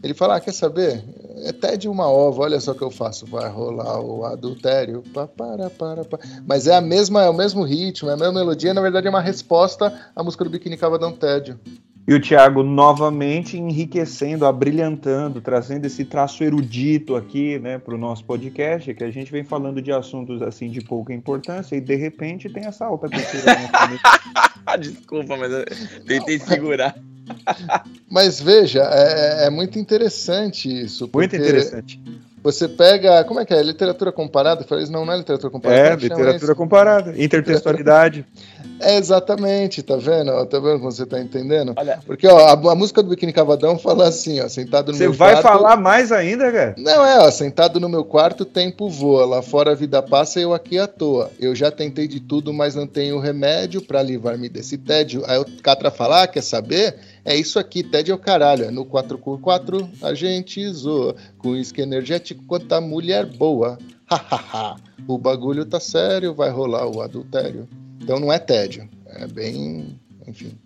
Ele 0.02 0.14
fala, 0.14 0.38
ah, 0.38 0.40
quer 0.40 0.54
saber? 0.54 1.04
É 1.44 1.52
TED 1.52 1.90
uma 1.90 2.08
ova, 2.08 2.44
olha 2.44 2.60
só 2.60 2.72
o 2.72 2.76
que 2.76 2.82
eu 2.82 2.90
faço. 2.90 3.26
Vai 3.26 3.50
rolar 3.50 4.00
o 4.00 4.24
adultério, 4.24 5.04
pá, 5.14 5.28
para, 5.28 5.70
para, 5.70 6.06
para. 6.06 6.20
Mas 6.48 6.68
é 6.68 6.76
a 6.76 6.82
mesma, 6.82 7.24
é 7.24 7.30
o 7.30 7.34
mesmo 7.34 7.64
ritmo, 7.64 8.10
é 8.10 8.14
a 8.14 8.18
mesma 8.18 8.34
melodia, 8.34 8.74
na 8.74 8.82
verdade 8.82 9.08
é 9.08 9.10
uma 9.10 9.22
resposta 9.22 9.94
à 10.16 10.24
música 10.24 10.46
do 10.46 10.50
Biquíni 10.50 10.78
Cavadão 10.78 11.12
Tédio. 11.12 11.60
E 12.08 12.14
o 12.14 12.20
Thiago 12.20 12.64
novamente 12.64 13.58
enriquecendo, 13.58 14.46
abrilhantando, 14.46 15.42
trazendo 15.42 15.86
esse 15.86 16.06
traço 16.06 16.44
erudito 16.44 17.16
aqui, 17.16 17.60
né, 17.60 17.78
para 17.78 17.94
o 17.94 17.98
nosso 18.00 18.24
podcast, 18.24 18.92
que 18.94 19.04
a 19.04 19.12
gente 19.12 19.32
vem 19.32 19.44
falando 19.44 19.82
de 19.82 19.92
assuntos 19.92 20.42
assim 20.42 20.72
de 20.72 20.82
pouca 20.82 21.14
importância 21.14 21.76
e 21.76 21.82
de 21.82 21.96
repente 21.96 22.50
tem 22.50 22.66
essa 22.66 22.86
alta 22.86 23.08
cultura. 23.10 24.00
Desculpa, 24.80 25.38
mas 25.38 25.52
eu 25.52 25.66
tentei 26.06 26.40
segurar. 26.40 26.96
Mas 28.10 28.42
veja, 28.42 28.84
é, 28.92 29.46
é, 29.46 29.50
muito 29.50 29.78
interessante 29.78 30.68
isso. 30.84 31.10
Muito 31.14 31.36
interessante. 31.36 32.00
Você 32.44 32.68
pega. 32.68 33.24
Como 33.26 33.40
é 33.40 33.46
que 33.46 33.54
é? 33.54 33.62
Literatura 33.62 34.12
comparada? 34.12 34.64
Falei, 34.64 34.86
não, 34.90 35.06
não 35.06 35.14
é 35.14 35.18
literatura 35.18 35.52
comparada. 35.52 35.90
É, 35.90 35.96
literatura 35.96 36.56
comparada. 36.56 37.24
Intertextualidade. 37.24 38.26
É, 38.82 38.98
exatamente, 38.98 39.84
tá 39.84 39.98
vendo? 39.98 40.46
Tá 40.46 40.58
vendo 40.58 40.80
como 40.80 40.92
você 40.92 41.06
tá 41.06 41.20
entendendo? 41.20 41.74
Olha. 41.76 42.00
Porque 42.06 42.26
ó, 42.26 42.38
a, 42.38 42.54
a, 42.54 42.76
música 42.76 43.04
do 43.04 43.10
Biquíni 43.10 43.34
Cavadão 43.34 43.78
fala 43.78 44.08
assim, 44.08 44.40
ó, 44.40 44.48
sentado 44.48 44.94
no 44.94 44.98
você 44.98 45.04
meu 45.04 45.18
quarto. 45.18 45.36
Você 45.36 45.44
vai 45.44 45.54
falar 45.54 45.76
mais 45.76 46.14
ainda, 46.14 46.50
cara? 46.50 46.76
Não, 46.78 47.06
é, 47.06 47.20
ó, 47.20 47.30
sentado 47.30 47.80
no 47.80 47.90
meu 47.90 48.06
quarto, 48.06 48.42
o 48.42 48.46
tempo 48.46 48.90
voa. 48.90 49.26
Lá 49.26 49.42
fora 49.42 49.72
a 49.72 49.76
vida 49.76 50.02
passa 50.02 50.40
e 50.40 50.44
eu 50.44 50.54
aqui 50.54 50.80
à 50.80 50.88
toa. 50.88 51.30
Eu 51.40 51.54
já 51.54 51.70
tentei 51.70 52.08
de 52.08 52.22
tudo, 52.22 52.54
mas 52.54 52.74
não 52.74 52.88
tenho 52.88 53.20
remédio 53.20 53.82
para 53.82 54.02
livrar-me 54.02 54.48
desse 54.48 54.78
tédio. 54.78 55.24
Aí 55.28 55.38
o 55.38 55.46
Catra 55.62 55.92
fala, 55.92 56.24
ah, 56.24 56.28
quer 56.28 56.44
saber? 56.44 56.96
É 57.30 57.36
isso 57.36 57.60
aqui, 57.60 57.84
TED 57.84 58.10
é 58.10 58.14
o 58.16 58.18
caralho. 58.18 58.72
No 58.72 58.84
4x4 58.84 59.88
a 60.02 60.16
gente 60.16 60.68
zoa. 60.74 61.16
Com 61.38 61.56
isque 61.56 61.80
energético, 61.80 62.44
quanta 62.46 62.82
mulher 62.82 63.24
boa. 63.28 63.78
Hahaha. 64.08 64.78
o 65.08 65.16
bagulho 65.16 65.64
tá 65.64 65.80
sério, 65.80 66.34
vai 66.34 66.50
rolar 66.50 66.88
o 66.88 67.04
adultério. 67.04 67.70
Então 68.02 68.20
não 68.20 68.34
é 68.34 68.40
tédio. 68.40 68.90
É 69.06 69.28
bem. 69.28 70.00
Enfim. 70.28 70.58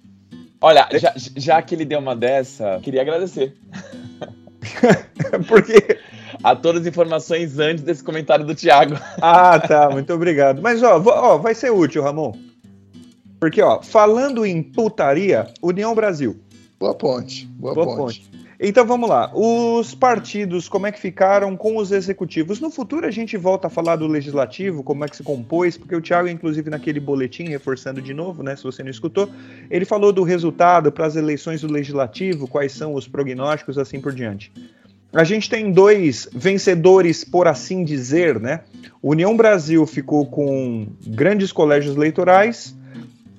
Olha, 0.62 0.88
já, 0.94 1.14
já 1.18 1.62
que 1.62 1.76
ele 1.76 1.84
deu 1.84 2.00
uma 2.00 2.16
dessa, 2.16 2.80
queria 2.82 3.02
agradecer. 3.02 3.58
Porque 5.50 6.00
a 6.42 6.56
todas 6.56 6.84
as 6.84 6.88
informações 6.88 7.60
antes 7.60 7.84
desse 7.84 8.02
comentário 8.02 8.46
do 8.46 8.56
Thiago. 8.56 8.98
Ah, 9.22 9.60
tá, 9.60 9.90
muito 9.90 10.14
obrigado. 10.14 10.62
Mas 10.62 10.82
ó, 10.82 11.04
ó, 11.06 11.38
vai 11.38 11.54
ser 11.54 11.72
útil, 11.72 12.02
Ramon. 12.02 12.32
Porque 13.38 13.62
ó, 13.62 13.82
falando 13.82 14.46
em 14.46 14.64
putaria, 14.64 15.48
União 15.62 15.94
Brasil. 15.94 16.40
Boa 16.84 16.94
ponte. 16.94 17.46
Boa, 17.46 17.74
boa 17.74 17.96
ponte. 17.96 18.28
ponte. 18.28 18.46
Então 18.60 18.86
vamos 18.86 19.08
lá. 19.08 19.32
Os 19.34 19.96
partidos, 19.96 20.68
como 20.68 20.86
é 20.86 20.92
que 20.92 21.00
ficaram 21.00 21.56
com 21.56 21.78
os 21.78 21.94
executivos? 21.94 22.60
No 22.60 22.70
futuro 22.70 23.08
a 23.08 23.12
gente 23.12 23.38
volta 23.38 23.68
a 23.68 23.70
falar 23.70 23.96
do 23.96 24.06
legislativo, 24.06 24.84
como 24.84 25.06
é 25.06 25.08
que 25.08 25.16
se 25.16 25.24
compôs, 25.24 25.78
porque 25.78 25.96
o 25.96 26.02
Thiago, 26.02 26.28
inclusive, 26.28 26.70
naquele 26.70 27.00
boletim, 27.00 27.46
reforçando 27.46 28.02
de 28.02 28.14
novo, 28.14 28.44
né? 28.44 28.58
Se 28.58 28.66
você 28.66 28.84
não 28.84 28.90
escutou, 28.90 29.30
ele 29.72 29.86
falou 29.86 30.12
do 30.12 30.24
resultado 30.24 30.92
para 30.92 31.06
as 31.06 31.16
eleições 31.16 31.62
do 31.62 31.72
legislativo, 31.72 32.50
quais 32.50 32.74
são 32.74 32.96
os 32.96 33.08
prognósticos, 33.08 33.78
assim 33.78 34.02
por 34.02 34.12
diante. 34.12 34.52
A 35.14 35.24
gente 35.24 35.50
tem 35.50 35.72
dois 35.72 36.28
vencedores, 36.34 37.24
por 37.24 37.48
assim 37.48 37.86
dizer, 37.86 38.42
né? 38.42 38.60
União 39.02 39.38
Brasil 39.38 39.86
ficou 39.86 40.26
com 40.26 40.88
grandes 41.08 41.54
colégios 41.54 41.96
eleitorais 41.96 42.76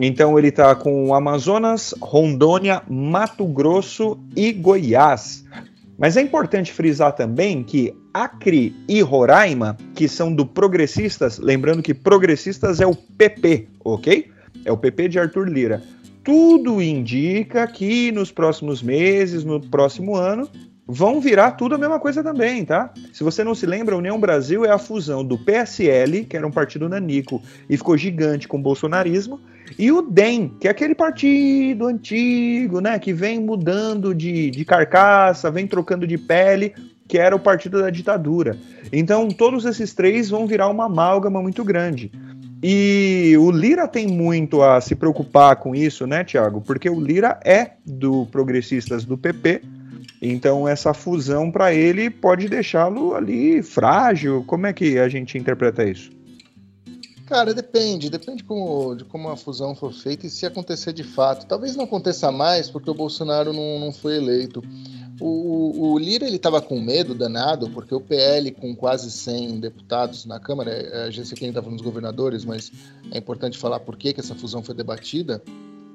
então 0.00 0.38
ele 0.38 0.48
está 0.48 0.74
com 0.74 1.14
Amazonas, 1.14 1.94
Rondônia, 2.00 2.82
Mato 2.88 3.46
Grosso 3.46 4.18
e 4.34 4.52
Goiás. 4.52 5.44
Mas 5.96 6.16
é 6.16 6.22
importante 6.22 6.72
frisar 6.72 7.14
também 7.14 7.62
que 7.62 7.94
Acre 8.12 8.74
e 8.88 9.00
Roraima, 9.00 9.76
que 9.94 10.08
são 10.08 10.34
do 10.34 10.44
Progressistas, 10.44 11.38
lembrando 11.38 11.82
que 11.82 11.94
Progressistas 11.94 12.80
é 12.80 12.86
o 12.86 12.94
PP, 12.94 13.68
ok? 13.84 14.30
É 14.64 14.72
o 14.72 14.76
PP 14.76 15.08
de 15.08 15.18
Arthur 15.18 15.48
Lira. 15.48 15.82
Tudo 16.24 16.80
indica 16.80 17.66
que 17.66 18.10
nos 18.10 18.32
próximos 18.32 18.82
meses, 18.82 19.44
no 19.44 19.60
próximo 19.60 20.16
ano, 20.16 20.48
vão 20.86 21.20
virar 21.20 21.52
tudo 21.52 21.74
a 21.74 21.78
mesma 21.78 21.98
coisa 21.98 22.22
também, 22.22 22.64
tá? 22.64 22.92
Se 23.12 23.24
você 23.24 23.42
não 23.42 23.54
se 23.54 23.66
lembra, 23.66 23.94
a 23.94 23.98
União 23.98 24.18
Brasil 24.20 24.64
é 24.64 24.70
a 24.70 24.78
fusão 24.78 25.24
do 25.24 25.38
PSL, 25.38 26.24
que 26.24 26.36
era 26.36 26.46
um 26.46 26.50
partido 26.50 26.88
nanico 26.88 27.42
e 27.68 27.76
ficou 27.76 27.96
gigante 27.96 28.46
com 28.46 28.58
o 28.58 28.62
bolsonarismo, 28.62 29.40
e 29.78 29.90
o 29.90 30.02
DEM, 30.02 30.52
que 30.60 30.68
é 30.68 30.70
aquele 30.70 30.94
partido 30.94 31.86
antigo, 31.86 32.80
né, 32.80 32.98
que 32.98 33.12
vem 33.12 33.40
mudando 33.40 34.14
de, 34.14 34.50
de 34.50 34.64
carcaça, 34.64 35.50
vem 35.50 35.66
trocando 35.66 36.06
de 36.06 36.18
pele, 36.18 36.74
que 37.08 37.18
era 37.18 37.34
o 37.34 37.40
partido 37.40 37.80
da 37.80 37.90
ditadura. 37.90 38.56
Então, 38.92 39.28
todos 39.28 39.64
esses 39.64 39.94
três 39.94 40.30
vão 40.30 40.46
virar 40.46 40.68
uma 40.68 40.84
amálgama 40.84 41.40
muito 41.40 41.64
grande. 41.64 42.10
E 42.62 43.36
o 43.38 43.50
Lira 43.50 43.86
tem 43.86 44.06
muito 44.06 44.62
a 44.62 44.80
se 44.80 44.94
preocupar 44.94 45.56
com 45.56 45.74
isso, 45.74 46.06
né, 46.06 46.24
Tiago? 46.24 46.62
Porque 46.62 46.88
o 46.88 46.98
Lira 46.98 47.38
é 47.44 47.72
do 47.84 48.24
Progressistas 48.26 49.04
do 49.04 49.18
PP, 49.18 49.60
então 50.30 50.66
essa 50.66 50.94
fusão 50.94 51.50
para 51.50 51.74
ele 51.74 52.08
pode 52.08 52.48
deixá-lo 52.48 53.14
ali 53.14 53.62
frágil. 53.62 54.44
Como 54.46 54.66
é 54.66 54.72
que 54.72 54.98
a 54.98 55.08
gente 55.08 55.36
interpreta 55.36 55.84
isso? 55.84 56.10
Cara, 57.26 57.54
depende, 57.54 58.10
depende 58.10 58.44
como, 58.44 58.94
de 58.94 59.04
como 59.04 59.28
a 59.30 59.36
fusão 59.36 59.74
for 59.74 59.92
feita 59.92 60.26
e 60.26 60.30
se 60.30 60.44
acontecer 60.44 60.92
de 60.92 61.02
fato. 61.02 61.46
Talvez 61.46 61.74
não 61.74 61.84
aconteça 61.84 62.30
mais 62.30 62.68
porque 62.68 62.90
o 62.90 62.94
Bolsonaro 62.94 63.52
não, 63.52 63.78
não 63.78 63.92
foi 63.92 64.16
eleito. 64.16 64.62
O, 65.20 65.92
o 65.92 65.98
Lira 65.98 66.26
ele 66.26 66.36
estava 66.36 66.60
com 66.60 66.80
medo 66.80 67.14
danado, 67.14 67.70
porque 67.70 67.94
o 67.94 68.00
PL, 68.00 68.50
com 68.50 68.74
quase 68.74 69.10
100 69.10 69.60
deputados 69.60 70.26
na 70.26 70.40
Câmara, 70.40 70.70
é, 70.70 71.04
a 71.04 71.10
gente 71.10 71.28
sei 71.28 71.38
que 71.38 71.44
ainda 71.44 71.58
está 71.58 71.62
falando 71.62 71.78
dos 71.78 71.86
governadores, 71.86 72.44
mas 72.44 72.72
é 73.10 73.18
importante 73.18 73.56
falar 73.56 73.80
por 73.80 73.96
que, 73.96 74.12
que 74.12 74.20
essa 74.20 74.34
fusão 74.34 74.62
foi 74.62 74.74
debatida. 74.74 75.40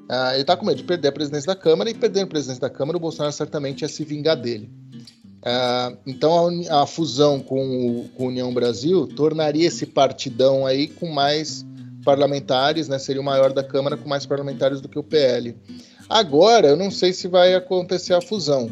Uh, 0.10 0.34
ele 0.34 0.42
está 0.42 0.58
com 0.58 0.66
medo 0.66 0.78
de 0.78 0.84
perder 0.84 1.10
a 1.10 1.12
presidência 1.12 1.48
da 1.48 1.56
Câmara, 1.56 1.90
e 1.90 1.94
perdendo 1.94 2.24
a 2.24 2.28
presidência 2.28 2.62
da 2.62 2.70
Câmara, 2.70 2.98
o 2.98 3.00
Bolsonaro 3.00 3.32
certamente 3.32 3.82
ia 3.82 3.88
se 3.88 4.04
vingar 4.04 4.36
dele. 4.36 4.68
Uh, 5.40 5.98
então 6.06 6.50
a, 6.70 6.82
a, 6.82 6.86
fusão 6.88 7.40
com, 7.40 7.62
o, 7.62 8.10
com 8.10 8.26
a 8.26 8.28
União 8.28 8.54
Brasil 8.54 9.08
tornaria 9.08 9.68
esse 9.68 9.86
partidão 9.86 10.66
aí 10.66 10.88
com 10.88 11.08
mais 11.08 11.64
parlamentares, 12.04 12.88
né? 12.88 12.98
Seria 12.98 13.22
o 13.22 13.26
maior 13.26 13.54
da 13.54 13.64
Câmara 13.64 13.96
com 13.96 14.10
mais 14.10 14.26
parlamentares 14.26 14.82
do 14.82 14.90
que 14.90 14.98
o 14.98 15.04
PL. 15.04 15.56
Agora, 16.10 16.70
eu 16.70 16.76
não 16.76 16.90
sei 16.90 17.14
se 17.14 17.28
vai 17.28 17.54
acontecer 17.54 18.14
a 18.16 18.22
fusão. 18.22 18.70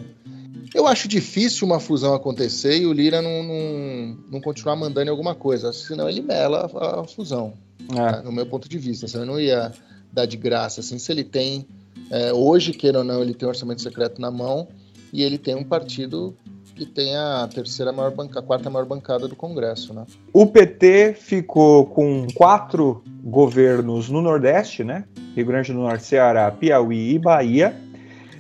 Eu 0.74 0.88
acho 0.88 1.08
difícil 1.08 1.68
uma 1.68 1.80
fusão 1.80 2.14
acontecer 2.14 2.78
e 2.80 2.88
o 2.88 2.92
Lira 2.92 3.22
não, 3.22 3.44
não, 3.44 4.18
não 4.32 4.42
continuar 4.42 4.76
mandando 4.76 5.08
em 5.08 5.12
alguma 5.12 5.36
coisa, 5.36 5.72
senão 5.72 6.10
ele 6.10 6.22
mela 6.22 6.70
a, 6.74 7.02
a 7.02 7.04
fusão, 7.04 7.54
é. 7.92 7.94
né? 7.94 8.22
no 8.26 8.32
meu 8.32 8.46
ponto 8.46 8.68
de 8.68 8.78
vista. 8.78 9.08
Senão 9.08 9.24
eu 9.24 9.28
não 9.28 9.40
ia 9.40 9.72
dar 10.18 10.26
de 10.26 10.38
graça. 10.38 10.82
Assim, 10.82 10.98
se 10.98 11.12
ele 11.12 11.24
tem, 11.24 11.66
é, 12.10 12.34
hoje, 12.34 12.74
queira 12.74 13.00
ou 13.00 13.04
não, 13.04 13.22
ele 13.22 13.34
tem 13.34 13.48
um 13.48 13.50
orçamento 13.50 13.82
secreto 13.82 14.20
na 14.20 14.32
mão 14.32 14.68
e 15.14 15.24
ele 15.24 15.38
tem 15.38 15.56
um 15.56 15.64
partido 15.64 16.36
que 16.76 16.86
tem 16.86 17.16
a 17.16 17.50
terceira 17.52 17.92
maior 17.92 18.12
bancada, 18.12 18.40
a 18.40 18.44
quarta 18.44 18.70
maior 18.70 18.86
bancada 18.86 19.28
do 19.28 19.36
Congresso, 19.36 19.94
né? 19.94 20.06
O 20.32 20.46
PT 20.46 21.16
ficou 21.20 21.88
com 21.88 22.28
quatro 22.36 23.04
governos 23.24 24.10
no 24.10 24.22
Nordeste, 24.22 24.84
né? 24.84 25.06
Rio 25.36 25.46
Grande 25.46 25.74
do 25.74 25.80
Norte, 25.80 26.04
Ceará, 26.04 26.52
Piauí 26.52 27.16
e 27.16 27.20
Bahia. 27.20 27.76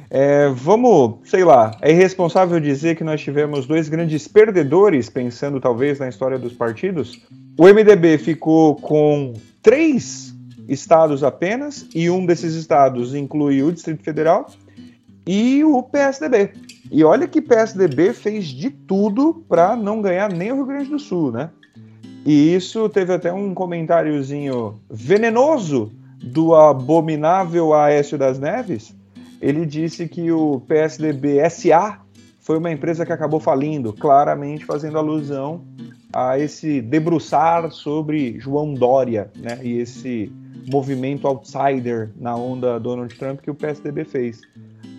É, 0.10 0.50
vamos, 0.50 1.18
sei 1.26 1.44
lá, 1.44 1.76
é 1.82 1.92
irresponsável 1.92 2.60
dizer 2.60 2.96
que 2.96 3.04
nós 3.04 3.22
tivemos 3.22 3.66
dois 3.66 3.90
grandes 3.90 4.28
perdedores, 4.28 5.10
pensando 5.10 5.60
talvez 5.60 6.00
na 6.00 6.08
história 6.08 6.38
dos 6.38 6.54
partidos. 6.54 7.20
O 7.58 7.66
MDB 7.66 8.20
ficou 8.20 8.76
com 8.76 9.34
três 9.64 10.37
estados 10.68 11.24
apenas, 11.24 11.88
e 11.94 12.10
um 12.10 12.26
desses 12.26 12.54
estados 12.56 13.16
inclui 13.16 13.64
o 13.64 13.72
Distrito 13.72 14.04
Federal 14.04 14.50
e 15.26 15.64
o 15.64 15.84
PSDB. 15.84 16.52
E 16.90 17.04
olha 17.04 17.28
que 17.28 17.42
PSDB 17.42 18.14
fez 18.14 18.46
de 18.46 18.70
tudo 18.70 19.46
para 19.48 19.76
não 19.76 20.02
ganhar 20.02 20.32
nem 20.32 20.52
o 20.52 20.56
Rio 20.56 20.66
Grande 20.66 20.90
do 20.90 21.00
Sul, 21.00 21.32
né? 21.32 21.50
E 22.26 22.54
isso 22.56 22.90
teve 22.90 23.14
até 23.14 23.32
um 23.32 23.54
comentáriozinho 23.54 24.80
venenoso 24.90 25.92
do 26.22 26.56
abominável 26.56 27.74
Aécio 27.74 28.18
das 28.18 28.40
Neves. 28.40 28.96
Ele 29.42 29.66
disse 29.66 30.08
que 30.08 30.32
o 30.32 30.62
PSDB 30.68 31.48
SA 31.50 32.00
foi 32.40 32.58
uma 32.58 32.72
empresa 32.72 33.06
que 33.06 33.14
acabou 33.14 33.40
falindo, 33.40 33.94
claramente 33.94 34.66
fazendo 34.66 34.98
alusão 34.98 35.66
a 36.14 36.40
esse 36.40 36.82
debruçar 36.82 37.72
sobre 37.72 38.40
João 38.40 38.74
Dória, 38.74 39.30
né? 39.36 39.60
E 39.62 39.80
esse 39.80 40.32
movimento 40.68 41.28
outsider 41.28 42.10
na 42.20 42.36
onda 42.36 42.80
Donald 42.80 43.14
Trump 43.16 43.40
que 43.40 43.50
o 43.50 43.56
PSDB 43.56 44.04
fez. 44.04 44.42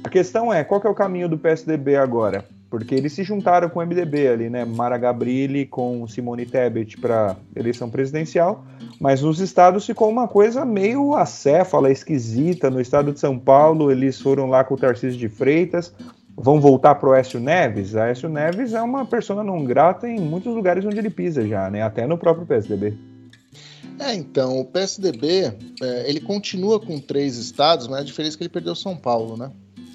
A 0.03 0.09
questão 0.09 0.53
é, 0.53 0.65
qual 0.65 0.81
que 0.81 0.87
é 0.87 0.91
o 0.91 0.95
caminho 0.95 1.29
do 1.29 1.39
PSDB 1.39 1.97
agora? 1.97 2.45
Porque 2.71 2.95
eles 2.95 3.13
se 3.13 3.23
juntaram 3.23 3.69
com 3.69 3.81
o 3.81 3.83
MDB 3.83 4.29
ali, 4.29 4.51
né? 4.51 4.65
Mara 4.65 4.99
Gabrilli 4.99 5.67
com 5.67 6.07
Simone 6.07 6.45
Tebet 6.45 6.99
para 6.99 7.37
eleição 7.57 7.89
presidencial, 7.89 8.65
mas 9.01 9.23
nos 9.23 9.41
estados 9.41 9.87
ficou 9.87 10.09
uma 10.09 10.29
coisa 10.29 10.65
meio 10.65 11.15
acéfala, 11.15 11.91
esquisita. 11.91 12.69
No 12.69 12.81
estado 12.81 13.13
de 13.13 13.21
São 13.21 13.39
Paulo, 13.39 13.91
eles 13.91 14.21
foram 14.21 14.49
lá 14.51 14.65
com 14.65 14.75
o 14.75 14.79
Tarcísio 14.79 15.19
de 15.19 15.29
Freitas, 15.31 15.95
vão 16.37 16.61
voltar 16.61 16.95
pro 16.97 17.15
Écio 17.15 17.41
Neves. 17.41 17.97
A 17.97 18.09
Écio 18.09 18.29
Neves 18.29 18.75
é 18.75 18.83
uma 18.83 19.07
pessoa 19.07 19.43
não 19.43 19.65
grata 19.65 20.07
em 20.07 20.21
muitos 20.21 20.55
lugares 20.55 20.85
onde 20.85 20.99
ele 20.99 21.11
pisa 21.11 21.47
já, 21.47 21.71
né? 21.71 21.83
Até 21.83 22.07
no 22.07 22.19
próprio 22.19 22.47
PSDB. 22.47 22.97
É, 23.99 24.15
então, 24.15 24.61
o 24.61 24.65
PSDB, 24.65 25.53
é, 25.83 26.09
ele 26.09 26.21
continua 26.21 26.79
com 26.79 26.99
três 26.99 27.37
estados, 27.37 27.89
mas 27.89 28.01
a 28.01 28.05
diferença 28.05 28.37
é 28.37 28.39
que 28.39 28.43
ele 28.45 28.51
perdeu 28.51 28.75
São 28.75 28.97
Paulo, 28.97 29.37
né? 29.37 29.51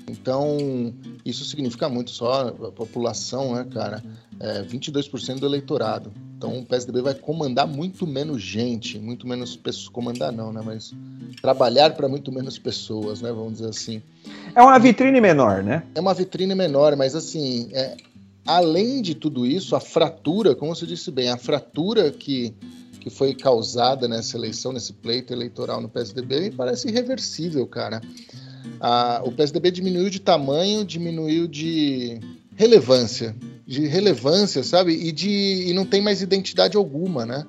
Então, 0.09 0.93
isso 1.25 1.45
significa 1.45 1.87
muito 1.87 2.11
só 2.11 2.49
a 2.49 2.71
população, 2.71 3.55
né, 3.55 3.65
cara? 3.71 4.03
É 4.39 4.61
22% 4.63 5.39
do 5.39 5.45
eleitorado. 5.45 6.11
Então, 6.37 6.59
o 6.59 6.65
PSDB 6.65 7.01
vai 7.01 7.13
comandar 7.13 7.65
muito 7.65 8.05
menos 8.05 8.41
gente, 8.41 8.99
muito 8.99 9.25
menos 9.25 9.55
pessoas. 9.55 9.87
Comandar 9.87 10.31
não, 10.31 10.51
né? 10.51 10.61
Mas 10.63 10.93
trabalhar 11.41 11.91
para 11.91 12.09
muito 12.09 12.31
menos 12.31 12.59
pessoas, 12.59 13.21
né? 13.21 13.31
Vamos 13.31 13.53
dizer 13.53 13.69
assim. 13.69 14.01
É 14.53 14.61
uma 14.61 14.77
vitrine 14.77 15.21
menor, 15.21 15.63
né? 15.63 15.83
É 15.95 16.01
uma 16.01 16.13
vitrine 16.13 16.53
menor, 16.53 16.97
mas 16.97 17.15
assim, 17.15 17.69
é, 17.71 17.95
além 18.45 19.01
de 19.01 19.15
tudo 19.15 19.45
isso, 19.45 19.75
a 19.75 19.79
fratura, 19.79 20.53
como 20.53 20.75
você 20.75 20.85
disse 20.85 21.09
bem, 21.11 21.29
a 21.29 21.37
fratura 21.37 22.11
que, 22.11 22.53
que 23.03 23.09
foi 23.09 23.35
causada 23.35 24.07
nessa 24.07 24.37
eleição, 24.37 24.71
nesse 24.71 24.93
pleito 24.93 25.33
eleitoral 25.33 25.81
no 25.81 25.89
PSDB, 25.89 26.39
me 26.39 26.51
parece 26.51 26.87
irreversível, 26.87 27.67
cara. 27.67 27.99
A, 28.79 29.21
o 29.25 29.31
PSDB 29.33 29.71
diminuiu 29.71 30.09
de 30.09 30.21
tamanho, 30.21 30.85
diminuiu 30.85 31.45
de 31.45 32.17
relevância, 32.55 33.35
de 33.67 33.87
relevância, 33.87 34.63
sabe? 34.63 34.93
E 34.93 35.11
de 35.11 35.65
e 35.67 35.73
não 35.73 35.85
tem 35.85 36.01
mais 36.01 36.21
identidade 36.21 36.77
alguma, 36.77 37.25
né? 37.25 37.45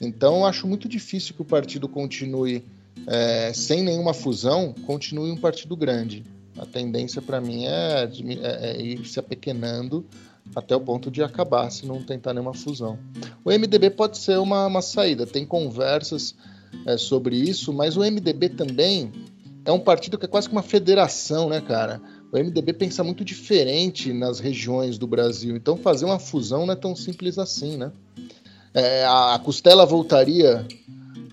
Então 0.00 0.46
acho 0.46 0.66
muito 0.66 0.88
difícil 0.88 1.34
que 1.34 1.42
o 1.42 1.44
partido 1.44 1.86
continue 1.86 2.64
é, 3.06 3.52
sem 3.52 3.82
nenhuma 3.82 4.14
fusão, 4.14 4.74
continue 4.86 5.30
um 5.30 5.36
partido 5.36 5.76
grande. 5.76 6.24
A 6.56 6.64
tendência 6.64 7.20
para 7.20 7.42
mim 7.42 7.66
é, 7.66 8.08
é, 8.08 8.70
é, 8.70 8.80
ir 8.80 9.04
se 9.04 9.20
apequenando 9.20 10.06
até 10.54 10.74
o 10.74 10.80
ponto 10.80 11.10
de 11.10 11.22
acabar 11.22 11.70
se 11.70 11.86
não 11.86 12.02
tentar 12.02 12.32
nenhuma 12.32 12.54
fusão. 12.54 12.98
O 13.44 13.50
MDB 13.50 13.90
pode 13.90 14.18
ser 14.18 14.38
uma, 14.38 14.66
uma 14.66 14.82
saída, 14.82 15.26
tem 15.26 15.44
conversas 15.44 16.34
é, 16.86 16.96
sobre 16.96 17.36
isso, 17.36 17.72
mas 17.72 17.96
o 17.96 18.00
MDB 18.00 18.50
também 18.50 19.12
é 19.64 19.72
um 19.72 19.80
partido 19.80 20.18
que 20.18 20.26
é 20.26 20.28
quase 20.28 20.48
que 20.48 20.54
uma 20.54 20.62
federação, 20.62 21.48
né, 21.48 21.60
cara? 21.60 22.00
O 22.30 22.38
MDB 22.38 22.72
pensa 22.72 23.04
muito 23.04 23.24
diferente 23.24 24.12
nas 24.12 24.40
regiões 24.40 24.98
do 24.98 25.06
Brasil, 25.06 25.56
então 25.56 25.76
fazer 25.76 26.04
uma 26.04 26.18
fusão 26.18 26.66
não 26.66 26.72
é 26.72 26.76
tão 26.76 26.94
simples 26.94 27.38
assim, 27.38 27.76
né? 27.76 27.92
É, 28.72 29.04
a 29.06 29.40
costela 29.42 29.86
voltaria 29.86 30.66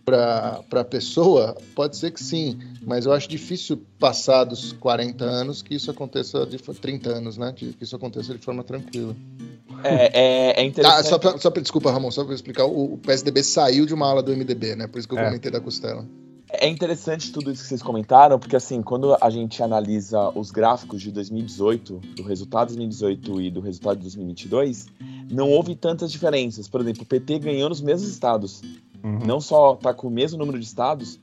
para 0.06 0.64
a 0.72 0.84
pessoa? 0.84 1.58
Pode 1.76 1.98
ser 1.98 2.12
que 2.12 2.24
sim, 2.24 2.60
mas 2.84 3.06
eu 3.06 3.14
acho 3.14 3.28
difícil, 3.28 3.82
passados 4.00 4.74
40 4.74 5.24
anos, 5.24 5.62
que 5.62 5.76
isso 5.76 5.92
aconteça, 5.92 6.46
de 6.46 6.58
30 6.58 7.10
anos, 7.10 7.38
né? 7.38 7.54
Que 7.56 7.76
isso 7.80 7.96
aconteça 7.96 8.34
de 8.34 8.40
forma 8.40 8.64
tranquila. 8.64 9.16
É, 9.84 10.20
é, 10.20 10.62
é 10.62 10.64
interessante. 10.64 11.00
Ah, 11.00 11.04
só 11.04 11.20
pra, 11.20 11.38
só 11.38 11.52
pra, 11.52 11.62
desculpa, 11.62 11.92
Ramon, 11.92 12.12
só 12.12 12.24
para 12.24 12.34
explicar, 12.34 12.66
o, 12.66 12.94
o, 12.94 12.98
PSDB 12.98 13.44
saiu 13.44 13.86
de 13.86 13.94
uma 13.94 14.10
ala 14.10 14.24
do 14.24 14.36
MDB, 14.36 14.76
né? 14.76 14.88
Por 14.88 15.00
isso 15.00 15.08
que 15.08 15.14
eu 15.14 15.20
é. 15.20 15.26
comentei 15.26 15.52
da 15.52 15.60
costela. 15.60 16.06
É 16.54 16.68
interessante 16.68 17.32
tudo 17.32 17.50
isso 17.50 17.62
que 17.62 17.70
vocês 17.70 17.82
comentaram, 17.82 18.38
porque 18.38 18.56
assim, 18.56 18.82
quando 18.82 19.16
a 19.22 19.30
gente 19.30 19.64
analisa 19.64 20.30
os 20.38 20.52
gráficos 20.52 21.02
de 21.02 21.10
2018, 21.12 22.02
do 22.16 22.24
resultado 22.24 22.70
de 22.70 22.76
2018 22.76 23.42
e 23.42 23.50
do 23.50 23.62
resultado 23.62 23.98
de 23.98 24.04
2022, 24.04 24.88
não 25.32 25.50
houve 25.50 25.76
tantas 25.76 26.12
diferenças. 26.12 26.68
Por 26.68 26.82
exemplo, 26.82 27.04
o 27.04 27.06
PT 27.06 27.40
ganhou 27.40 27.70
nos 27.70 27.80
mesmos 27.80 28.10
estados. 28.10 28.62
Uhum. 29.02 29.20
Não 29.26 29.40
só 29.40 29.76
está 29.76 29.94
com 29.94 30.08
o 30.08 30.12
mesmo 30.12 30.38
número 30.38 30.60
de 30.60 30.66
estados, 30.66 31.20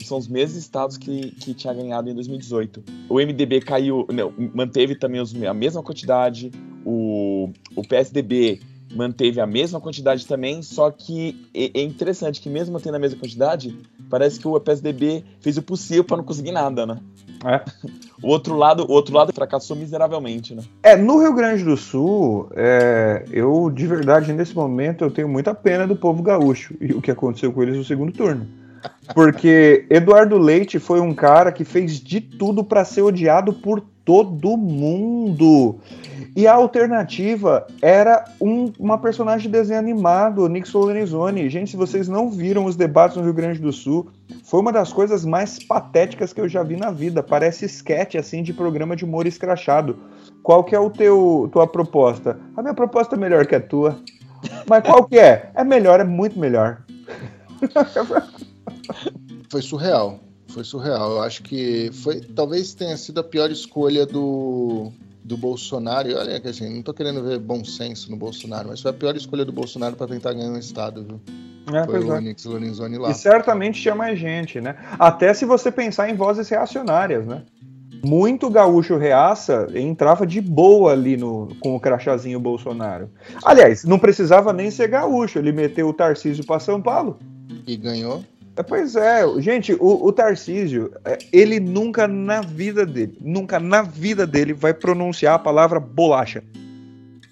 são 0.00 0.18
os 0.18 0.28
mesmos 0.28 0.56
estados 0.56 0.96
que, 0.96 1.30
que 1.32 1.54
tinha 1.54 1.72
ganhado 1.72 2.08
em 2.08 2.14
2018. 2.14 2.82
O 3.08 3.16
MDB 3.16 3.60
caiu, 3.60 4.06
não, 4.12 4.32
manteve 4.54 4.94
também 4.94 5.20
os, 5.20 5.34
a 5.42 5.54
mesma 5.54 5.82
quantidade, 5.82 6.50
o, 6.84 7.50
o 7.76 7.82
PSDB 7.86 8.60
manteve 8.94 9.40
a 9.40 9.46
mesma 9.46 9.80
quantidade 9.80 10.26
também, 10.26 10.62
só 10.62 10.90
que 10.90 11.48
é, 11.54 11.80
é 11.80 11.82
interessante 11.82 12.40
que 12.40 12.48
mesmo 12.48 12.72
mantendo 12.72 12.96
a 12.96 13.00
mesma 13.00 13.18
quantidade, 13.18 13.76
parece 14.08 14.40
que 14.40 14.48
o 14.48 14.58
PSDB 14.58 15.24
fez 15.40 15.58
o 15.58 15.62
possível 15.62 16.04
para 16.04 16.16
não 16.16 16.24
conseguir 16.24 16.52
nada, 16.52 16.86
né? 16.86 16.98
É. 17.44 17.62
O 18.20 18.30
outro 18.30 18.56
lado, 18.56 18.84
o 18.84 18.90
outro 18.90 19.14
lado 19.14 19.32
fracassou 19.32 19.76
miseravelmente, 19.76 20.52
né? 20.52 20.64
É, 20.82 20.96
no 20.96 21.20
Rio 21.20 21.32
Grande 21.32 21.62
do 21.62 21.76
Sul, 21.76 22.48
é, 22.56 23.24
eu 23.30 23.70
de 23.70 23.86
verdade 23.86 24.32
nesse 24.32 24.56
momento 24.56 25.04
eu 25.04 25.10
tenho 25.12 25.28
muita 25.28 25.54
pena 25.54 25.86
do 25.86 25.94
povo 25.94 26.20
gaúcho 26.20 26.74
e 26.80 26.92
o 26.92 27.00
que 27.00 27.12
aconteceu 27.12 27.52
com 27.52 27.62
eles 27.62 27.76
no 27.76 27.84
segundo 27.84 28.10
turno. 28.10 28.44
Porque 29.14 29.86
Eduardo 29.90 30.38
Leite 30.38 30.78
foi 30.78 31.00
um 31.00 31.14
cara 31.14 31.50
que 31.50 31.64
fez 31.64 32.00
de 32.00 32.20
tudo 32.20 32.62
para 32.62 32.84
ser 32.84 33.02
odiado 33.02 33.52
por 33.52 33.82
todo 34.04 34.56
mundo. 34.56 35.78
E 36.34 36.46
a 36.46 36.54
alternativa 36.54 37.66
era 37.82 38.24
um, 38.40 38.72
uma 38.78 38.96
personagem 38.96 39.50
de 39.50 39.58
desenho 39.58 39.78
animado, 39.78 40.48
Nick 40.48 40.68
Solenizoni. 40.68 41.50
Gente, 41.50 41.72
se 41.72 41.76
vocês 41.76 42.08
não 42.08 42.30
viram 42.30 42.64
os 42.64 42.76
debates 42.76 43.16
no 43.16 43.24
Rio 43.24 43.34
Grande 43.34 43.58
do 43.58 43.72
Sul, 43.72 44.08
foi 44.44 44.60
uma 44.60 44.72
das 44.72 44.92
coisas 44.92 45.24
mais 45.24 45.58
patéticas 45.58 46.32
que 46.32 46.40
eu 46.40 46.48
já 46.48 46.62
vi 46.62 46.76
na 46.76 46.90
vida. 46.90 47.22
Parece 47.22 47.66
sketch, 47.66 48.14
assim, 48.14 48.42
de 48.42 48.52
programa 48.52 48.94
de 48.94 49.04
humor 49.04 49.26
escrachado. 49.26 49.98
Qual 50.42 50.62
que 50.64 50.74
é 50.74 50.78
o 50.78 50.90
teu 50.90 51.48
tua 51.52 51.66
proposta? 51.66 52.38
A 52.56 52.62
minha 52.62 52.74
proposta 52.74 53.16
é 53.16 53.18
melhor 53.18 53.46
que 53.46 53.54
a 53.54 53.60
tua. 53.60 53.98
Mas 54.66 54.84
qual 54.84 55.04
que 55.04 55.18
é? 55.18 55.50
É 55.54 55.64
melhor, 55.64 56.00
é 56.00 56.04
muito 56.04 56.38
melhor. 56.38 56.82
Foi 59.50 59.62
surreal. 59.62 60.20
Foi 60.48 60.64
surreal. 60.64 61.12
Eu 61.12 61.22
acho 61.22 61.42
que 61.42 61.90
foi, 61.92 62.20
talvez 62.20 62.74
tenha 62.74 62.96
sido 62.96 63.20
a 63.20 63.24
pior 63.24 63.50
escolha 63.50 64.06
do, 64.06 64.90
do 65.22 65.36
Bolsonaro. 65.36 66.08
Olha, 66.16 66.40
que 66.40 66.48
assim, 66.48 66.74
não 66.74 66.82
tô 66.82 66.94
querendo 66.94 67.22
ver 67.22 67.38
bom 67.38 67.64
senso 67.64 68.10
no 68.10 68.16
Bolsonaro, 68.16 68.68
mas 68.68 68.80
foi 68.80 68.90
a 68.90 68.94
pior 68.94 69.16
escolha 69.16 69.44
do 69.44 69.52
Bolsonaro 69.52 69.94
para 69.96 70.08
tentar 70.08 70.32
ganhar 70.32 70.50
um 70.50 70.58
estado, 70.58 71.04
viu? 71.04 71.20
É, 71.74 71.84
foi 71.84 72.00
o 72.02 72.12
Onyx 72.12 72.46
é. 72.46 72.48
Lorenzoni 72.48 72.98
lá. 72.98 73.10
E 73.10 73.14
certamente 73.14 73.80
tinha 73.80 73.94
mais 73.94 74.18
gente, 74.18 74.60
né? 74.60 74.76
Até 74.98 75.34
se 75.34 75.44
você 75.44 75.70
pensar 75.70 76.08
em 76.08 76.14
vozes 76.14 76.48
reacionárias, 76.48 77.26
né? 77.26 77.42
Muito 78.04 78.48
gaúcho 78.48 78.96
reaça 78.96 79.66
entrava 79.74 80.26
de 80.26 80.40
boa 80.40 80.92
ali 80.92 81.16
no, 81.16 81.48
com 81.60 81.74
o 81.74 81.80
crachazinho 81.80 82.38
Bolsonaro. 82.38 83.10
Aliás, 83.44 83.84
não 83.84 83.98
precisava 83.98 84.52
nem 84.52 84.70
ser 84.70 84.88
gaúcho, 84.88 85.38
ele 85.38 85.52
meteu 85.52 85.88
o 85.88 85.92
Tarcísio 85.92 86.46
para 86.46 86.60
São 86.60 86.80
Paulo. 86.80 87.18
E 87.66 87.76
ganhou. 87.76 88.22
É, 88.58 88.62
pois 88.64 88.96
é, 88.96 89.22
gente, 89.40 89.72
o, 89.74 90.04
o 90.04 90.12
Tarcísio, 90.12 90.92
é, 91.04 91.16
ele 91.32 91.60
nunca 91.60 92.08
na 92.08 92.40
vida 92.40 92.84
dele, 92.84 93.16
nunca 93.20 93.60
na 93.60 93.82
vida 93.82 94.26
dele 94.26 94.52
vai 94.52 94.74
pronunciar 94.74 95.36
a 95.36 95.38
palavra 95.38 95.78
bolacha. 95.78 96.42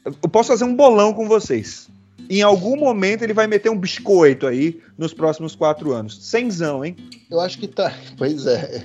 Eu 0.05 0.29
posso 0.29 0.51
fazer 0.51 0.63
um 0.63 0.77
bolão 0.77 1.13
com 1.13 1.27
vocês. 1.27 1.89
Em 2.31 2.43
algum 2.43 2.77
momento 2.77 3.23
ele 3.23 3.33
vai 3.33 3.49
meter 3.49 3.71
um 3.71 3.77
biscoito 3.77 4.47
aí 4.47 4.81
nos 4.97 5.13
próximos 5.13 5.57
quatro 5.57 5.93
anos. 5.93 6.17
Senzão, 6.25 6.85
hein? 6.85 6.95
Eu 7.29 7.41
acho 7.41 7.59
que 7.59 7.67
tá. 7.67 7.93
Pois 8.17 8.47
é. 8.47 8.85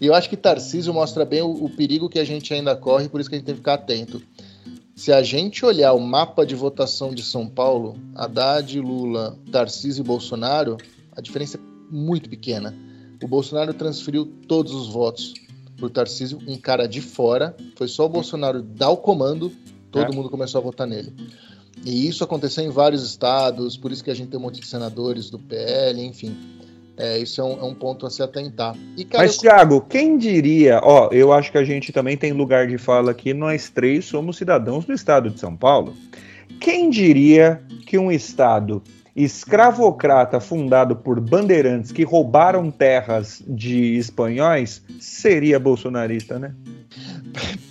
Eu 0.00 0.14
acho 0.14 0.30
que 0.30 0.36
Tarcísio 0.36 0.94
mostra 0.94 1.26
bem 1.26 1.42
o, 1.42 1.50
o 1.50 1.68
perigo 1.68 2.08
que 2.08 2.18
a 2.18 2.24
gente 2.24 2.54
ainda 2.54 2.74
corre, 2.74 3.10
por 3.10 3.20
isso 3.20 3.28
que 3.28 3.36
a 3.36 3.38
gente 3.38 3.46
tem 3.46 3.54
que 3.54 3.60
ficar 3.60 3.74
atento. 3.74 4.22
Se 4.94 5.12
a 5.12 5.22
gente 5.22 5.62
olhar 5.62 5.92
o 5.92 6.00
mapa 6.00 6.46
de 6.46 6.54
votação 6.54 7.14
de 7.14 7.22
São 7.22 7.46
Paulo, 7.46 7.98
Haddad, 8.14 8.80
Lula, 8.80 9.36
Tarcísio 9.52 10.00
e 10.00 10.06
Bolsonaro, 10.06 10.78
a 11.16 11.20
diferença 11.20 11.56
é 11.56 11.60
muito 11.90 12.28
pequena. 12.28 12.74
O 13.22 13.26
Bolsonaro 13.28 13.72
transferiu 13.72 14.26
todos 14.46 14.72
os 14.74 14.88
votos 14.88 15.34
para 15.76 15.86
o 15.86 15.90
Tarcísio, 15.90 16.38
um 16.46 16.56
cara 16.56 16.86
de 16.86 17.00
fora. 17.00 17.56
Foi 17.76 17.88
só 17.88 18.06
o 18.06 18.08
Bolsonaro 18.08 18.62
dar 18.62 18.90
o 18.90 18.96
comando, 18.96 19.52
todo 19.90 20.12
é. 20.12 20.14
mundo 20.14 20.28
começou 20.28 20.60
a 20.60 20.64
votar 20.64 20.86
nele. 20.86 21.12
E 21.84 22.08
isso 22.08 22.24
aconteceu 22.24 22.64
em 22.64 22.70
vários 22.70 23.02
estados, 23.02 23.76
por 23.76 23.92
isso 23.92 24.02
que 24.02 24.10
a 24.10 24.14
gente 24.14 24.28
tem 24.28 24.38
um 24.38 24.42
monte 24.42 24.60
de 24.60 24.66
senadores 24.66 25.30
do 25.30 25.38
PL, 25.38 26.02
enfim. 26.02 26.36
É, 26.96 27.18
isso 27.18 27.40
é 27.42 27.44
um, 27.44 27.60
é 27.60 27.64
um, 27.64 27.74
ponto 27.74 28.06
a 28.06 28.10
se 28.10 28.22
atentar. 28.22 28.74
E, 28.96 29.04
cara, 29.04 29.24
Mas, 29.24 29.34
eu... 29.34 29.40
Thiago, 29.42 29.80
quem 29.82 30.16
diria? 30.16 30.80
Ó, 30.82 31.10
eu 31.12 31.30
acho 31.30 31.52
que 31.52 31.58
a 31.58 31.64
gente 31.64 31.92
também 31.92 32.16
tem 32.16 32.32
lugar 32.32 32.66
de 32.66 32.78
fala 32.78 33.10
aqui, 33.10 33.34
nós 33.34 33.68
três 33.68 34.06
somos 34.06 34.38
cidadãos 34.38 34.86
do 34.86 34.94
estado 34.94 35.28
de 35.28 35.38
São 35.38 35.54
Paulo. 35.54 35.94
Quem 36.58 36.88
diria 36.88 37.62
que 37.84 37.98
um 37.98 38.10
estado 38.10 38.82
escravocrata 39.16 40.38
fundado 40.38 40.94
por 40.94 41.18
bandeirantes 41.18 41.90
que 41.90 42.04
roubaram 42.04 42.70
terras 42.70 43.42
de 43.46 43.96
espanhóis 43.96 44.82
seria 45.00 45.58
bolsonarista, 45.58 46.38
né? 46.38 46.54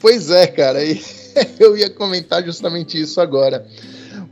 Pois 0.02 0.32
é, 0.32 0.48
cara. 0.48 0.80
eu 1.60 1.78
ia 1.78 1.89
comentar 1.91 2.43
justamente 2.43 3.00
isso 3.00 3.22
agora. 3.22 3.66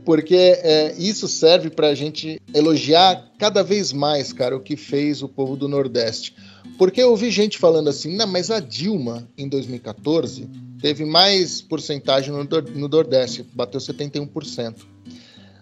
Porque 0.04 0.34
é, 0.36 0.94
isso 0.98 1.28
serve 1.28 1.70
para 1.70 1.88
a 1.88 1.94
gente 1.94 2.40
elogiar 2.52 3.24
cada 3.38 3.62
vez 3.62 3.92
mais, 3.92 4.32
cara, 4.32 4.56
o 4.56 4.60
que 4.60 4.76
fez 4.76 5.22
o 5.22 5.28
povo 5.28 5.56
do 5.56 5.68
Nordeste. 5.68 6.34
Porque 6.76 7.00
eu 7.00 7.10
ouvi 7.10 7.30
gente 7.30 7.58
falando 7.58 7.88
assim, 7.88 8.14
não, 8.16 8.26
mas 8.26 8.50
a 8.50 8.58
Dilma, 8.58 9.26
em 9.38 9.48
2014, 9.48 10.48
teve 10.80 11.04
mais 11.04 11.62
porcentagem 11.62 12.32
no, 12.32 12.44
no 12.44 12.88
Nordeste, 12.88 13.46
bateu 13.54 13.80
71%. 13.80 14.74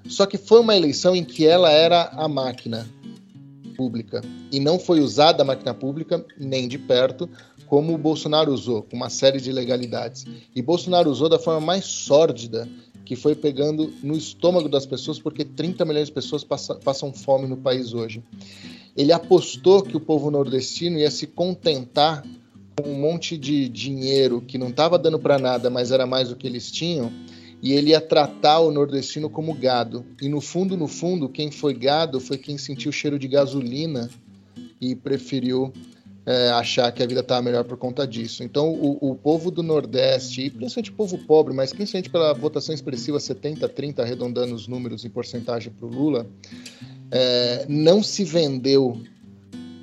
Só 0.06 0.26
que 0.26 0.36
foi 0.36 0.60
uma 0.60 0.76
eleição 0.76 1.14
em 1.14 1.24
que 1.24 1.46
ela 1.46 1.70
era 1.70 2.10
a 2.12 2.28
máquina 2.28 2.88
pública 3.76 4.20
e 4.50 4.60
não 4.60 4.78
foi 4.78 5.00
usada 5.00 5.42
a 5.42 5.46
máquina 5.46 5.72
pública 5.72 6.24
nem 6.38 6.68
de 6.68 6.78
perto 6.78 7.28
como 7.72 7.94
o 7.94 7.98
Bolsonaro 7.98 8.52
usou, 8.52 8.82
com 8.82 8.94
uma 8.94 9.08
série 9.08 9.40
de 9.40 9.48
ilegalidades. 9.48 10.26
E 10.54 10.60
Bolsonaro 10.60 11.10
usou 11.10 11.26
da 11.26 11.38
forma 11.38 11.58
mais 11.58 11.86
sórdida, 11.86 12.68
que 13.02 13.16
foi 13.16 13.34
pegando 13.34 13.90
no 14.02 14.14
estômago 14.14 14.68
das 14.68 14.84
pessoas, 14.84 15.18
porque 15.18 15.42
30 15.42 15.82
milhões 15.86 16.08
de 16.08 16.12
pessoas 16.12 16.44
passam, 16.44 16.78
passam 16.80 17.12
fome 17.14 17.48
no 17.48 17.56
país 17.56 17.94
hoje. 17.94 18.22
Ele 18.94 19.10
apostou 19.10 19.82
que 19.82 19.96
o 19.96 20.00
povo 20.00 20.30
nordestino 20.30 20.98
ia 20.98 21.10
se 21.10 21.26
contentar 21.26 22.22
com 22.76 22.90
um 22.90 23.00
monte 23.00 23.38
de 23.38 23.70
dinheiro 23.70 24.42
que 24.42 24.58
não 24.58 24.68
estava 24.68 24.98
dando 24.98 25.18
para 25.18 25.38
nada, 25.38 25.70
mas 25.70 25.90
era 25.90 26.06
mais 26.06 26.28
do 26.28 26.36
que 26.36 26.46
eles 26.46 26.70
tinham, 26.70 27.10
e 27.62 27.72
ele 27.72 27.90
ia 27.90 28.00
tratar 28.00 28.58
o 28.58 28.72
nordestino 28.72 29.30
como 29.30 29.54
gado. 29.54 30.04
E 30.20 30.28
no 30.28 30.40
fundo, 30.40 30.76
no 30.76 30.88
fundo, 30.88 31.28
quem 31.28 31.52
foi 31.52 31.72
gado 31.72 32.18
foi 32.18 32.36
quem 32.36 32.58
sentiu 32.58 32.90
o 32.90 32.92
cheiro 32.92 33.18
de 33.18 33.28
gasolina 33.28 34.10
e 34.80 34.96
preferiu 34.96 35.72
é, 36.26 36.50
achar 36.50 36.90
que 36.90 37.02
a 37.02 37.06
vida 37.06 37.20
estava 37.20 37.40
melhor 37.40 37.62
por 37.62 37.76
conta 37.76 38.04
disso. 38.04 38.42
Então, 38.42 38.68
o, 38.72 39.12
o, 39.12 39.14
povo 39.14 39.48
do 39.48 39.62
Nordeste, 39.62 40.42
e 40.42 40.50
principalmente 40.50 40.90
o 40.90 40.94
povo 40.94 41.18
pobre, 41.18 41.54
mas 41.54 41.72
principalmente 41.72 42.10
pela 42.10 42.32
votação 42.32 42.74
expressiva 42.74 43.18
70-30, 43.18 44.00
arredondando 44.00 44.54
os 44.54 44.66
números 44.66 45.04
em 45.04 45.10
porcentagem 45.10 45.72
para 45.72 45.86
o 45.86 45.90
Lula, 45.90 46.26
é, 47.12 47.64
não 47.68 48.02
se 48.02 48.24
vendeu 48.24 49.00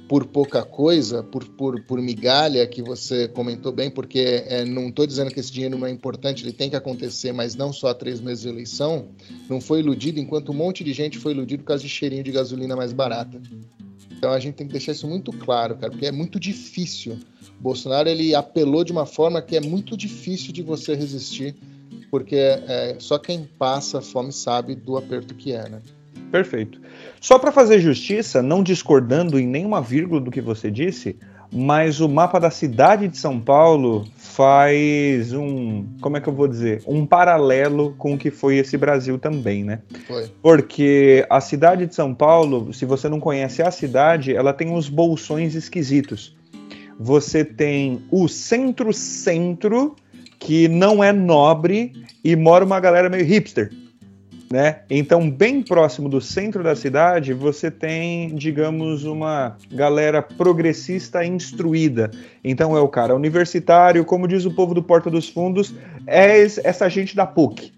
por 0.10 0.26
pouca 0.26 0.64
coisa, 0.64 1.22
por, 1.22 1.48
por, 1.50 1.80
por 1.84 2.02
migalha, 2.02 2.66
que 2.66 2.82
você 2.82 3.28
comentou 3.28 3.72
bem, 3.72 3.92
porque 3.92 4.44
é, 4.48 4.66
não 4.66 4.90
estou 4.90 5.06
dizendo 5.06 5.30
que 5.30 5.40
esse 5.40 5.52
dinheiro 5.52 5.78
não 5.78 5.86
é 5.86 5.92
importante, 5.92 6.44
ele 6.44 6.52
tem 6.52 6.68
que 6.68 6.76
acontecer, 6.76 7.32
mas 7.32 7.54
não 7.54 7.72
só 7.72 7.90
há 7.90 7.94
três 7.94 8.20
meses 8.20 8.42
de 8.42 8.50
eleição, 8.50 9.10
não 9.48 9.62
foi 9.62 9.82
iludido, 9.82 10.20
enquanto 10.20 10.52
um 10.52 10.56
monte 10.56 10.84
de 10.84 10.94
gente 10.94 11.20
foi 11.20 11.34
iludido 11.34 11.62
por 11.62 11.68
causa 11.68 11.84
de 11.84 11.90
cheirinho 11.90 12.24
de 12.24 12.32
gasolina 12.32 12.76
mais 12.76 12.92
barata. 12.92 13.40
Então 14.12 14.32
a 14.32 14.40
gente 14.40 14.56
tem 14.56 14.66
que 14.66 14.74
deixar 14.74 14.94
isso 14.94 15.08
muito 15.08 15.32
claro, 15.32 15.78
cara, 15.78 15.92
porque 15.92 16.08
é 16.08 16.12
muito 16.12 16.40
difícil. 16.40 17.20
Bolsonaro 17.60 18.10
ele 18.10 18.34
apelou 18.34 18.84
de 18.84 18.92
uma 18.92 19.06
forma 19.06 19.44
que 19.44 19.56
é 19.56 19.62
muito 19.62 19.96
difícil 19.96 20.52
de 20.52 20.64
você 20.64 20.96
resistir, 20.96 21.56
porque 22.10 22.36
é, 22.36 22.96
só 22.98 23.20
quem 23.20 23.48
passa 23.60 24.02
fome 24.02 24.34
sabe 24.34 24.74
do 24.74 24.98
aperto 24.98 25.36
que 25.36 25.52
é, 25.52 25.70
né? 25.70 25.84
Perfeito. 26.32 26.80
Só 27.20 27.40
para 27.40 27.52
fazer 27.52 27.80
justiça, 27.80 28.42
não 28.42 28.64
discordando 28.64 29.40
em 29.40 29.48
nenhuma 29.48 29.82
vírgula 29.82 30.22
do 30.22 30.32
que 30.32 30.42
você 30.42 30.70
disse, 30.70 31.18
mas 31.52 32.00
o 32.00 32.08
mapa 32.08 32.40
da 32.40 32.52
cidade 32.52 33.08
de 33.08 33.18
São 33.18 33.40
Paulo 33.40 34.06
faz 34.16 35.34
um, 35.34 35.86
como 36.00 36.18
é 36.18 36.22
que 36.22 36.30
eu 36.30 36.34
vou 36.34 36.48
dizer, 36.48 36.84
um 36.88 37.06
paralelo 37.06 37.96
com 37.98 38.14
o 38.14 38.18
que 38.18 38.30
foi 38.30 38.58
esse 38.58 38.78
Brasil 38.78 39.18
também, 39.18 39.64
né? 39.64 39.80
Foi. 40.08 40.30
Porque 40.42 41.26
a 41.30 41.42
cidade 41.42 41.88
de 41.88 41.96
São 41.96 42.14
Paulo, 42.14 42.72
se 42.72 42.86
você 42.86 43.10
não 43.10 43.20
conhece 43.20 43.64
a 43.64 43.72
cidade, 43.72 44.36
ela 44.36 44.54
tem 44.54 44.70
uns 44.70 44.88
bolsões 44.88 45.56
esquisitos. 45.56 46.38
Você 47.00 47.44
tem 47.44 48.04
o 48.12 48.28
centro-centro, 48.28 49.96
que 50.38 50.68
não 50.68 51.04
é 51.04 51.12
nobre, 51.12 51.94
e 52.24 52.36
mora 52.36 52.64
uma 52.64 52.80
galera 52.80 53.10
meio 53.10 53.26
hipster 53.26 53.72
né? 54.52 54.80
Então, 54.90 55.30
bem 55.30 55.62
próximo 55.62 56.10
do 56.10 56.20
centro 56.20 56.64
da 56.64 56.76
cidade, 56.76 57.34
você 57.34 57.70
tem, 57.70 58.34
digamos, 58.34 59.06
uma 59.06 59.56
galera 59.72 60.24
progressista 60.24 61.24
instruída. 61.24 62.10
Então, 62.44 62.76
é 62.76 62.82
o 62.82 62.88
cara 62.88 63.16
universitário, 63.16 64.04
como 64.04 64.28
diz 64.28 64.46
o 64.46 64.52
povo 64.52 64.74
do 64.74 64.82
Porta 64.82 65.10
dos 65.10 65.30
Fundos, 65.30 65.74
é 66.08 66.42
essa 66.42 66.90
gente 66.90 67.16
da 67.16 67.28
PUC, 67.28 67.72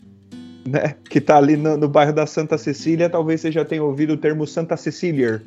né? 0.66 0.96
Que 1.10 1.18
está 1.18 1.38
ali 1.38 1.58
no, 1.58 1.76
no, 1.76 1.90
bairro 1.90 2.14
da 2.14 2.26
Santa 2.26 2.58
Cecília. 2.58 3.10
Talvez 3.10 3.42
você 3.42 3.52
já 3.52 3.66
tenha 3.66 3.84
ouvido 3.84 4.14
o 4.14 4.18
termo 4.18 4.48
Santa 4.48 4.78
Cecília. 4.78 5.44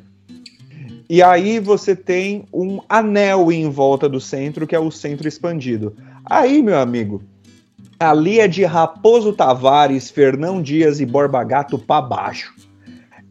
E 1.09 1.23
aí 1.23 1.59
você 1.59 1.95
tem 1.95 2.45
um 2.53 2.79
anel 2.87 3.51
em 3.51 3.67
volta 3.69 4.07
do 4.07 4.19
centro, 4.19 4.67
que 4.67 4.75
é 4.75 4.79
o 4.79 4.91
centro 4.91 5.27
expandido. 5.27 5.95
Aí, 6.25 6.61
meu 6.61 6.77
amigo, 6.77 7.21
Ali 7.99 8.39
é 8.39 8.47
de 8.47 8.63
Raposo 8.65 9.31
Tavares, 9.33 10.09
Fernão 10.09 10.61
Dias 10.61 10.99
e 10.99 11.05
Borba 11.05 11.43
Gato 11.43 11.77
para 11.77 12.01
baixo. 12.01 12.53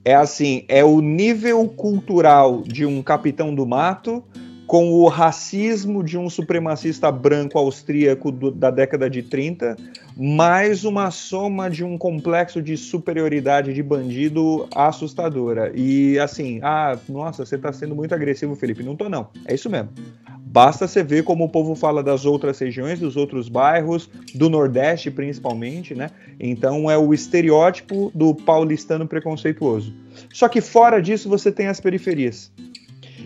É 0.05 0.15
assim, 0.15 0.65
é 0.69 0.85
o 0.85 1.01
nível 1.01 1.67
cultural 1.69 2.63
de 2.63 2.85
um 2.85 3.03
capitão 3.03 3.55
do 3.55 3.67
mato 3.67 4.23
com 4.67 4.93
o 4.93 5.09
racismo 5.09 6.03
de 6.03 6.17
um 6.17 6.31
supremacista 6.31 7.13
branco 7.13 7.59
austríaco 7.59 8.33
do, 8.33 8.51
da 8.51 8.71
década 8.71 9.11
de 9.11 9.23
30, 9.23 9.77
mais 10.17 10.85
uma 10.85 11.11
soma 11.11 11.69
de 11.69 11.85
um 11.85 11.99
complexo 11.99 12.63
de 12.63 12.77
superioridade 12.77 13.75
de 13.75 13.83
bandido 13.83 14.67
assustadora. 14.75 15.71
E 15.75 16.19
assim, 16.19 16.61
ah, 16.63 16.99
nossa, 17.09 17.45
você 17.45 17.57
está 17.57 17.73
sendo 17.73 17.95
muito 17.95 18.15
agressivo, 18.15 18.57
Felipe. 18.57 18.83
Não 18.83 18.97
tô 18.97 19.09
não. 19.09 19.29
É 19.47 19.55
isso 19.55 19.69
mesmo. 19.69 19.91
Basta 20.55 20.87
você 20.87 21.03
ver 21.03 21.25
como 21.25 21.43
o 21.43 21.49
povo 21.49 21.75
fala 21.75 22.01
das 22.01 22.25
outras 22.25 22.61
regiões, 22.61 23.01
dos 23.01 23.17
outros 23.17 23.49
bairros, 23.49 24.09
do 24.37 24.49
Nordeste 24.49 25.11
principalmente, 25.11 25.97
né? 25.97 26.11
Então 26.39 26.89
é 26.89 26.97
o 26.97 27.13
estereótipo 27.13 28.13
do 28.15 28.33
paulistano 28.33 29.05
preconceituoso. 29.05 29.93
Só 30.33 30.49
que 30.49 30.61
fora 30.61 31.03
disso 31.03 31.29
você 31.29 31.51
tem 31.51 31.67
as 31.67 31.81
periferias. 31.81 32.53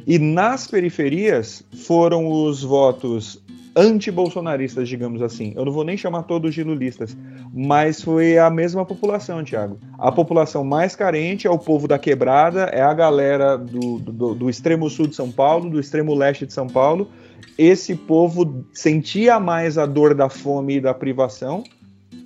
E 0.06 0.18
nas 0.18 0.66
periferias 0.66 1.62
foram 1.86 2.32
os 2.32 2.62
votos 2.62 3.42
anti-bolsonaristas, 3.78 4.88
digamos 4.88 5.22
assim. 5.22 5.52
Eu 5.54 5.64
não 5.64 5.72
vou 5.72 5.84
nem 5.84 5.96
chamar 5.96 6.24
todos 6.24 6.52
de 6.52 6.64
lulistas, 6.64 7.16
mas 7.54 8.02
foi 8.02 8.36
a 8.36 8.50
mesma 8.50 8.84
população, 8.84 9.44
Tiago. 9.44 9.78
A 9.96 10.10
população 10.10 10.64
mais 10.64 10.96
carente 10.96 11.46
é 11.46 11.50
o 11.50 11.58
povo 11.58 11.86
da 11.86 11.96
quebrada, 11.96 12.64
é 12.64 12.82
a 12.82 12.92
galera 12.92 13.56
do, 13.56 14.00
do, 14.00 14.34
do, 14.34 14.50
extremo 14.50 14.90
sul 14.90 15.06
de 15.06 15.14
São 15.14 15.30
Paulo, 15.30 15.70
do 15.70 15.78
extremo 15.78 16.12
leste 16.12 16.44
de 16.44 16.52
São 16.52 16.66
Paulo. 16.66 17.08
Esse 17.56 17.94
povo 17.94 18.64
sentia 18.72 19.38
mais 19.38 19.78
a 19.78 19.86
dor 19.86 20.12
da 20.12 20.28
fome 20.28 20.76
e 20.76 20.80
da 20.80 20.92
privação. 20.92 21.62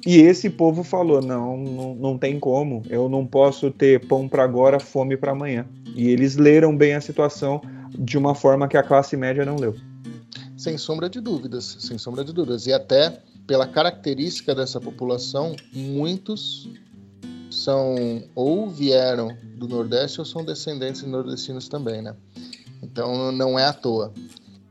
E 0.07 0.20
esse 0.20 0.48
povo 0.48 0.82
falou: 0.82 1.20
não, 1.20 1.57
não, 1.57 1.94
não 1.94 2.18
tem 2.18 2.40
como, 2.40 2.82
eu 2.88 3.09
não 3.11 3.26
posso 3.26 3.70
ter 3.70 4.07
pão 4.07 4.26
para 4.26 4.42
agora, 4.42 4.80
fome 4.80 5.18
para 5.18 5.32
amanhã. 5.32 5.66
E 5.94 6.09
eles 6.09 6.36
leram 6.36 6.74
bem 6.74 6.94
a 6.94 7.00
situação 7.00 7.61
de 7.90 8.16
uma 8.16 8.34
forma 8.34 8.66
que 8.66 8.76
a 8.76 8.82
classe 8.82 9.16
média 9.16 9.44
não 9.44 9.57
leu. 9.57 9.74
Sem 10.62 10.78
sombra 10.78 11.10
de 11.10 11.20
dúvidas, 11.20 11.76
sem 11.80 11.98
sombra 11.98 12.24
de 12.24 12.32
dúvidas. 12.32 12.68
E 12.68 12.72
até 12.72 13.20
pela 13.48 13.66
característica 13.66 14.54
dessa 14.54 14.80
população, 14.80 15.56
muitos 15.72 16.68
são 17.50 17.96
ou 18.36 18.70
vieram 18.70 19.36
do 19.56 19.66
Nordeste 19.66 20.20
ou 20.20 20.24
são 20.24 20.44
descendentes 20.44 21.02
de 21.02 21.08
nordestinos 21.08 21.68
também, 21.68 22.00
né? 22.00 22.14
Então 22.80 23.32
não 23.32 23.58
é 23.58 23.66
à 23.66 23.72
toa. 23.72 24.12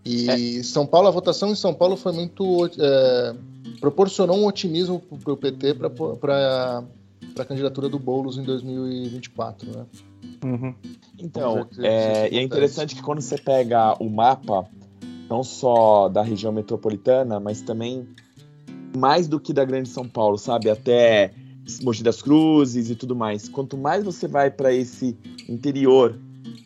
E 0.05 0.59
é. 0.59 0.63
São 0.63 0.87
Paulo, 0.87 1.09
a 1.09 1.11
votação 1.11 1.51
em 1.51 1.55
São 1.55 1.73
Paulo 1.73 1.97
foi 1.97 2.13
muito. 2.13 2.71
É, 2.79 3.35
proporcionou 3.81 4.37
um 4.37 4.45
otimismo 4.45 4.99
para 4.99 5.33
o 5.33 5.37
PT 5.37 5.73
para 5.73 6.83
a 7.37 7.45
candidatura 7.45 7.89
do 7.89 7.99
Boulos 7.99 8.37
em 8.37 8.43
2024, 8.43 9.77
né? 9.77 9.85
Uhum. 10.43 10.73
Então, 11.19 11.67
é, 11.79 12.33
e 12.33 12.37
é 12.37 12.41
interessante 12.41 12.95
que 12.95 13.01
quando 13.01 13.21
você 13.21 13.37
pega 13.37 13.93
o 14.01 14.09
mapa 14.09 14.65
não 15.31 15.45
só 15.45 16.09
da 16.09 16.21
região 16.21 16.51
metropolitana, 16.51 17.39
mas 17.39 17.61
também 17.61 18.05
mais 18.97 19.29
do 19.29 19.39
que 19.39 19.53
da 19.53 19.63
Grande 19.63 19.87
São 19.87 20.05
Paulo, 20.05 20.37
sabe? 20.37 20.69
Até 20.69 21.31
Mogi 21.81 22.03
das 22.03 22.21
Cruzes 22.21 22.89
e 22.89 22.95
tudo 22.95 23.15
mais. 23.15 23.47
Quanto 23.47 23.77
mais 23.77 24.03
você 24.03 24.27
vai 24.27 24.51
para 24.51 24.73
esse 24.73 25.17
interior, 25.47 26.19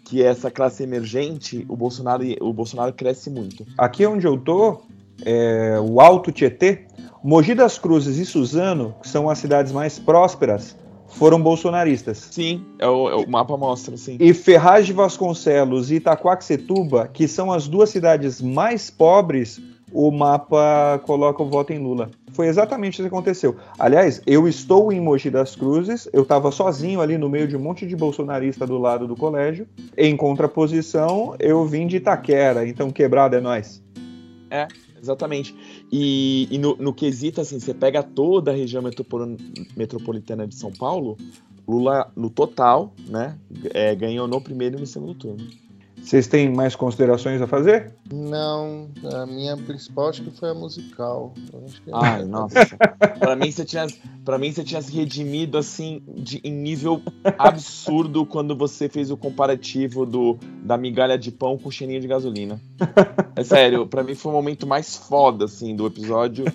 que 0.03 0.23
é 0.23 0.25
essa 0.25 0.49
classe 0.49 0.81
emergente, 0.81 1.63
o 1.69 1.75
Bolsonaro, 1.75 2.23
o 2.41 2.51
Bolsonaro 2.51 2.91
cresce 2.91 3.29
muito. 3.29 3.63
Aqui 3.77 4.03
onde 4.03 4.25
eu 4.25 4.35
tô, 4.35 4.81
é, 5.23 5.79
o 5.79 6.01
Alto 6.01 6.31
Tietê, 6.31 6.87
Mogi 7.23 7.53
das 7.53 7.77
Cruzes 7.77 8.17
e 8.17 8.25
Suzano, 8.25 8.95
que 8.99 9.07
são 9.07 9.29
as 9.29 9.37
cidades 9.37 9.71
mais 9.71 9.99
prósperas, 9.99 10.75
foram 11.15 11.41
bolsonaristas. 11.41 12.27
Sim, 12.31 12.63
é 12.79 12.87
o, 12.87 13.09
é 13.09 13.15
o, 13.15 13.29
mapa 13.29 13.57
mostra, 13.57 13.97
sim. 13.97 14.17
E 14.19 14.33
Ferraz 14.33 14.85
de 14.85 14.93
Vasconcelos 14.93 15.91
e 15.91 15.95
Itaquaquecetuba, 15.95 17.09
que 17.11 17.27
são 17.27 17.51
as 17.51 17.67
duas 17.67 17.89
cidades 17.89 18.41
mais 18.41 18.89
pobres, 18.89 19.61
o 19.91 20.11
mapa 20.11 20.99
coloca 21.05 21.41
o 21.41 21.49
voto 21.49 21.71
em 21.71 21.79
Lula. 21.79 22.09
Foi 22.33 22.47
exatamente 22.47 22.95
isso 22.95 23.03
que 23.03 23.07
aconteceu. 23.07 23.55
Aliás, 23.79 24.21
eu 24.27 24.45
estou 24.45 24.91
em 24.91 24.99
Mogi 24.99 25.29
das 25.29 25.55
Cruzes, 25.55 26.09
eu 26.11 26.23
estava 26.23 26.51
sozinho 26.51 26.99
ali 26.99 27.17
no 27.17 27.29
meio 27.29 27.47
de 27.47 27.55
um 27.55 27.61
monte 27.61 27.87
de 27.87 27.95
bolsonarista 27.95 28.67
do 28.67 28.77
lado 28.77 29.07
do 29.07 29.15
colégio. 29.15 29.65
Em 29.97 30.17
contraposição, 30.17 31.33
eu 31.39 31.65
vim 31.65 31.87
de 31.87 31.97
Itaquera, 31.97 32.67
então 32.67 32.91
quebrado 32.91 33.37
é 33.37 33.39
nós. 33.39 33.81
É, 34.49 34.67
Exatamente. 35.05 35.55
E, 35.91 36.47
e 36.49 36.57
no, 36.57 36.75
no, 36.77 36.91
quesito, 36.91 37.39
assim, 37.39 37.59
você 37.59 37.75
pega 37.75 38.01
toda 38.01 38.51
a 38.51 38.55
região 38.55 38.81
metropolitana 39.75 40.47
de 40.47 40.55
São 40.55 40.71
Paulo, 40.71 41.15
Lula, 41.67 42.11
no 42.15 42.29
total, 42.29 42.91
né, 43.07 43.37
é, 43.71 43.95
ganhou 43.95 44.27
no 44.27 44.41
primeiro 44.41 44.77
e 44.77 44.79
no 44.79 44.87
segundo 44.87 45.13
turno. 45.13 45.47
Vocês 46.05 46.27
têm 46.27 46.53
mais 46.53 46.75
considerações 46.75 47.41
a 47.41 47.47
fazer? 47.47 47.95
Não, 48.13 48.91
a 49.11 49.25
minha 49.25 49.57
principal 49.57 50.09
acho 50.09 50.21
que 50.21 50.29
foi 50.29 50.51
a 50.51 50.53
musical. 50.53 51.33
Que... 51.83 51.89
Ai, 51.91 52.23
nossa. 52.29 52.59
pra, 53.19 53.35
mim, 53.35 53.49
você 53.49 53.65
tinha, 53.65 53.87
pra 54.23 54.37
mim 54.37 54.51
você 54.51 54.63
tinha 54.63 54.79
se 54.83 54.93
redimido 54.93 55.57
assim 55.57 56.03
de, 56.07 56.39
em 56.43 56.51
nível 56.51 57.01
absurdo 57.39 58.23
quando 58.29 58.55
você 58.55 58.87
fez 58.87 59.09
o 59.09 59.17
comparativo 59.17 60.05
do, 60.05 60.37
da 60.61 60.77
migalha 60.77 61.17
de 61.17 61.31
pão 61.31 61.57
com 61.57 61.71
cheirinho 61.71 61.99
de 61.99 62.07
gasolina. 62.07 62.61
É 63.35 63.43
sério, 63.43 63.87
pra 63.87 64.03
mim 64.03 64.13
foi 64.13 64.31
o 64.31 64.35
momento 64.35 64.67
mais 64.67 64.95
foda 64.95 65.45
assim, 65.45 65.75
do 65.75 65.87
episódio. 65.87 66.45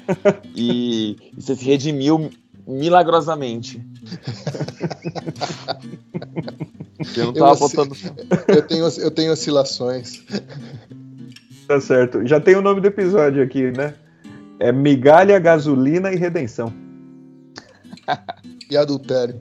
E, 0.55 1.17
e 1.37 1.43
você 1.43 1.57
se 1.57 1.65
redimiu 1.65 2.31
milagrosamente. 2.69 3.83
Eu 7.17 7.27
não 7.27 7.33
tava 7.33 7.53
eu, 7.53 7.59
botando. 7.59 7.97
Eu 8.49 8.63
tenho, 8.63 8.87
eu 8.87 9.11
tenho 9.11 9.33
oscilações. 9.33 10.23
Tá 11.67 11.81
certo. 11.81 12.27
Já 12.27 12.41
tem 12.41 12.57
o 12.57 12.63
nome 12.63 12.81
do 12.81 12.89
episódio 12.89 13.43
aqui, 13.43 13.71
né? 13.71 13.95
É 14.59 14.73
Migalha, 14.73 15.39
Gasolina 15.39 16.13
e 16.13 16.17
Redenção. 16.17 16.73
e 18.71 18.77
adultério. 18.77 19.41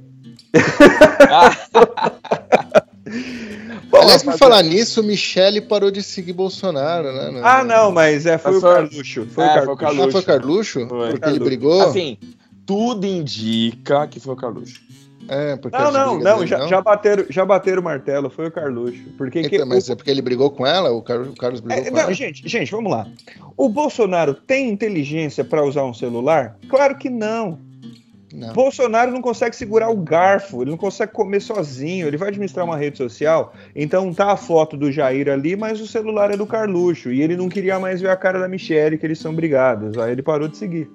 Bom, 3.89 3.97
Aliás, 3.97 4.21
por 4.21 4.37
falar 4.37 4.61
nisso, 4.61 5.01
Michele 5.01 5.61
parou 5.61 5.89
de 5.89 6.03
seguir 6.03 6.33
Bolsonaro, 6.33 7.11
né? 7.11 7.41
Ah, 7.43 7.63
não, 7.63 7.91
mas 7.91 8.27
é, 8.27 8.37
foi, 8.37 8.57
o 8.57 8.61
Carluxo. 8.61 9.25
Foi, 9.25 9.43
é, 9.43 9.63
o 9.63 9.65
Carluxo. 9.65 9.65
Foi 9.65 9.73
o 9.73 9.75
Carluxo. 9.75 10.07
Ah, 10.07 10.11
foi 10.11 10.21
o 10.21 10.23
Carluxo? 10.23 10.87
Foi. 10.87 11.09
Porque 11.09 11.19
Carluxo. 11.19 11.41
ele 11.41 11.45
brigou? 11.45 11.81
Assim, 11.81 12.17
tudo 12.65 13.05
indica 13.05 14.07
que 14.07 14.19
foi 14.19 14.33
o 14.33 14.37
Carluxo. 14.37 14.79
É, 15.29 15.55
porque 15.57 15.77
não, 15.77 15.91
não, 15.91 16.19
não, 16.19 16.45
já, 16.47 16.57
não, 16.57 16.67
já, 16.67 16.81
bateram, 16.81 17.25
já 17.29 17.45
bateram 17.45 17.81
o 17.81 17.85
martelo, 17.85 18.31
foi 18.31 18.47
o 18.47 18.51
Carluxo. 18.51 19.03
Porque 19.15 19.39
então, 19.41 19.49
que, 19.51 19.65
mas 19.65 19.87
o... 19.87 19.91
é 19.91 19.95
porque 19.95 20.09
ele 20.09 20.23
brigou 20.23 20.49
com 20.49 20.65
ela? 20.65 20.91
O 20.91 21.03
Carlos, 21.03 21.29
o 21.29 21.35
Carlos 21.35 21.59
brigou 21.59 21.83
é, 21.83 21.87
com 21.87 21.95
não, 21.95 22.01
ela? 22.01 22.13
Gente, 22.13 22.47
gente, 22.49 22.71
vamos 22.71 22.91
lá. 22.91 23.07
O 23.55 23.69
Bolsonaro 23.69 24.33
tem 24.33 24.69
inteligência 24.69 25.43
para 25.43 25.63
usar 25.63 25.83
um 25.83 25.93
celular? 25.93 26.57
Claro 26.67 26.97
que 26.97 27.11
não. 27.11 27.59
Não. 28.33 28.53
Bolsonaro 28.53 29.11
não 29.11 29.21
consegue 29.21 29.55
segurar 29.55 29.89
o 29.89 29.97
garfo, 29.97 30.61
ele 30.61 30.71
não 30.71 30.77
consegue 30.77 31.11
comer 31.11 31.41
sozinho, 31.41 32.07
ele 32.07 32.17
vai 32.17 32.29
administrar 32.29 32.65
uma 32.65 32.77
rede 32.77 32.97
social, 32.97 33.53
então 33.75 34.13
tá 34.13 34.31
a 34.31 34.37
foto 34.37 34.77
do 34.77 34.91
Jair 34.91 35.29
ali, 35.29 35.55
mas 35.55 35.81
o 35.81 35.87
celular 35.87 36.31
é 36.31 36.37
do 36.37 36.45
Carluxo, 36.45 37.11
e 37.11 37.21
ele 37.23 37.35
não 37.35 37.49
queria 37.49 37.79
mais 37.79 38.01
ver 38.01 38.09
a 38.09 38.15
cara 38.15 38.39
da 38.39 38.47
Michelle, 38.47 38.99
que 38.99 39.05
eles 39.05 39.17
são 39.17 39.33
brigados, 39.33 39.97
aí 39.97 40.11
ele 40.11 40.21
parou 40.21 40.47
de 40.47 40.57
seguir. 40.57 40.89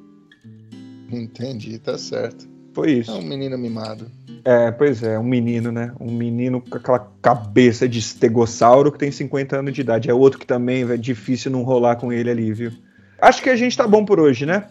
Entendi, 1.11 1.78
tá 1.78 1.99
certo. 1.99 2.49
Foi 2.72 2.93
isso. 2.93 3.11
É 3.11 3.14
um 3.14 3.22
menino 3.22 3.57
mimado. 3.57 4.11
É, 4.45 4.70
pois 4.70 5.03
é, 5.03 5.18
um 5.18 5.24
menino, 5.24 5.72
né? 5.72 5.92
Um 5.99 6.12
menino 6.12 6.61
com 6.61 6.76
aquela 6.76 7.11
cabeça 7.22 7.88
de 7.88 7.99
estegossauro 7.99 8.92
que 8.92 8.99
tem 8.99 9.11
50 9.11 9.59
anos 9.59 9.72
de 9.72 9.80
idade. 9.80 10.11
É 10.11 10.14
outro 10.14 10.38
que 10.38 10.47
também 10.47 10.82
é 10.90 10.97
difícil 10.99 11.51
não 11.51 11.62
rolar 11.62 11.97
com 11.97 12.12
ele 12.12 12.30
ali, 12.30 12.53
viu? 12.53 12.70
Acho 13.18 13.42
que 13.42 13.49
a 13.49 13.57
gente 13.57 13.74
tá 13.74 13.88
bom 13.88 14.05
por 14.05 14.20
hoje, 14.20 14.45
né? 14.45 14.66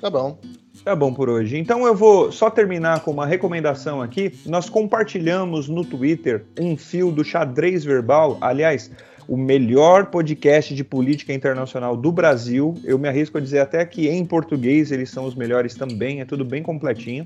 Tá 0.00 0.10
bom. 0.10 0.38
Tá 0.84 0.96
bom 0.96 1.14
por 1.14 1.28
hoje. 1.28 1.56
Então 1.56 1.86
eu 1.86 1.94
vou 1.94 2.32
só 2.32 2.50
terminar 2.50 3.00
com 3.00 3.12
uma 3.12 3.24
recomendação 3.24 4.02
aqui. 4.02 4.32
Nós 4.44 4.68
compartilhamos 4.68 5.68
no 5.68 5.84
Twitter 5.84 6.44
um 6.58 6.76
fio 6.76 7.12
do 7.12 7.22
xadrez 7.22 7.84
verbal. 7.84 8.36
Aliás, 8.40 8.90
o 9.28 9.36
melhor 9.36 10.06
podcast 10.06 10.74
de 10.74 10.82
política 10.82 11.32
internacional 11.32 11.96
do 11.96 12.10
Brasil. 12.10 12.74
Eu 12.82 12.98
me 12.98 13.08
arrisco 13.08 13.38
a 13.38 13.40
dizer 13.40 13.60
até 13.60 13.84
que 13.84 14.08
em 14.08 14.24
português 14.24 14.90
eles 14.90 15.10
são 15.10 15.24
os 15.24 15.36
melhores 15.36 15.76
também. 15.76 16.20
É 16.20 16.24
tudo 16.24 16.44
bem 16.44 16.64
completinho. 16.64 17.24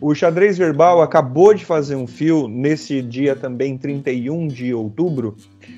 O 0.00 0.14
Xadrez 0.14 0.58
Verbal 0.58 1.00
acabou 1.00 1.54
de 1.54 1.64
fazer 1.64 1.96
um 1.96 2.06
fio 2.06 2.46
nesse 2.46 3.00
dia 3.00 3.34
também, 3.34 3.78
31 3.78 4.46
de 4.46 4.74
outubro, 4.74 5.36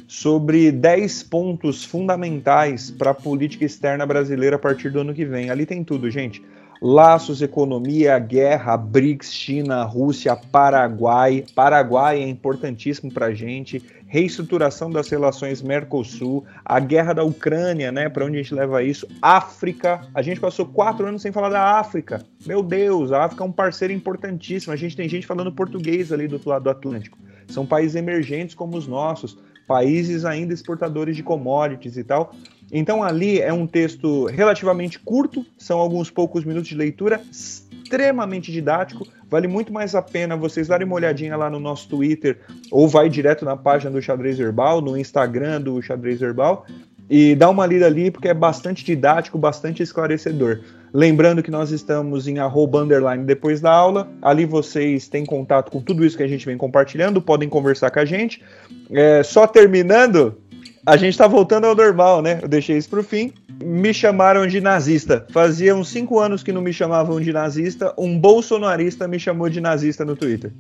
sobre 0.09 0.73
10 0.73 1.23
pontos 1.25 1.85
fundamentais 1.85 2.91
para 2.91 3.13
a 3.13 3.15
política 3.15 3.65
externa 3.65 4.05
brasileira 4.05 4.57
a 4.57 4.59
partir 4.59 4.91
do 4.91 5.01
ano 5.01 5.15
que 5.15 5.25
vem. 5.25 5.51
Ali 5.51 5.65
tem 5.65 5.85
tudo, 5.85 6.11
gente 6.11 6.43
laços, 6.81 7.43
economia, 7.43 8.19
guerra, 8.19 8.77
BRICS, 8.77 9.33
China, 9.33 9.85
Rússia, 9.85 10.37
Paraguai. 10.37 11.45
Paraguai 11.55 12.23
é 12.23 12.29
importantíssimo 12.29 13.13
para 13.13 13.27
a 13.27 13.35
gente. 13.35 13.83
Reestruturação 14.09 14.91
das 14.91 15.09
relações 15.09 15.61
Mercosul, 15.61 16.45
a 16.65 16.81
guerra 16.81 17.13
da 17.13 17.23
Ucrânia, 17.23 17.93
né? 17.93 18.09
Para 18.09 18.25
onde 18.25 18.39
a 18.39 18.43
gente 18.43 18.55
leva 18.55 18.83
isso? 18.83 19.07
África. 19.21 20.01
A 20.15 20.23
gente 20.23 20.41
passou 20.41 20.65
quatro 20.67 21.07
anos 21.07 21.21
sem 21.21 21.31
falar 21.31 21.51
da 21.51 21.79
África. 21.79 22.25
Meu 22.47 22.63
Deus, 22.63 23.13
a 23.13 23.25
África 23.25 23.45
é 23.45 23.47
um 23.47 23.53
parceiro 23.53 23.93
importantíssimo. 23.93 24.73
A 24.73 24.77
gente 24.77 24.97
tem 24.97 25.09
gente 25.09 25.27
falando 25.27 25.53
português 25.53 26.11
ali 26.11 26.27
do 26.27 26.35
outro 26.35 26.49
lado 26.49 26.63
do 26.65 26.71
Atlântico. 26.71 27.19
São 27.49 27.67
países 27.67 27.95
emergentes 27.95 28.55
como 28.55 28.77
os 28.77 28.87
nossos, 28.87 29.39
países 29.67 30.25
ainda 30.25 30.55
exportadores 30.55 31.15
de 31.15 31.23
commodities 31.23 31.99
e 31.99 32.03
tal. 32.03 32.35
Então 32.73 33.03
ali 33.03 33.41
é 33.41 33.53
um 33.53 33.67
texto 33.67 34.27
relativamente 34.27 34.99
curto, 34.99 35.45
são 35.57 35.79
alguns 35.79 36.11
poucos 36.11 36.45
minutos 36.45 36.69
de 36.69 36.75
leitura, 36.75 37.21
extremamente 37.31 38.53
didático. 38.53 39.07
Vale 39.31 39.47
muito 39.47 39.73
mais 39.73 39.95
a 39.95 40.03
pena 40.03 40.37
vocês 40.37 40.69
darem 40.69 40.87
uma 40.87 40.97
olhadinha 40.97 41.37
lá 41.37 41.51
no 41.51 41.61
nosso 41.61 41.89
Twitter 41.89 42.39
ou 42.71 42.89
vai 42.89 43.09
direto 43.09 43.45
na 43.45 43.57
página 43.57 43.91
do 43.91 44.01
Xadrez 44.01 44.41
Herbal, 44.41 44.81
no 44.81 44.97
Instagram 44.97 45.61
do 45.61 45.81
Xadrez 45.83 46.23
Herbal 46.23 46.65
e 47.11 47.35
dá 47.35 47.49
uma 47.49 47.65
lida 47.65 47.87
ali 47.87 48.11
porque 48.11 48.29
é 48.29 48.35
bastante 48.35 48.85
didático, 48.85 49.39
bastante 49.39 49.83
esclarecedor. 49.83 50.61
Lembrando 50.93 51.43
que 51.43 51.51
nós 51.51 51.71
estamos 51.71 52.29
em 52.29 52.39
arroba 52.39 52.81
underline 52.81 53.25
depois 53.25 53.61
da 53.61 53.71
aula. 53.71 54.09
Ali 54.21 54.45
vocês 54.45 55.09
têm 55.09 55.25
contato 55.25 55.71
com 55.71 55.81
tudo 55.81 56.05
isso 56.05 56.17
que 56.17 56.23
a 56.23 56.29
gente 56.29 56.45
vem 56.45 56.57
compartilhando, 56.57 57.21
podem 57.21 57.49
conversar 57.49 57.91
com 57.91 58.01
a 58.01 58.05
gente. 58.05 58.43
É, 58.91 59.23
só 59.23 59.47
terminando, 59.47 60.37
a 60.85 60.97
gente 60.97 61.17
tá 61.17 61.27
voltando 61.27 61.67
ao 61.67 61.75
normal, 61.75 62.23
né? 62.23 62.39
Eu 62.43 62.49
deixei 62.49 62.77
isso 62.77 62.89
pro 62.89 63.03
fim. 63.03 63.33
Me 63.63 63.93
chamaram 63.93 64.47
de 64.47 64.61
nazista. 64.61 65.27
Fazia 65.31 65.75
uns 65.75 65.89
cinco 65.89 66.19
anos 66.21 66.43
que 66.43 66.53
não 66.53 66.63
me 66.63 66.73
chamavam 66.73 67.21
de 67.21 67.33
nazista. 67.33 67.93
Um 67.99 68.19
bolsonarista 68.19 69.09
me 69.09 69.19
chamou 69.19 69.49
de 69.49 69.61
nazista 69.61 70.05
no 70.05 70.15
Twitter. 70.15 70.53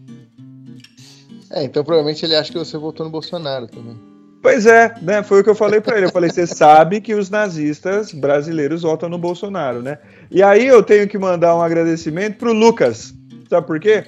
É, 1.50 1.64
então 1.64 1.82
provavelmente 1.84 2.24
ele 2.24 2.34
acha 2.34 2.52
que 2.52 2.58
você 2.58 2.76
votou 2.76 3.06
no 3.06 3.12
Bolsonaro 3.12 3.66
também. 3.66 3.96
Pois 4.42 4.66
é, 4.66 4.94
né? 5.02 5.22
Foi 5.22 5.40
o 5.40 5.44
que 5.44 5.50
eu 5.50 5.54
falei 5.54 5.80
para 5.80 5.96
ele. 5.96 6.06
Eu 6.06 6.12
falei, 6.12 6.30
você 6.30 6.46
sabe 6.46 7.00
que 7.00 7.14
os 7.14 7.28
nazistas 7.28 8.12
brasileiros 8.12 8.82
votam 8.82 9.08
no 9.08 9.18
Bolsonaro, 9.18 9.82
né? 9.82 9.98
E 10.30 10.42
aí 10.42 10.66
eu 10.66 10.82
tenho 10.82 11.08
que 11.08 11.18
mandar 11.18 11.56
um 11.56 11.62
agradecimento 11.62 12.36
pro 12.36 12.52
Lucas. 12.52 13.14
Sabe 13.48 13.66
por 13.66 13.80
quê? 13.80 14.04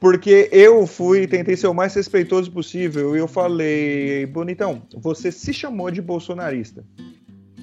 Porque 0.00 0.48
eu 0.52 0.86
fui, 0.86 1.26
tentei 1.26 1.56
ser 1.56 1.66
o 1.66 1.74
mais 1.74 1.92
respeitoso 1.94 2.50
possível 2.50 3.16
e 3.16 3.18
eu 3.18 3.26
falei, 3.26 4.24
bonitão, 4.26 4.82
você 4.96 5.32
se 5.32 5.52
chamou 5.52 5.90
de 5.90 6.00
bolsonarista. 6.00 6.84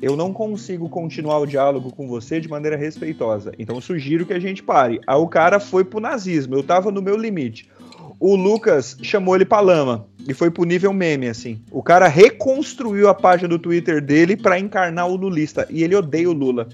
Eu 0.01 0.15
não 0.15 0.33
consigo 0.33 0.89
continuar 0.89 1.39
o 1.39 1.45
diálogo 1.45 1.91
com 1.91 2.07
você 2.07 2.39
de 2.39 2.47
maneira 2.47 2.75
respeitosa. 2.75 3.51
Então 3.57 3.79
sugiro 3.79 4.25
que 4.25 4.33
a 4.33 4.39
gente 4.39 4.61
pare. 4.61 4.99
Aí 5.07 5.17
o 5.17 5.27
cara 5.27 5.59
foi 5.59 5.83
pro 5.83 5.99
nazismo, 5.99 6.55
eu 6.55 6.63
tava 6.63 6.91
no 6.91 7.01
meu 7.01 7.17
limite. 7.17 7.69
O 8.19 8.35
Lucas 8.35 8.97
chamou 9.01 9.35
ele 9.35 9.45
pra 9.45 9.59
lama 9.59 10.07
e 10.27 10.33
foi 10.33 10.49
pro 10.49 10.63
nível 10.63 10.93
meme, 10.93 11.27
assim. 11.27 11.61
O 11.71 11.83
cara 11.83 12.07
reconstruiu 12.07 13.09
a 13.09 13.13
página 13.13 13.49
do 13.49 13.59
Twitter 13.59 14.01
dele 14.01 14.37
para 14.37 14.59
encarnar 14.59 15.07
o 15.07 15.15
lulista. 15.15 15.67
E 15.69 15.83
ele 15.83 15.95
odeia 15.95 16.29
o 16.29 16.33
Lula. 16.33 16.67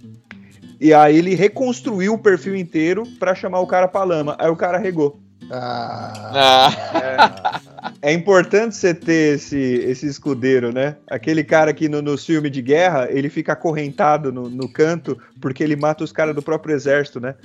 E 0.80 0.94
aí 0.94 1.18
ele 1.18 1.36
reconstruiu 1.36 2.14
o 2.14 2.18
perfil 2.18 2.56
inteiro 2.56 3.04
para 3.20 3.36
chamar 3.36 3.60
o 3.60 3.68
cara 3.68 3.88
pra 3.88 4.04
lama. 4.04 4.36
Aí 4.40 4.50
o 4.50 4.56
cara 4.56 4.78
regou. 4.78 5.20
Ah. 5.52 6.72
É, 6.96 7.71
é, 8.02 8.14
importante 8.14 8.76
você 8.76 8.94
ter 8.94 9.36
esse, 9.36 9.58
esse 9.58 10.06
escudeiro, 10.06 10.72
né? 10.72 10.98
Aquele 11.10 11.44
cara 11.44 11.74
que 11.74 11.90
no, 11.90 12.02
no 12.02 12.18
filme 12.18 12.50
de 12.50 12.62
guerra 12.62 13.08
ele 13.10 13.30
fica 13.30 13.54
acorrentado 13.54 14.32
no, 14.32 14.50
no 14.50 14.72
canto 14.72 15.18
porque 15.40 15.64
ele 15.64 15.76
mata 15.76 16.04
os 16.04 16.12
caras 16.12 16.36
do 16.36 16.42
próprio 16.42 16.76
exército, 16.76 17.20
né? 17.20 17.36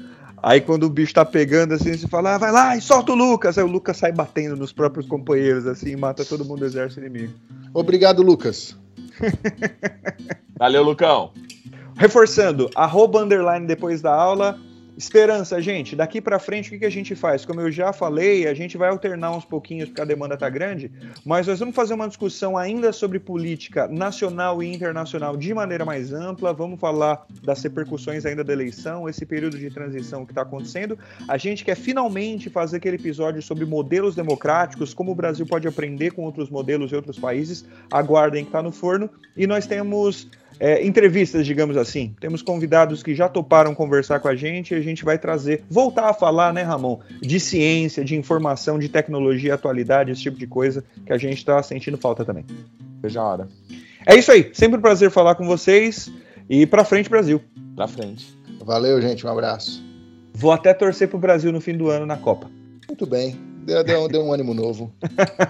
Aí 0.42 0.60
quando 0.60 0.84
o 0.84 0.90
bicho 0.90 1.14
tá 1.14 1.24
pegando 1.24 1.74
assim, 1.74 1.96
você 1.96 2.06
fala, 2.06 2.34
ah, 2.34 2.38
vai 2.38 2.52
lá 2.52 2.76
e 2.76 2.80
solta 2.80 3.12
o 3.12 3.14
Lucas. 3.14 3.56
Aí 3.56 3.64
o 3.64 3.68
Lucas 3.68 3.96
sai 3.96 4.12
batendo 4.12 4.56
nos 4.56 4.72
próprios 4.72 5.06
companheiros, 5.06 5.66
assim, 5.66 5.90
e 5.90 5.96
mata 5.96 6.24
todo 6.24 6.44
mundo 6.44 6.60
do 6.60 6.66
exército 6.66 7.00
inimigo. 7.00 7.32
Obrigado, 7.72 8.22
Lucas. 8.22 8.76
Valeu, 10.58 10.82
Lucão. 10.82 11.32
Reforçando, 11.96 12.70
arroba 12.74 13.22
underline 13.22 13.66
depois 13.66 14.02
da 14.02 14.14
aula, 14.14 14.58
Esperança, 14.96 15.60
gente, 15.60 15.94
daqui 15.94 16.22
para 16.22 16.38
frente 16.38 16.68
o 16.68 16.70
que, 16.70 16.78
que 16.78 16.86
a 16.86 16.90
gente 16.90 17.14
faz? 17.14 17.44
Como 17.44 17.60
eu 17.60 17.70
já 17.70 17.92
falei, 17.92 18.48
a 18.48 18.54
gente 18.54 18.78
vai 18.78 18.88
alternar 18.88 19.30
uns 19.36 19.44
pouquinhos 19.44 19.90
porque 19.90 20.00
a 20.00 20.06
demanda 20.06 20.38
tá 20.38 20.48
grande, 20.48 20.90
mas 21.22 21.46
nós 21.46 21.58
vamos 21.58 21.74
fazer 21.74 21.92
uma 21.92 22.08
discussão 22.08 22.56
ainda 22.56 22.90
sobre 22.94 23.18
política 23.18 23.86
nacional 23.88 24.62
e 24.62 24.72
internacional 24.72 25.36
de 25.36 25.52
maneira 25.52 25.84
mais 25.84 26.14
ampla. 26.14 26.54
Vamos 26.54 26.80
falar 26.80 27.26
das 27.42 27.62
repercussões 27.62 28.24
ainda 28.24 28.42
da 28.42 28.54
eleição, 28.54 29.06
esse 29.06 29.26
período 29.26 29.58
de 29.58 29.68
transição 29.68 30.24
que 30.24 30.32
está 30.32 30.42
acontecendo. 30.42 30.98
A 31.28 31.36
gente 31.36 31.62
quer 31.62 31.76
finalmente 31.76 32.48
fazer 32.48 32.78
aquele 32.78 32.96
episódio 32.96 33.42
sobre 33.42 33.66
modelos 33.66 34.14
democráticos, 34.14 34.94
como 34.94 35.12
o 35.12 35.14
Brasil 35.14 35.44
pode 35.44 35.68
aprender 35.68 36.12
com 36.12 36.22
outros 36.22 36.48
modelos 36.48 36.90
e 36.90 36.96
outros 36.96 37.18
países. 37.18 37.66
Aguardem 37.92 38.44
que 38.44 38.48
está 38.48 38.62
no 38.62 38.72
forno. 38.72 39.10
E 39.36 39.46
nós 39.46 39.66
temos 39.66 40.26
é, 40.58 40.84
entrevistas, 40.84 41.46
digamos 41.46 41.76
assim. 41.76 42.14
Temos 42.20 42.42
convidados 42.42 43.02
que 43.02 43.14
já 43.14 43.28
toparam 43.28 43.74
conversar 43.74 44.20
com 44.20 44.28
a 44.28 44.34
gente 44.34 44.72
e 44.72 44.76
a 44.76 44.80
gente 44.80 45.04
vai 45.04 45.18
trazer, 45.18 45.62
voltar 45.70 46.08
a 46.08 46.14
falar, 46.14 46.52
né, 46.52 46.62
Ramon, 46.62 46.98
de 47.20 47.38
ciência, 47.38 48.04
de 48.04 48.16
informação, 48.16 48.78
de 48.78 48.88
tecnologia, 48.88 49.54
atualidade, 49.54 50.10
esse 50.10 50.22
tipo 50.22 50.38
de 50.38 50.46
coisa 50.46 50.84
que 51.04 51.12
a 51.12 51.18
gente 51.18 51.38
está 51.38 51.62
sentindo 51.62 51.96
falta 51.96 52.24
também. 52.24 52.44
Veja 53.02 53.20
a 53.20 53.24
hora. 53.24 53.48
É 54.06 54.16
isso 54.16 54.30
aí. 54.30 54.50
Sempre 54.52 54.78
um 54.78 54.82
prazer 54.82 55.10
falar 55.10 55.34
com 55.34 55.46
vocês 55.46 56.10
e 56.48 56.66
pra 56.66 56.84
frente, 56.84 57.10
Brasil. 57.10 57.40
Pra 57.74 57.88
frente. 57.88 58.36
Valeu, 58.64 59.00
gente. 59.00 59.26
Um 59.26 59.30
abraço. 59.30 59.84
Vou 60.32 60.52
até 60.52 60.72
torcer 60.74 61.08
pro 61.08 61.18
Brasil 61.18 61.52
no 61.52 61.60
fim 61.60 61.76
do 61.76 61.88
ano 61.88 62.06
na 62.06 62.16
Copa. 62.16 62.50
Muito 62.88 63.06
bem. 63.06 63.45
Deu, 63.66 63.82
deu, 63.82 64.06
deu 64.06 64.22
um 64.24 64.32
ânimo 64.32 64.54
novo. 64.54 64.94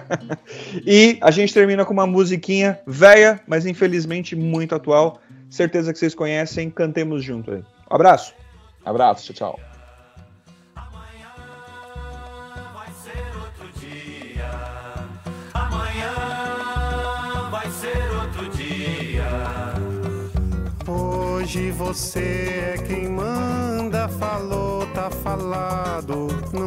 e 0.83 1.19
a 1.21 1.29
gente 1.29 1.53
termina 1.53 1.85
com 1.85 1.93
uma 1.93 2.07
musiquinha 2.07 2.79
velha, 2.87 3.39
mas 3.45 3.67
infelizmente 3.67 4.35
muito 4.35 4.73
atual. 4.73 5.21
Certeza 5.51 5.93
que 5.93 5.99
vocês 5.99 6.15
conhecem. 6.15 6.71
Cantemos 6.71 7.23
junto 7.23 7.51
aí. 7.51 7.59
Um 7.91 7.95
abraço. 7.95 8.33
Abraço, 8.83 9.31
tchau, 9.31 9.55
tchau. 9.55 9.59
Amanhã 10.75 11.31
vai 17.51 17.69
ser 17.69 18.01
outro 18.19 18.49
dia. 18.57 19.27
Hoje 20.87 21.69
você 21.69 22.73
é 22.73 22.83
quem 22.87 23.09
manda, 23.09 24.09
falou, 24.09 24.87
tá 24.87 25.11
falado, 25.11 26.29
não 26.51 26.66